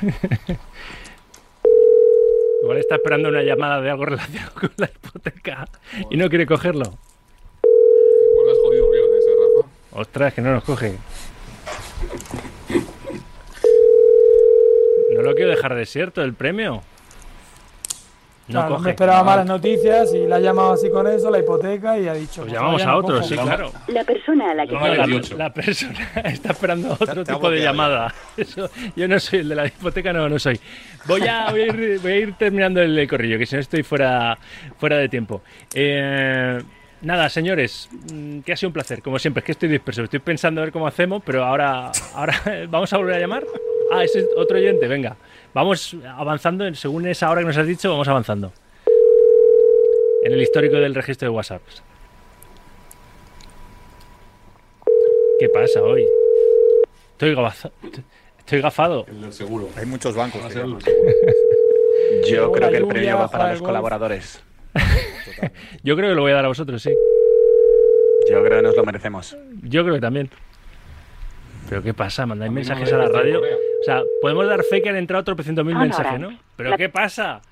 Igual 2.62 2.78
está 2.78 2.96
esperando 2.96 3.28
una 3.28 3.42
llamada 3.42 3.80
de 3.80 3.90
algo 3.90 4.04
relacionado 4.04 4.52
con 4.54 4.70
la 4.76 4.86
hipoteca 4.86 5.64
y 6.10 6.16
no 6.16 6.28
quiere 6.28 6.46
cogerlo. 6.46 6.84
Igual 8.32 8.46
le 8.46 8.52
has 8.52 8.58
jodido 8.58 8.90
viernes, 8.90 9.24
¿eh, 9.26 9.30
Rafa? 9.56 9.68
Ostras, 9.98 10.32
que 10.32 10.40
no 10.40 10.52
nos 10.52 10.62
coge. 10.64 10.94
No 15.14 15.22
lo 15.22 15.34
quiero 15.34 15.50
dejar 15.50 15.74
desierto 15.74 16.22
el 16.22 16.34
premio. 16.34 16.82
No 18.46 18.52
Claro, 18.60 18.68
coge. 18.76 18.84
me 18.84 18.90
esperaba 18.90 19.24
malas 19.24 19.44
noticias 19.46 20.14
y 20.14 20.26
la 20.26 20.36
ha 20.36 20.40
llamado 20.40 20.72
así 20.72 20.88
con 20.88 21.06
eso, 21.06 21.30
la 21.30 21.40
hipoteca, 21.40 21.98
y 21.98 22.08
ha 22.08 22.14
dicho. 22.14 22.42
Pues 22.42 22.44
pues 22.44 22.52
llamamos 22.52 22.82
a 22.82 22.96
otro, 22.96 23.22
sí, 23.22 23.36
claro. 23.36 23.72
La 23.88 24.04
persona 24.04 24.52
a 24.52 24.54
la 24.54 24.66
que 24.66 24.72
No, 24.72 24.86
la, 24.88 25.06
la 25.36 25.52
persona 25.52 25.98
está 26.24 26.52
esperando 26.52 26.92
otro 26.98 27.24
tipo 27.24 27.50
de 27.50 27.60
llamada. 27.60 28.14
Eso, 28.38 28.70
yo 28.96 29.06
no 29.08 29.18
soy 29.20 29.40
el 29.40 29.48
de 29.50 29.54
la 29.54 29.66
hipoteca, 29.66 30.12
no, 30.14 30.28
no 30.30 30.38
soy. 30.38 30.58
Voy 31.06 31.26
a, 31.26 31.50
voy 31.50 31.60
a, 31.62 31.66
ir, 31.66 31.98
voy 32.00 32.12
a 32.12 32.16
ir 32.16 32.34
terminando 32.38 32.80
el 32.80 33.06
corrillo, 33.08 33.36
que 33.38 33.44
si 33.44 33.54
no 33.56 33.60
estoy 33.60 33.82
fuera, 33.82 34.38
fuera 34.78 34.96
de 34.96 35.08
tiempo. 35.10 35.42
Eh, 35.74 36.62
nada, 37.02 37.28
señores, 37.28 37.88
mm, 38.12 38.40
que 38.40 38.52
ha 38.52 38.56
sido 38.56 38.68
un 38.70 38.72
placer, 38.74 39.02
como 39.02 39.18
siempre. 39.18 39.40
Es 39.40 39.44
que 39.46 39.52
estoy 39.52 39.68
disperso, 39.68 40.02
estoy 40.02 40.18
pensando 40.20 40.60
a 40.60 40.64
ver 40.64 40.72
cómo 40.72 40.86
hacemos, 40.86 41.22
pero 41.24 41.44
ahora, 41.44 41.90
ahora 42.14 42.34
vamos 42.68 42.92
a 42.92 42.96
volver 42.98 43.14
a 43.16 43.20
llamar. 43.20 43.44
Ah, 43.92 44.04
ese 44.04 44.20
es 44.20 44.26
otro 44.36 44.58
oyente, 44.58 44.86
venga. 44.88 45.16
Vamos 45.54 45.96
avanzando, 46.16 46.72
según 46.74 47.06
esa 47.06 47.30
hora 47.30 47.40
que 47.40 47.46
nos 47.46 47.56
has 47.56 47.66
dicho, 47.66 47.90
vamos 47.90 48.08
avanzando. 48.08 48.52
En 50.24 50.32
el 50.32 50.42
histórico 50.42 50.76
del 50.76 50.94
registro 50.94 51.28
de 51.30 51.34
WhatsApp. 51.34 51.62
¿Qué 55.38 55.48
pasa 55.48 55.80
hoy? 55.82 56.04
Estoy, 57.12 57.34
gafa- 57.34 57.70
estoy 58.38 58.60
gafado. 58.60 59.06
El 59.08 59.20
del 59.22 59.32
seguro. 59.32 59.68
Hay 59.76 59.86
muchos 59.86 60.14
bancos. 60.14 60.40
Yo 62.28 62.52
creo 62.52 62.70
que 62.70 62.76
el 62.76 62.86
premio 62.86 63.18
va 63.18 63.28
para 63.30 63.52
los 63.52 63.62
colaboradores. 63.62 64.42
Yo 65.82 65.96
creo 65.96 66.10
que 66.10 66.14
lo 66.14 66.22
voy 66.22 66.32
a 66.32 66.36
dar 66.36 66.44
a 66.44 66.48
vosotros, 66.48 66.82
sí. 66.82 66.92
Yo 68.30 68.42
creo 68.44 68.58
que 68.58 68.62
nos 68.62 68.76
lo 68.76 68.84
merecemos. 68.84 69.36
Yo 69.62 69.82
creo 69.82 69.94
que 69.94 70.00
también. 70.00 70.30
¿Pero 71.68 71.82
qué 71.82 71.94
pasa? 71.94 72.26
¿Mandáis 72.26 72.52
mensajes 72.52 72.92
a 72.92 72.98
la 72.98 73.08
radio? 73.08 73.40
O 73.40 73.84
sea, 73.84 74.02
podemos 74.20 74.46
dar 74.46 74.62
fe 74.64 74.82
que 74.82 74.88
han 74.88 74.96
entrado 74.96 75.22
tropecientos 75.24 75.64
mil 75.64 75.76
mensajes, 75.76 76.18
¿no? 76.18 76.36
¿Pero 76.56 76.76
qué 76.76 76.88
pasa? 76.88 77.42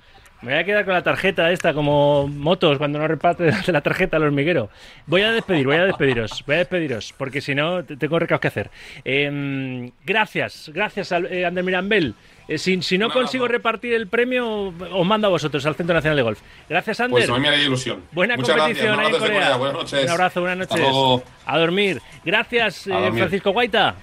Me 0.41 0.51
voy 0.51 0.61
a 0.61 0.63
quedar 0.63 0.85
con 0.85 0.93
la 0.93 1.01
tarjeta 1.01 1.51
esta, 1.51 1.73
como 1.73 2.27
motos 2.27 2.77
cuando 2.77 2.99
no 2.99 3.07
reparte 3.07 3.51
la 3.71 3.81
tarjeta 3.81 4.17
al 4.17 4.23
hormiguero. 4.23 4.69
Voy 5.07 5.23
a 5.23 5.31
despedir, 5.31 5.65
voy 5.65 5.77
a 5.77 5.85
despediros, 5.85 6.43
voy 6.45 6.55
a 6.55 6.59
despediros, 6.59 7.13
porque 7.17 7.41
si 7.41 7.55
no, 7.55 7.83
tengo 7.83 8.19
recados 8.19 8.41
que 8.41 8.47
hacer. 8.47 8.69
Eh, 9.03 9.91
gracias, 10.05 10.69
gracias, 10.73 11.11
eh, 11.11 11.45
Ander 11.45 11.63
Mirambel. 11.63 12.13
Eh, 12.47 12.57
si, 12.57 12.81
si, 12.81 12.97
no, 12.97 13.09
consigo 13.09 13.47
repartir 13.47 13.93
el 13.93 14.07
premio, 14.07 14.67
os 14.69 15.05
mando 15.05 15.27
a 15.27 15.29
vosotros, 15.31 15.65
al 15.65 15.75
Centro 15.75 15.93
Nacional 15.95 16.15
de 16.15 16.23
Golf. 16.23 16.39
Gracias, 16.69 16.99
Ander. 16.99 17.19
Pues 17.19 17.29
a 17.29 17.33
mí 17.33 17.39
me 17.39 17.47
hará 17.49 17.57
ilusión. 17.57 18.03
Buena 18.11 18.37
Muchas 18.37 18.55
competición 18.55 18.95
gracias. 18.95 19.07
ahí 19.07 19.13
en 19.15 19.19
Corea. 19.19 19.41
Corea. 19.41 19.57
Buenas 19.57 19.77
noches. 19.77 20.03
Un 20.03 20.09
abrazo, 20.09 20.41
buenas 20.41 20.61
Hasta 20.61 20.75
noches. 20.75 20.91
luego. 20.91 21.23
A 21.45 21.57
dormir. 21.57 22.01
Gracias, 22.23 22.87
A 22.87 22.91
eh, 22.91 23.01
dormir. 23.01 23.19
Francisco 23.19 23.51
Guaita. 23.51 23.95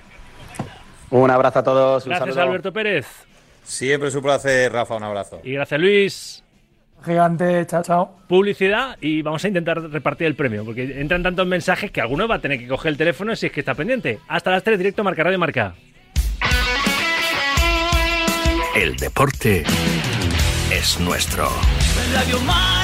Un 1.11 1.31
abrazo 1.31 1.61
a 1.61 1.63
todos. 1.63 2.05
Un 2.05 2.11
Gracias, 2.11 2.35
saludo. 2.35 2.51
Alberto 2.51 2.73
Pérez. 2.73 3.24
Siempre 3.65 4.09
es 4.09 4.15
un 4.15 4.23
placer, 4.23 4.73
Rafa. 4.73 4.95
Un 4.97 5.03
abrazo. 5.03 5.41
Y 5.43 5.53
gracias, 5.55 5.81
Luis. 5.81 6.45
Gigante, 7.05 7.67
chao, 7.67 7.83
chao. 7.83 8.17
Publicidad 8.29 8.97
y 9.01 9.21
vamos 9.21 9.45
a 9.45 9.49
intentar 9.49 9.79
repartir 9.91 10.27
el 10.27 10.35
premio, 10.35 10.65
porque 10.65 11.01
entran 11.01 11.23
tantos 11.23 11.47
mensajes 11.47 11.91
que 11.91 12.01
alguno 12.01 12.27
va 12.27 12.37
a 12.37 12.41
tener 12.41 12.59
que 12.59 12.67
coger 12.67 12.93
el 12.93 12.97
teléfono 12.97 13.37
si 13.37 13.47
es 13.47 13.53
que 13.53 13.61
está 13.61 13.75
pendiente. 13.75 14.21
Hasta 14.29 14.51
las 14.51 14.63
3, 14.63 14.79
directo 14.79 15.05
Marca 15.05 15.23
Radio 15.23 15.39
Marca. 15.39 15.75
El 18.75 18.97
deporte 18.97 19.65
es 20.73 20.99
nuestro. 20.99 21.49
Radio 22.15 22.41
Mar. 22.41 22.84